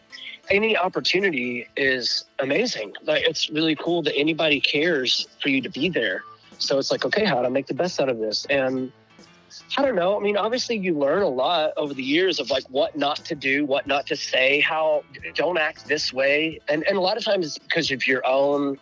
any 0.49 0.75
opportunity 0.75 1.67
is 1.78 2.25
amazing. 2.39 2.93
Like 3.04 3.23
it's 3.23 3.49
really 3.52 3.75
cool 3.75 4.02
that 4.04 4.15
anybody 4.15 4.60
cares 4.60 5.28
for 5.41 5.49
you 5.49 5.62
to 5.62 5.69
be 5.69 5.89
there. 5.89 6.23
So 6.58 6.78
it's 6.78 6.91
like, 6.91 7.06
okay, 7.06 7.23
how 7.23 7.41
to 7.41 7.49
make 7.49 7.67
the 7.67 7.73
best 7.73 8.02
out 8.02 8.10
of 8.10 8.17
this? 8.17 8.45
And 8.49 8.91
I 9.77 9.81
don't 9.81 9.95
know. 9.95 10.19
I 10.19 10.23
mean, 10.23 10.38
obviously 10.38 10.77
you 10.77 10.97
learn 10.97 11.21
a 11.21 11.27
lot 11.27 11.71
over 11.77 11.93
the 11.93 12.03
years 12.03 12.39
of 12.39 12.49
like 12.49 12.63
what 12.69 12.97
not 12.97 13.17
to 13.25 13.35
do, 13.35 13.65
what 13.65 13.88
not 13.88 14.07
to 14.07 14.15
say, 14.15 14.59
how 14.59 15.03
don't 15.35 15.57
act 15.57 15.88
this 15.88 16.13
way. 16.13 16.59
And 16.67 16.83
and 16.88 16.97
a 16.97 17.01
lot 17.01 17.17
of 17.17 17.23
times 17.23 17.45
it's 17.45 17.57
because 17.57 17.91
of 17.91 18.07
your 18.07 18.25
own 18.25 18.77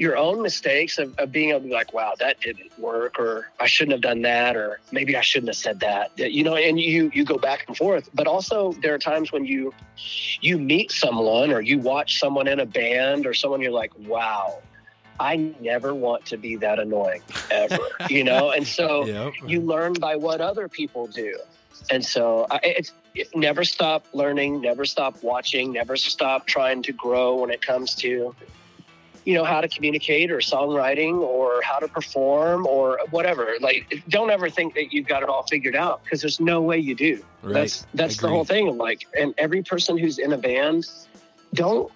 your 0.00 0.16
own 0.16 0.40
mistakes 0.40 0.96
of, 0.98 1.14
of 1.18 1.30
being 1.30 1.50
able 1.50 1.60
to 1.60 1.66
be 1.66 1.72
like, 1.74 1.92
wow, 1.92 2.14
that 2.18 2.40
didn't 2.40 2.76
work, 2.78 3.18
or 3.18 3.48
I 3.60 3.66
shouldn't 3.66 3.92
have 3.92 4.00
done 4.00 4.22
that, 4.22 4.56
or 4.56 4.80
maybe 4.90 5.14
I 5.14 5.20
shouldn't 5.20 5.50
have 5.50 5.56
said 5.56 5.80
that. 5.80 6.18
You 6.18 6.42
know, 6.42 6.56
and 6.56 6.80
you 6.80 7.10
you 7.12 7.22
go 7.22 7.36
back 7.36 7.66
and 7.68 7.76
forth. 7.76 8.08
But 8.14 8.26
also 8.26 8.72
there 8.80 8.94
are 8.94 8.98
times 8.98 9.30
when 9.30 9.44
you 9.44 9.74
you 10.40 10.56
meet 10.58 10.90
someone 10.90 11.52
or 11.52 11.60
you 11.60 11.78
watch 11.78 12.18
someone 12.18 12.48
in 12.48 12.60
a 12.60 12.66
band 12.66 13.26
or 13.26 13.34
someone 13.34 13.60
you're 13.60 13.72
like, 13.72 13.92
wow, 13.98 14.62
I 15.20 15.36
never 15.60 15.94
want 15.94 16.24
to 16.26 16.38
be 16.38 16.56
that 16.56 16.78
annoying 16.78 17.22
ever. 17.50 17.78
you 18.08 18.24
know, 18.24 18.50
and 18.50 18.66
so 18.66 19.04
Yep. 19.10 19.34
you 19.46 19.60
learn 19.60 19.92
by 19.92 20.16
what 20.16 20.40
other 20.40 20.66
people 20.66 21.06
do. 21.06 21.38
And 21.90 22.04
so 22.04 22.46
I, 22.50 22.60
it's 22.62 22.92
it, 23.14 23.28
never 23.36 23.64
stop 23.64 24.06
learning, 24.14 24.60
never 24.62 24.84
stop 24.84 25.22
watching, 25.22 25.72
never 25.72 25.96
stop 25.96 26.46
trying 26.46 26.82
to 26.84 26.92
grow 26.92 27.36
when 27.36 27.50
it 27.50 27.60
comes 27.60 27.94
to, 27.96 28.34
you 29.24 29.34
know, 29.34 29.44
how 29.44 29.60
to 29.60 29.68
communicate 29.68 30.30
or 30.30 30.38
songwriting 30.38 31.18
or 31.20 31.60
how 31.62 31.78
to 31.78 31.88
perform 31.88 32.66
or 32.66 32.98
whatever. 33.10 33.54
Like, 33.60 34.02
don't 34.08 34.30
ever 34.30 34.48
think 34.48 34.74
that 34.74 34.92
you've 34.92 35.06
got 35.06 35.22
it 35.22 35.28
all 35.28 35.42
figured 35.42 35.76
out 35.76 36.02
because 36.04 36.20
there's 36.22 36.40
no 36.40 36.62
way 36.62 36.78
you 36.78 36.94
do. 36.94 37.22
Right. 37.42 37.54
That's 37.54 37.86
that's 37.94 38.16
the 38.18 38.28
whole 38.28 38.44
thing. 38.44 38.78
Like, 38.78 39.06
and 39.18 39.34
every 39.36 39.62
person 39.62 39.98
who's 39.98 40.18
in 40.18 40.32
a 40.32 40.38
band, 40.38 40.86
don't 41.54 41.90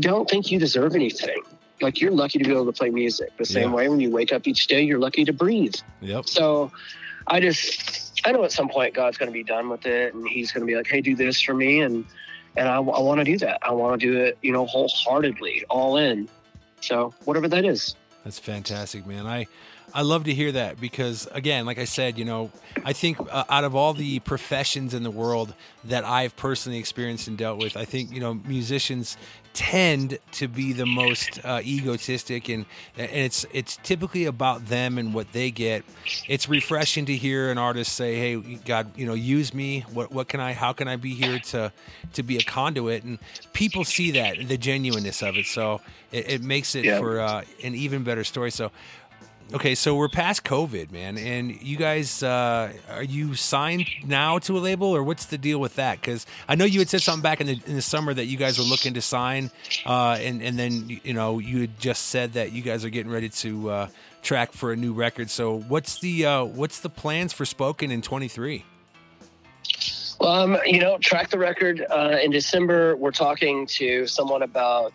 don't 0.00 0.28
think 0.28 0.50
you 0.50 0.58
deserve 0.58 0.94
anything. 0.94 1.42
Like 1.80 2.00
you're 2.00 2.10
lucky 2.10 2.38
to 2.38 2.44
be 2.44 2.50
able 2.50 2.66
to 2.66 2.72
play 2.72 2.90
music. 2.90 3.36
The 3.36 3.44
same 3.44 3.70
Yeah. 3.70 3.74
way 3.76 3.88
when 3.88 4.00
you 4.00 4.10
wake 4.10 4.32
up 4.32 4.46
each 4.46 4.66
day, 4.66 4.82
you're 4.82 4.98
lucky 4.98 5.24
to 5.24 5.32
breathe. 5.32 5.74
Yep. 6.00 6.28
So 6.28 6.70
I 7.26 7.40
just, 7.40 8.20
I 8.26 8.32
know 8.32 8.44
at 8.44 8.52
some 8.52 8.68
point 8.68 8.94
God's 8.94 9.16
going 9.18 9.28
to 9.28 9.32
be 9.32 9.42
done 9.44 9.68
with 9.68 9.86
it 9.86 10.14
and 10.14 10.26
he's 10.28 10.52
going 10.52 10.62
to 10.62 10.66
be 10.66 10.76
like, 10.76 10.86
hey, 10.86 11.00
do 11.00 11.16
this 11.16 11.40
for 11.40 11.54
me. 11.54 11.80
And, 11.80 12.04
and 12.56 12.68
I, 12.68 12.78
want 12.80 13.18
to 13.18 13.24
do 13.24 13.38
that. 13.38 13.58
I 13.62 13.72
want 13.72 14.00
to 14.00 14.06
do 14.06 14.18
it, 14.18 14.38
you 14.42 14.52
know, 14.52 14.66
wholeheartedly, 14.66 15.64
all 15.70 15.96
in. 15.96 16.28
So 16.80 17.14
whatever 17.24 17.48
that 17.48 17.64
is. 17.64 17.94
That's 18.24 18.38
fantastic, 18.38 19.06
man. 19.06 19.26
I 19.26 19.46
I 19.94 20.02
love 20.02 20.24
to 20.24 20.34
hear 20.34 20.52
that 20.52 20.80
because 20.80 21.26
again, 21.32 21.66
like 21.66 21.78
I 21.78 21.84
said, 21.84 22.18
you 22.18 22.24
know, 22.24 22.50
I 22.84 22.92
think 22.92 23.18
uh, 23.20 23.44
out 23.48 23.64
of 23.64 23.74
all 23.74 23.92
the 23.94 24.18
professions 24.20 24.94
in 24.94 25.02
the 25.02 25.10
world 25.10 25.54
that 25.84 26.04
I've 26.04 26.36
personally 26.36 26.78
experienced 26.78 27.28
and 27.28 27.36
dealt 27.36 27.58
with, 27.58 27.76
I 27.76 27.84
think 27.84 28.12
you 28.12 28.20
know 28.20 28.34
musicians 28.34 29.16
tend 29.52 30.16
to 30.30 30.46
be 30.46 30.72
the 30.72 30.86
most 30.86 31.44
uh, 31.44 31.60
egotistic 31.64 32.48
and 32.48 32.64
and 32.96 33.10
it's 33.10 33.44
it's 33.52 33.76
typically 33.82 34.24
about 34.26 34.66
them 34.68 34.96
and 34.98 35.12
what 35.12 35.32
they 35.32 35.50
get. 35.50 35.84
It's 36.28 36.48
refreshing 36.48 37.06
to 37.06 37.16
hear 37.16 37.50
an 37.50 37.58
artist 37.58 37.92
say, 37.94 38.14
"Hey, 38.16 38.36
God, 38.64 38.96
you 38.96 39.06
know, 39.06 39.14
use 39.14 39.52
me. 39.52 39.84
What 39.92 40.12
what 40.12 40.28
can 40.28 40.38
I? 40.40 40.52
How 40.52 40.72
can 40.72 40.86
I 40.86 40.96
be 40.96 41.14
here 41.14 41.38
to 41.40 41.72
to 42.12 42.22
be 42.22 42.38
a 42.38 42.42
conduit?" 42.42 43.02
And 43.02 43.18
people 43.52 43.84
see 43.84 44.12
that 44.12 44.48
the 44.48 44.56
genuineness 44.56 45.22
of 45.22 45.36
it, 45.36 45.46
so 45.46 45.80
it, 46.12 46.30
it 46.30 46.42
makes 46.42 46.74
it 46.76 46.84
Yeah. 46.84 46.98
for 47.00 47.20
uh, 47.20 47.42
an 47.64 47.74
even 47.74 48.04
better 48.04 48.22
story. 48.24 48.50
So. 48.52 48.70
Okay, 49.52 49.74
so 49.74 49.96
we're 49.96 50.08
past 50.08 50.44
COVID, 50.44 50.92
man, 50.92 51.18
and 51.18 51.60
you 51.60 51.76
guys 51.76 52.22
uh, 52.22 52.72
are 52.88 53.02
you 53.02 53.34
signed 53.34 53.84
now 54.06 54.38
to 54.38 54.56
a 54.56 54.60
label, 54.60 54.86
or 54.86 55.02
what's 55.02 55.26
the 55.26 55.38
deal 55.38 55.58
with 55.58 55.74
that? 55.74 56.00
Because 56.00 56.24
I 56.48 56.54
know 56.54 56.64
you 56.64 56.78
had 56.78 56.88
said 56.88 57.02
something 57.02 57.22
back 57.22 57.40
in 57.40 57.48
the 57.48 57.60
in 57.66 57.74
the 57.74 57.82
summer 57.82 58.14
that 58.14 58.26
you 58.26 58.36
guys 58.36 58.58
were 58.58 58.64
looking 58.64 58.94
to 58.94 59.02
sign, 59.02 59.50
uh, 59.84 60.18
and 60.20 60.40
and 60.40 60.56
then 60.56 61.00
you 61.02 61.14
know 61.14 61.40
you 61.40 61.62
had 61.62 61.80
just 61.80 62.06
said 62.06 62.34
that 62.34 62.52
you 62.52 62.62
guys 62.62 62.84
are 62.84 62.90
getting 62.90 63.10
ready 63.10 63.28
to 63.28 63.70
uh, 63.70 63.88
track 64.22 64.52
for 64.52 64.70
a 64.70 64.76
new 64.76 64.92
record. 64.92 65.30
So 65.30 65.58
what's 65.58 65.98
the 65.98 66.26
uh, 66.26 66.44
what's 66.44 66.78
the 66.78 66.90
plans 66.90 67.32
for 67.32 67.44
Spoken 67.44 67.90
in 67.90 68.02
twenty 68.02 68.28
three? 68.28 68.64
Well, 70.20 70.30
um, 70.30 70.58
you 70.64 70.78
know, 70.78 70.96
track 70.98 71.30
the 71.30 71.38
record 71.38 71.84
uh, 71.90 72.18
in 72.22 72.30
December. 72.30 72.94
We're 72.94 73.10
talking 73.10 73.66
to 73.66 74.06
someone 74.06 74.42
about 74.42 74.92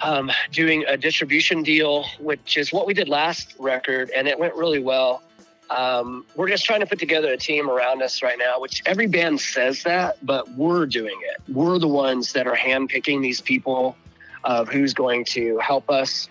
um, 0.00 0.30
doing 0.52 0.84
a 0.86 0.96
distribution 0.96 1.62
deal, 1.62 2.04
which 2.20 2.56
is 2.56 2.72
what 2.72 2.86
we 2.86 2.94
did 2.94 3.08
last 3.08 3.54
record, 3.58 4.10
and 4.14 4.28
it 4.28 4.38
went 4.38 4.54
really 4.54 4.80
well. 4.80 5.22
Um, 5.70 6.24
we're 6.34 6.48
just 6.48 6.64
trying 6.64 6.80
to 6.80 6.86
put 6.86 6.98
together 6.98 7.32
a 7.32 7.36
team 7.36 7.68
around 7.68 8.02
us 8.02 8.22
right 8.22 8.38
now, 8.38 8.58
which 8.58 8.82
every 8.86 9.06
band 9.06 9.40
says 9.40 9.82
that, 9.82 10.24
but 10.24 10.50
we're 10.52 10.86
doing 10.86 11.18
it. 11.22 11.52
We're 11.52 11.78
the 11.78 11.88
ones 11.88 12.32
that 12.32 12.46
are 12.46 12.56
handpicking 12.56 13.20
these 13.20 13.40
people 13.40 13.96
of 14.44 14.68
who's 14.68 14.94
going 14.94 15.24
to 15.26 15.58
help 15.58 15.90
us 15.90 16.28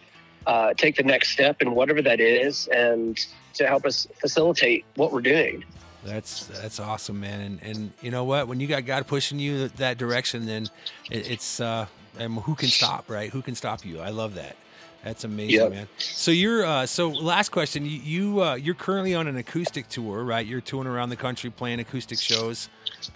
uh, 0.47 0.73
take 0.73 0.95
the 0.95 1.03
next 1.03 1.29
step 1.29 1.57
and 1.59 1.75
whatever 1.75 2.01
that 2.01 2.19
is, 2.19 2.67
and 2.67 3.23
to 3.53 3.67
help 3.67 3.85
us 3.85 4.07
facilitate 4.19 4.85
what 4.95 5.11
we're 5.11 5.21
doing. 5.21 5.63
That's 6.03 6.45
that's 6.45 6.79
awesome, 6.79 7.19
man. 7.19 7.41
And 7.41 7.63
and 7.63 7.91
you 8.01 8.11
know 8.11 8.23
what? 8.23 8.47
When 8.47 8.59
you 8.59 8.67
got 8.67 8.85
God 8.85 9.07
pushing 9.07 9.39
you 9.39 9.67
that 9.67 9.97
direction, 9.97 10.45
then 10.45 10.69
it, 11.11 11.29
it's 11.29 11.59
uh, 11.59 11.87
and 12.19 12.39
who 12.39 12.55
can 12.55 12.69
stop, 12.69 13.09
right? 13.09 13.29
Who 13.31 13.41
can 13.41 13.55
stop 13.55 13.85
you? 13.85 13.99
I 13.99 14.09
love 14.09 14.35
that. 14.35 14.55
That's 15.03 15.23
amazing, 15.23 15.61
Yep. 15.61 15.71
man. 15.71 15.87
So 15.99 16.31
you're 16.31 16.65
uh, 16.65 16.85
so 16.85 17.09
last 17.09 17.49
question. 17.49 17.85
You, 17.85 17.91
you 17.91 18.43
uh, 18.43 18.55
you're 18.55 18.75
currently 18.75 19.15
on 19.15 19.27
an 19.27 19.37
acoustic 19.37 19.87
tour, 19.89 20.23
right? 20.23 20.45
You're 20.45 20.59
touring 20.61 20.87
around 20.87 21.09
the 21.09 21.15
country 21.15 21.49
playing 21.49 21.79
acoustic 21.79 22.19
shows. 22.19 22.67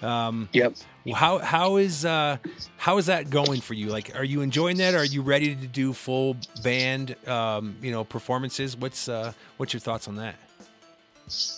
Um, 0.02 0.48
Yep. 0.54 0.76
how 1.14 1.40
how 1.40 1.78
is 1.78 2.06
uh, 2.06 2.38
how 2.78 2.98
is 2.98 3.08
that 3.08 3.30
going 3.30 3.62
for 3.62 3.74
you? 3.74 3.88
Like, 3.90 4.16
are 4.16 4.24
you 4.24 4.42
enjoying 4.42 4.78
that? 4.78 4.94
Are 4.94 5.04
you 5.04 5.22
ready 5.22 5.56
to 5.56 5.68
do 5.68 5.92
full 5.92 6.38
band, 6.64 7.16
um, 7.28 7.76
you 7.82 7.92
know, 7.92 8.04
performances? 8.04 8.78
What's 8.78 9.10
uh, 9.10 9.34
what's 9.58 9.74
your 9.74 9.82
thoughts 9.82 10.08
on 10.08 10.16
that? 10.18 10.36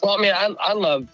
Well, 0.03 0.17
I 0.17 0.21
mean, 0.21 0.33
I, 0.33 0.53
I 0.59 0.73
love 0.73 1.07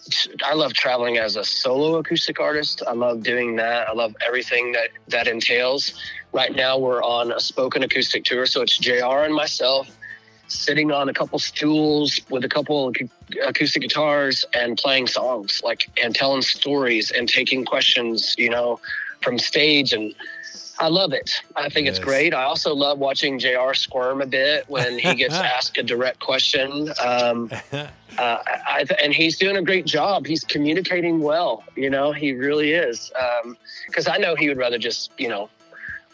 I 0.44 0.54
love 0.54 0.74
traveling 0.74 1.18
as 1.18 1.36
a 1.36 1.44
solo 1.44 1.98
acoustic 1.98 2.40
artist. 2.40 2.84
I 2.88 2.94
love 2.94 3.24
doing 3.24 3.56
that. 3.56 3.88
I 3.88 3.94
love 3.94 4.14
everything 4.26 4.72
that 4.74 4.90
that 5.08 5.28
entails. 5.28 5.94
Right 6.32 6.56
now, 6.56 6.78
we're 6.78 7.02
on 7.04 7.32
a 7.32 7.40
spoken 7.40 7.82
acoustic 7.84 8.24
tour, 8.24 8.46
so 8.46 8.62
it's 8.62 8.78
Jr. 8.78 9.24
and 9.26 9.34
myself 9.34 9.90
sitting 10.48 10.92
on 10.92 11.10
a 11.10 11.14
couple 11.14 11.38
stools 11.40 12.20
with 12.30 12.44
a 12.44 12.50
couple 12.50 12.92
acoustic 13.46 13.82
guitars 13.84 14.46
and 14.54 14.78
playing 14.78 15.08
songs, 15.08 15.62
like 15.64 15.90
and 16.02 16.14
telling 16.16 16.42
stories 16.42 17.12
and 17.12 17.28
taking 17.28 17.66
questions. 17.66 18.36
You 18.38 18.50
know, 18.52 18.80
from 19.22 19.40
stage 19.40 19.92
and 19.94 20.14
I 20.80 20.88
love 20.88 21.12
it. 21.14 21.32
I 21.58 21.68
think 21.68 21.88
Yes. 21.88 21.98
it's 21.98 22.06
great. 22.06 22.34
I 22.34 22.44
also 22.44 22.74
love 22.74 23.00
watching 23.00 23.38
JR 23.38 23.74
squirm 23.74 24.22
a 24.22 24.26
bit 24.26 24.64
when 24.70 24.98
he 24.98 25.14
gets 25.16 25.34
asked 25.56 25.78
a 25.78 25.84
direct 25.84 26.20
question. 26.20 26.90
Um, 27.04 27.52
uh, 27.74 27.88
I, 28.18 28.86
and 29.04 29.14
he's 29.14 29.38
doing 29.38 29.58
a 29.58 29.62
great 29.62 29.86
job. 29.86 30.26
He's 30.26 30.44
communicating 30.46 31.20
well. 31.20 31.64
You 31.76 31.90
know, 31.90 32.14
he 32.14 32.32
really 32.32 32.72
is. 32.72 33.12
Because 33.88 34.08
I 34.08 34.18
know 34.18 34.36
he 34.36 34.48
would 34.48 34.58
rather 34.58 34.78
just, 34.78 35.12
you 35.18 35.28
know, 35.28 35.50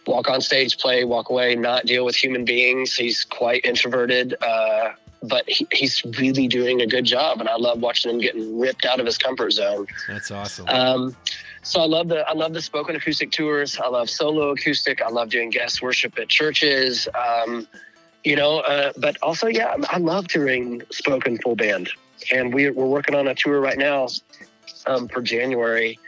walk 0.08 0.30
on 0.30 0.42
stage, 0.42 0.78
play, 0.78 1.04
walk 1.04 1.30
away, 1.30 1.56
not 1.56 1.86
deal 1.86 2.06
with 2.06 2.16
human 2.16 2.46
beings. 2.46 2.96
He's 2.96 3.24
quite 3.24 3.66
introverted. 3.66 4.36
Uh, 4.42 4.92
but 5.24 5.50
he, 5.50 5.68
he's 5.72 6.04
really 6.20 6.48
doing 6.48 6.82
a 6.82 6.88
good 6.88 7.06
job, 7.06 7.40
and 7.40 7.50
I 7.50 7.56
love 7.56 7.80
watching 7.80 8.12
him 8.12 8.20
getting 8.20 8.60
ripped 8.60 8.86
out 8.86 9.00
of 9.00 9.06
his 9.06 9.18
comfort 9.18 9.52
zone. 9.52 9.88
That's 10.08 10.30
awesome. 10.30 10.68
Um, 10.70 11.16
so 11.64 11.82
I 11.82 11.86
love 11.86 12.10
the 12.10 12.28
I 12.28 12.34
love 12.34 12.54
the 12.54 12.62
spoken 12.62 12.96
acoustic 12.96 13.32
tours. 13.32 13.80
I 13.80 13.88
love 13.88 14.10
solo 14.10 14.52
acoustic. 14.52 15.02
I 15.02 15.10
love 15.10 15.30
doing 15.30 15.50
guest 15.50 15.82
worship 15.82 16.18
at 16.20 16.30
churches. 16.30 17.08
Um, 17.16 17.68
you 18.24 18.36
know, 18.36 18.60
uh, 18.60 18.94
but 18.98 19.18
also 19.22 19.48
yeah, 19.48 19.76
I 19.90 19.98
love 19.98 20.28
touring 20.28 20.84
spoken 20.92 21.38
full 21.40 21.56
band, 21.56 21.90
and 22.32 22.54
we, 22.54 22.70
we're 22.70 22.86
working 22.86 23.16
on 23.16 23.28
a 23.28 23.36
tour 23.36 23.60
right 23.60 23.78
now 23.78 24.08
um, 24.86 25.08
for 25.08 25.22
January 25.22 26.00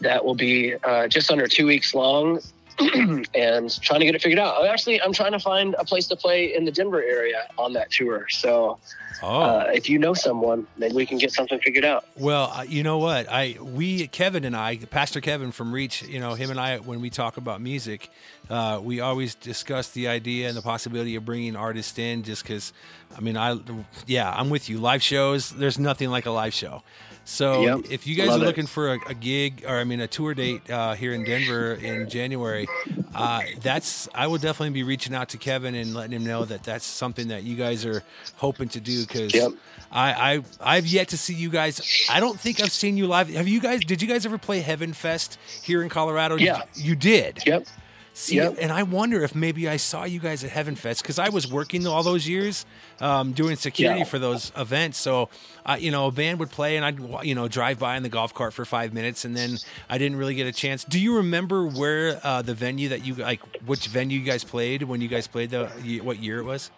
that 0.00 0.24
will 0.24 0.34
be 0.34 0.74
uh, 0.84 1.08
just 1.08 1.30
under 1.30 1.46
two 1.46 1.66
weeks 1.66 1.94
long. 1.94 2.40
and 3.34 3.82
trying 3.82 4.00
to 4.00 4.06
get 4.06 4.14
it 4.14 4.22
figured 4.22 4.38
out. 4.38 4.64
Actually, 4.66 5.00
I'm 5.00 5.12
trying 5.12 5.32
to 5.32 5.38
find 5.38 5.74
a 5.78 5.84
place 5.84 6.06
to 6.08 6.16
play 6.16 6.54
in 6.54 6.64
the 6.64 6.70
Denver 6.70 7.02
area 7.02 7.48
on 7.58 7.72
that 7.74 7.90
tour. 7.90 8.26
So, 8.30 8.78
oh. 9.22 9.40
uh, 9.40 9.70
if 9.74 9.88
you 9.88 9.98
know 9.98 10.14
someone, 10.14 10.66
maybe 10.76 10.94
we 10.94 11.06
can 11.06 11.18
get 11.18 11.32
something 11.32 11.58
figured 11.60 11.84
out. 11.84 12.06
Well, 12.16 12.52
uh, 12.54 12.62
you 12.62 12.82
know 12.82 12.98
what? 12.98 13.28
I 13.30 13.56
we 13.60 14.06
Kevin 14.08 14.44
and 14.44 14.56
I, 14.56 14.76
Pastor 14.76 15.20
Kevin 15.20 15.52
from 15.52 15.72
Reach, 15.72 16.02
you 16.02 16.20
know 16.20 16.34
him 16.34 16.50
and 16.50 16.58
I, 16.58 16.78
when 16.78 17.00
we 17.00 17.10
talk 17.10 17.36
about 17.36 17.60
music, 17.60 18.10
uh, 18.50 18.80
we 18.82 19.00
always 19.00 19.34
discuss 19.34 19.90
the 19.90 20.08
idea 20.08 20.48
and 20.48 20.56
the 20.56 20.62
possibility 20.62 21.14
of 21.16 21.24
bringing 21.24 21.56
artists 21.56 21.98
in. 21.98 22.22
Just 22.22 22.42
because, 22.42 22.72
I 23.16 23.20
mean, 23.20 23.36
I 23.36 23.58
yeah, 24.06 24.30
I'm 24.30 24.50
with 24.50 24.68
you. 24.68 24.78
Live 24.78 25.02
shows, 25.02 25.50
there's 25.50 25.78
nothing 25.78 26.10
like 26.10 26.26
a 26.26 26.30
live 26.30 26.54
show. 26.54 26.82
So 27.24 27.62
Yep. 27.62 27.92
if 27.92 28.04
you 28.08 28.16
guys 28.16 28.28
Love 28.28 28.40
are 28.40 28.42
it. 28.42 28.46
looking 28.48 28.66
for 28.66 28.94
a, 28.94 28.98
a 29.08 29.14
gig 29.14 29.64
or 29.66 29.76
I 29.76 29.84
mean 29.84 30.00
a 30.00 30.08
tour 30.08 30.34
date 30.34 30.68
uh, 30.68 30.94
here 30.94 31.12
in 31.14 31.22
Denver 31.22 31.74
in 31.74 32.08
January, 32.08 32.66
uh, 33.14 33.42
that's 33.60 34.08
I 34.12 34.26
will 34.26 34.38
definitely 34.38 34.70
be 34.70 34.82
reaching 34.82 35.14
out 35.14 35.28
to 35.28 35.38
Kevin 35.38 35.76
and 35.76 35.94
letting 35.94 36.10
him 36.12 36.24
know 36.24 36.44
that 36.44 36.64
that's 36.64 36.84
something 36.84 37.28
that 37.28 37.44
you 37.44 37.54
guys 37.54 37.86
are 37.86 38.02
hoping 38.36 38.68
to 38.70 38.80
do 38.80 39.06
because 39.06 39.32
Yep. 39.32 39.52
I, 39.92 40.34
I 40.34 40.42
I've 40.76 40.86
yet 40.86 41.08
to 41.10 41.16
see 41.16 41.34
you 41.34 41.48
guys. 41.48 41.80
I 42.10 42.18
don't 42.18 42.40
think 42.40 42.60
I've 42.60 42.72
seen 42.72 42.96
you 42.96 43.06
live. 43.06 43.28
Have 43.28 43.46
you 43.46 43.60
guys? 43.60 43.84
Did 43.84 44.02
you 44.02 44.08
guys 44.08 44.26
ever 44.26 44.38
play 44.38 44.58
Heaven 44.60 44.92
Fest 44.92 45.38
here 45.62 45.80
in 45.84 45.88
Colorado? 45.90 46.34
Yeah. 46.36 46.62
you, 46.74 46.90
you 46.90 46.96
did. 46.96 47.38
Yep. 47.46 47.66
See, 48.14 48.36
Yep. 48.36 48.56
and 48.60 48.70
I 48.70 48.82
wonder 48.82 49.22
if 49.24 49.34
maybe 49.34 49.68
I 49.70 49.78
saw 49.78 50.04
you 50.04 50.20
guys 50.20 50.44
at 50.44 50.50
Heaven 50.50 50.74
Fest 50.76 51.00
because 51.02 51.18
I 51.18 51.30
was 51.30 51.50
working 51.50 51.86
all 51.86 52.02
those 52.02 52.28
years 52.28 52.66
um, 53.00 53.32
doing 53.32 53.56
security 53.56 54.00
Yeah. 54.00 54.04
for 54.04 54.18
those 54.18 54.52
events. 54.54 54.98
So, 54.98 55.30
uh, 55.64 55.78
you 55.80 55.90
know, 55.90 56.08
a 56.08 56.10
band 56.10 56.38
would 56.38 56.50
play 56.50 56.76
and 56.76 56.84
I'd, 56.84 57.24
you 57.26 57.34
know, 57.34 57.48
drive 57.48 57.78
by 57.78 57.96
in 57.96 58.02
the 58.02 58.10
golf 58.10 58.34
cart 58.34 58.52
for 58.52 58.66
five 58.66 58.92
minutes 58.92 59.24
and 59.24 59.34
then 59.34 59.56
I 59.88 59.96
didn't 59.96 60.18
really 60.18 60.34
get 60.34 60.46
a 60.46 60.52
chance. 60.52 60.84
Do 60.84 61.00
you 61.00 61.16
remember 61.16 61.66
where 61.66 62.20
uh, 62.22 62.42
the 62.42 62.52
venue 62.52 62.90
that 62.90 63.02
you, 63.06 63.14
like, 63.14 63.40
which 63.64 63.86
venue 63.86 64.18
you 64.18 64.26
guys 64.26 64.44
played 64.44 64.82
when 64.82 65.00
you 65.00 65.08
guys 65.08 65.26
played 65.26 65.48
the, 65.48 65.66
what 66.02 66.18
year 66.22 66.38
it 66.38 66.44
was? 66.44 66.70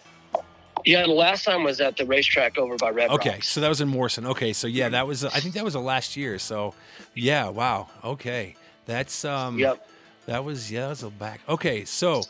Yeah, 0.85 1.03
the 1.03 1.12
last 1.12 1.45
time 1.45 1.64
was 1.64 1.80
at 1.80 1.97
the 1.97 2.05
racetrack 2.07 2.59
over 2.59 2.76
by 2.76 2.91
Red 2.91 3.11
Okay, 3.11 3.30
Rocks. 3.30 3.49
so 3.49 3.61
that 3.61 3.68
was 3.68 3.80
in 3.80 3.89
Morrison. 3.89 4.26
Okay, 4.26 4.53
so 4.53 4.66
yeah, 4.66 4.89
that 4.91 5.07
was 5.07 5.24
I 5.24 5.41
think 5.41 5.55
that 5.55 5.64
was 5.64 5.72
the 5.72 5.80
last 5.80 6.14
year. 6.16 6.39
So 6.39 6.74
yeah, 7.14 7.49
wow. 7.49 7.89
Okay, 8.05 8.55
that's 8.87 9.24
um. 9.24 9.59
Yep. 9.59 9.89
That 10.27 10.45
was 10.45 10.70
yeah, 10.70 10.83
that 10.83 10.89
was 10.91 11.03
a 11.03 11.11
back. 11.11 11.41
Okay, 11.49 11.85
so 11.85 12.22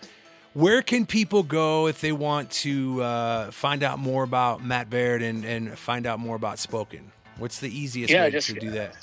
where 0.52 0.82
can 0.82 1.06
people 1.06 1.42
go 1.42 1.86
if 1.88 2.00
they 2.00 2.12
want 2.12 2.50
to 2.50 3.02
uh, 3.02 3.50
find 3.50 3.82
out 3.82 3.98
more 3.98 4.22
about 4.22 4.64
Matt 4.64 4.90
Baird 4.90 5.22
and 5.22 5.44
and 5.44 5.78
find 5.78 6.06
out 6.06 6.18
more 6.18 6.36
about 6.36 6.58
Spoken? 6.58 7.12
What's 7.38 7.58
the 7.60 7.68
easiest 7.76 8.12
Yeah, 8.12 8.24
way 8.24 8.30
just- 8.30 8.48
to 8.48 8.54
do 8.54 8.70
that? 8.70 8.94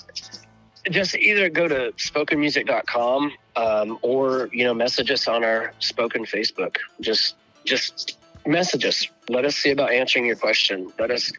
Just 0.90 1.16
either 1.16 1.48
go 1.48 1.68
to 1.68 1.92
spokenmusic.com 1.98 3.32
um, 3.56 4.00
or, 4.02 4.50
you 4.52 4.64
know, 4.64 4.74
message 4.74 5.12
us 5.12 5.28
on 5.28 5.44
our 5.44 5.74
spoken 5.78 6.26
Facebook. 6.26 6.78
Just 7.02 7.36
just 7.66 8.18
message 8.48 8.86
us. 8.86 9.06
Let 9.30 9.46
us 9.46 9.56
see 9.56 9.70
about 9.70 9.92
answering 9.92 10.26
your 10.26 10.38
question. 10.38 10.92
Let 10.98 11.12
us 11.12 11.32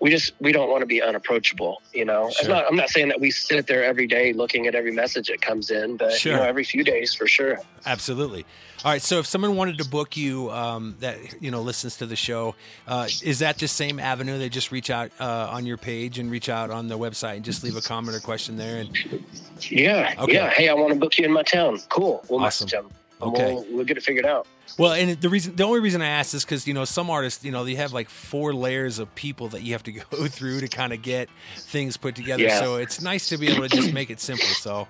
we 0.00 0.10
just 0.10 0.32
we 0.40 0.50
don't 0.52 0.70
want 0.70 0.80
to 0.80 0.86
be 0.86 1.02
unapproachable, 1.02 1.82
you 1.92 2.04
know. 2.04 2.30
Sure. 2.30 2.48
not 2.48 2.64
I'm 2.66 2.76
not 2.76 2.88
saying 2.88 3.08
that 3.08 3.20
we 3.20 3.30
sit 3.30 3.66
there 3.66 3.84
every 3.84 4.06
day 4.06 4.32
looking 4.32 4.66
at 4.66 4.74
every 4.74 4.92
message 4.92 5.28
that 5.28 5.40
comes 5.42 5.70
in, 5.70 5.96
but 5.96 6.12
Sure. 6.12 6.32
you 6.32 6.38
know, 6.38 6.44
every 6.44 6.64
few 6.64 6.82
days 6.84 7.14
for 7.14 7.26
sure. 7.26 7.58
Absolutely. 7.86 8.44
All 8.84 8.90
right. 8.92 9.02
So 9.02 9.18
if 9.18 9.26
someone 9.26 9.56
wanted 9.56 9.76
to 9.78 9.88
book 9.88 10.16
you, 10.16 10.50
um, 10.50 10.96
that 11.00 11.18
you 11.42 11.50
know 11.50 11.60
listens 11.60 11.96
to 11.98 12.06
the 12.06 12.16
show, 12.16 12.54
uh, 12.88 13.08
is 13.22 13.40
that 13.40 13.58
the 13.58 13.68
same 13.68 13.98
avenue? 14.00 14.38
They 14.38 14.48
just 14.48 14.72
reach 14.72 14.88
out 14.90 15.10
uh, 15.20 15.48
on 15.50 15.66
your 15.66 15.76
page 15.76 16.18
and 16.18 16.30
reach 16.30 16.48
out 16.48 16.70
on 16.70 16.88
the 16.88 16.98
website 16.98 17.36
and 17.36 17.44
just 17.44 17.62
leave 17.62 17.76
a 17.76 17.82
comment 17.82 18.16
or 18.16 18.20
question 18.20 18.56
there. 18.56 18.80
And 18.80 18.96
Yeah. 19.70 20.14
Okay. 20.18 20.32
Yeah. 20.34 20.48
Hey, 20.50 20.68
I 20.70 20.74
want 20.74 20.94
to 20.94 20.98
book 20.98 21.18
you 21.18 21.26
in 21.26 21.32
my 21.32 21.42
town. 21.42 21.78
Cool. 21.90 22.24
We'll 22.28 22.40
Awesome. 22.40 22.66
message 22.66 22.70
them. 22.72 22.90
Okay. 23.20 23.52
We'll, 23.52 23.66
we'll 23.70 23.84
get 23.84 23.98
it 23.98 24.02
figured 24.02 24.24
out. 24.24 24.46
Well, 24.78 24.92
and 24.92 25.20
the 25.20 25.28
reason, 25.28 25.56
the 25.56 25.64
only 25.64 25.80
reason 25.80 26.02
I 26.02 26.08
asked 26.08 26.34
is 26.34 26.44
because 26.44 26.66
you 26.66 26.74
know 26.74 26.84
some 26.84 27.10
artists, 27.10 27.44
you 27.44 27.52
know, 27.52 27.64
they 27.64 27.74
have 27.74 27.92
like 27.92 28.08
four 28.08 28.54
layers 28.54 28.98
of 28.98 29.14
people 29.14 29.48
that 29.48 29.62
you 29.62 29.72
have 29.72 29.82
to 29.84 29.92
go 30.10 30.26
through 30.26 30.60
to 30.60 30.68
kind 30.68 30.92
of 30.92 31.02
get 31.02 31.28
things 31.56 31.96
put 31.96 32.14
together. 32.14 32.42
Yeah. 32.42 32.60
So 32.60 32.76
it's 32.76 33.00
nice 33.00 33.28
to 33.28 33.38
be 33.38 33.48
able 33.48 33.68
to 33.68 33.74
just 33.74 33.92
make 33.92 34.10
it 34.10 34.20
simple. 34.20 34.46
So, 34.46 34.88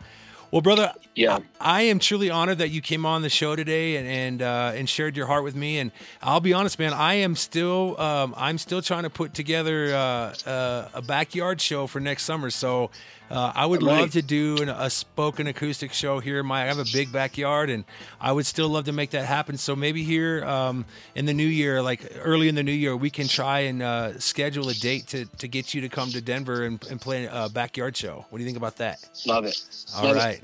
well, 0.51 0.63
brother, 0.63 0.93
Yeah. 1.15 1.39
I 1.61 1.83
am 1.83 1.99
truly 1.99 2.31
honored 2.31 2.59
that 2.59 2.71
you 2.71 2.81
came 2.81 3.05
on 3.05 3.23
the 3.23 3.29
show 3.29 3.55
today 3.57 3.97
and 3.97 4.07
and 4.09 4.43
uh, 4.43 4.73
and 4.75 4.89
shared 4.89 5.17
your 5.17 5.27
heart 5.27 5.45
with 5.45 5.55
me. 5.55 5.79
And 5.79 5.93
I'll 6.23 6.41
be 6.41 6.53
honest, 6.55 6.79
man, 6.79 6.93
I 6.93 7.15
am 7.15 7.37
still 7.37 8.01
um, 8.01 8.35
I'm 8.37 8.59
still 8.59 8.81
trying 8.83 9.03
to 9.05 9.11
put 9.11 9.35
together 9.35 9.95
uh, 9.95 10.49
uh, 10.49 10.89
a 10.95 11.03
backyard 11.03 11.61
show 11.61 11.87
for 11.87 12.01
next 12.01 12.25
summer. 12.25 12.51
So 12.51 12.91
uh, 13.31 13.53
I 13.55 13.67
would 13.67 13.83
Right. 13.83 14.01
love 14.01 14.11
to 14.13 14.23
do 14.23 14.61
an, 14.63 14.69
a 14.69 14.89
spoken 14.91 15.47
acoustic 15.47 15.93
show 15.93 16.19
here. 16.21 16.41
in 16.41 16.47
My 16.47 16.63
I 16.65 16.67
have 16.67 16.79
a 16.79 16.85
big 16.93 17.13
backyard, 17.13 17.71
and 17.71 17.85
I 18.21 18.33
would 18.33 18.47
still 18.47 18.69
love 18.69 18.87
to 18.87 18.93
make 18.93 19.11
that 19.11 19.25
happen. 19.27 19.57
So 19.59 19.77
maybe 19.77 20.03
here 20.03 20.45
um, 20.45 20.85
in 21.15 21.27
the 21.27 21.35
new 21.35 21.47
year, 21.47 21.83
like 21.83 22.01
early 22.23 22.49
in 22.49 22.55
the 22.55 22.63
new 22.65 22.73
year, 22.73 22.97
we 22.97 23.11
can 23.11 23.29
try 23.29 23.61
and 23.61 23.83
uh, 23.83 24.19
schedule 24.19 24.69
a 24.69 24.75
date 24.75 25.07
to 25.09 25.27
to 25.27 25.49
get 25.49 25.75
you 25.75 25.83
to 25.83 25.89
come 25.89 26.11
to 26.13 26.21
Denver 26.21 26.65
and, 26.65 26.83
and 26.91 27.01
play 27.01 27.29
a 27.31 27.49
backyard 27.49 27.97
show. 27.97 28.25
What 28.31 28.39
do 28.39 28.45
you 28.45 28.49
think 28.49 28.59
about 28.59 28.77
that? 28.79 28.99
Love 29.27 29.45
it. 29.45 29.61
All 29.95 30.05
Love 30.07 30.17
it. 30.17 30.40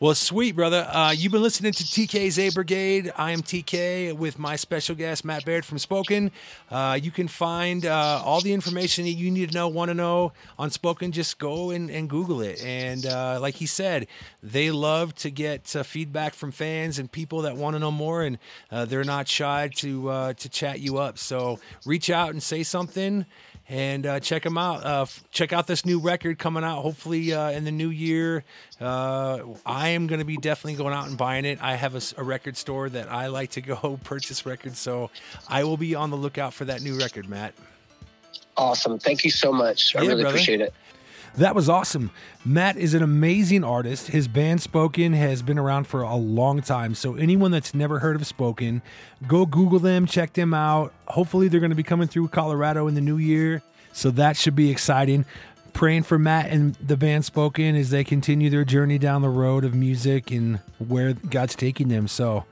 Well, 0.00 0.14
sweet, 0.14 0.54
brother. 0.54 0.88
Uh, 0.92 1.10
you've 1.10 1.32
been 1.32 1.42
listening 1.42 1.72
to 1.72 1.82
TK's 1.82 2.38
A 2.38 2.50
Brigade. 2.50 3.10
I 3.16 3.32
am 3.32 3.42
TK 3.42 4.12
with 4.12 4.38
my 4.38 4.54
special 4.54 4.94
guest, 4.94 5.24
Matt 5.24 5.44
Baird 5.44 5.64
from 5.64 5.78
Spoken. 5.78 6.30
Uh, 6.70 6.96
you 7.02 7.10
can 7.10 7.26
find 7.26 7.84
uh, 7.84 8.22
all 8.24 8.40
the 8.40 8.52
information 8.52 9.06
that 9.06 9.14
you 9.14 9.28
need 9.32 9.48
to 9.50 9.54
know, 9.56 9.66
want 9.66 9.88
to 9.88 9.94
know 9.94 10.32
on 10.56 10.70
Spoken. 10.70 11.10
Just 11.10 11.40
go 11.40 11.70
and, 11.70 11.90
and 11.90 12.08
Google 12.08 12.42
it. 12.42 12.62
And 12.62 13.06
uh, 13.06 13.40
like 13.40 13.56
he 13.56 13.66
said, 13.66 14.06
they 14.40 14.70
love 14.70 15.16
to 15.16 15.30
get 15.30 15.74
uh, 15.74 15.82
feedback 15.82 16.34
from 16.34 16.52
fans 16.52 17.00
and 17.00 17.10
people 17.10 17.42
that 17.42 17.56
want 17.56 17.74
to 17.74 17.80
know 17.80 17.90
more, 17.90 18.22
and 18.22 18.38
uh, 18.70 18.84
they're 18.84 19.02
not 19.02 19.26
shy 19.26 19.68
to 19.78 20.32
to 20.34 20.48
chat 20.48 20.78
you 20.78 20.98
up. 20.98 21.18
So 21.18 21.58
reach 21.84 22.08
out 22.08 22.30
and 22.30 22.40
say 22.40 22.62
something 22.62 23.26
and 23.68 24.06
uh, 24.06 24.20
check 24.20 24.42
them 24.44 24.56
out. 24.56 24.84
Uh, 24.84 25.02
f- 25.02 25.22
check 25.30 25.52
out 25.52 25.66
this 25.66 25.84
new 25.84 25.98
record 26.00 26.38
coming 26.38 26.64
out. 26.64 26.80
Hopefully 26.82 27.32
uh, 27.32 27.50
in 27.50 27.64
the 27.64 27.70
new 27.70 27.90
year. 27.90 28.44
Uh, 28.80 29.40
I 29.66 29.90
am 29.90 30.06
going 30.06 30.20
to 30.20 30.24
be 30.24 30.36
definitely 30.36 30.74
going 30.76 30.94
out 30.94 31.06
and 31.08 31.18
buying 31.18 31.44
it. 31.44 31.58
I 31.62 31.74
have 31.74 31.94
a 32.18 32.22
record 32.22 32.56
store 32.56 32.88
that 32.88 33.10
I 33.12 33.26
like 33.26 33.50
to 33.52 33.60
go 33.60 33.98
purchase 34.04 34.46
records, 34.46 34.78
so 34.78 35.10
I 35.48 35.64
will 35.64 35.76
be 35.76 35.94
on 35.94 36.10
the 36.10 36.16
lookout 36.16 36.54
for 36.54 36.64
that 36.66 36.82
new 36.82 36.98
record, 36.98 37.28
Matt. 37.28 37.54
Awesome. 38.56 38.98
Thank 38.98 39.24
you 39.24 39.30
so 39.30 39.52
much. 39.52 39.94
I 39.94 40.00
Yeah, 40.02 40.08
really 40.08 40.22
brother. 40.22 40.36
appreciate 40.36 40.60
it. 40.60 40.74
That 41.38 41.54
was 41.54 41.68
awesome. 41.68 42.10
Matt 42.44 42.76
is 42.76 42.94
an 42.94 43.02
amazing 43.04 43.62
artist. 43.62 44.08
His 44.08 44.26
band 44.26 44.60
Spoken 44.60 45.12
has 45.12 45.40
been 45.40 45.56
around 45.56 45.86
for 45.86 46.02
a 46.02 46.16
long 46.16 46.60
time. 46.60 46.96
So, 46.96 47.14
anyone 47.14 47.52
that's 47.52 47.74
never 47.74 48.00
heard 48.00 48.16
of 48.16 48.26
Spoken, 48.26 48.82
go 49.28 49.46
Google 49.46 49.78
them, 49.78 50.04
check 50.04 50.32
them 50.32 50.52
out. 50.52 50.92
Hopefully, 51.06 51.46
they're 51.46 51.60
going 51.60 51.70
to 51.70 51.76
be 51.76 51.84
coming 51.84 52.08
through 52.08 52.26
Colorado 52.28 52.88
in 52.88 52.96
the 52.96 53.00
new 53.00 53.18
year. 53.18 53.62
So, 53.92 54.10
that 54.10 54.36
should 54.36 54.56
be 54.56 54.68
exciting. 54.68 55.26
Praying 55.74 56.02
for 56.02 56.18
Matt 56.18 56.50
and 56.50 56.74
the 56.74 56.96
band 56.96 57.24
Spoken 57.24 57.76
as 57.76 57.90
they 57.90 58.02
continue 58.02 58.50
their 58.50 58.64
journey 58.64 58.98
down 58.98 59.22
the 59.22 59.28
road 59.28 59.64
of 59.64 59.76
music 59.76 60.32
and 60.32 60.58
where 60.78 61.12
God's 61.12 61.54
taking 61.54 61.86
them. 61.86 62.08
So, 62.08 62.46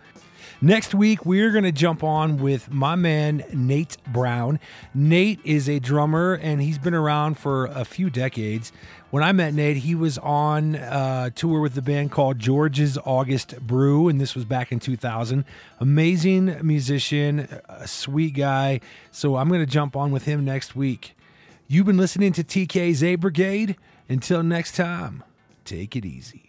Next 0.63 0.95
week, 0.95 1.27
we're 1.27 1.53
going 1.53 1.65
to 1.65 1.73
jump 1.73 2.03
on 2.03 2.39
with 2.39 2.71
my 2.71 2.95
man, 2.95 3.45
Nate 3.53 3.99
Brown. 4.11 4.59
Nate 4.95 5.39
is 5.45 5.69
a 5.69 5.79
drummer 5.79 6.33
and 6.33 6.63
he's 6.63 6.79
been 6.79 6.95
around 6.95 7.39
for 7.39 7.67
a 7.67 7.85
few 7.85 8.09
decades. 8.09 8.73
When 9.11 9.23
I 9.23 9.33
met 9.33 9.53
Nate, 9.53 9.77
he 9.77 9.95
was 9.95 10.17
on 10.17 10.77
uh, 10.77 11.29
tour 11.35 11.61
with 11.61 11.75
the 11.75 11.83
band 11.83 12.11
called 12.11 12.39
George's 12.39 12.97
August 13.05 13.61
Brew, 13.61 14.09
and 14.09 14.19
this 14.19 14.35
was 14.35 14.47
back 14.47 14.73
in 14.73 14.81
2000. 14.81 15.45
Amazing 15.79 16.67
musician, 16.67 17.49
a 17.69 17.87
sweet 17.87 18.35
guy. 18.35 18.81
So 19.13 19.37
I'm 19.37 19.49
going 19.49 19.61
to 19.61 19.67
jump 19.67 19.95
on 19.95 20.11
with 20.11 20.25
him 20.25 20.43
next 20.43 20.75
week. 20.75 21.15
You've 21.69 21.87
been 21.87 21.99
listening 21.99 22.33
to 22.33 22.43
TK's 22.43 23.03
A 23.05 23.17
Brigade. 23.17 23.77
Until 24.09 24.43
next 24.43 24.75
time, 24.75 25.23
take 25.65 25.97
it 25.97 26.07
easy. 26.07 26.46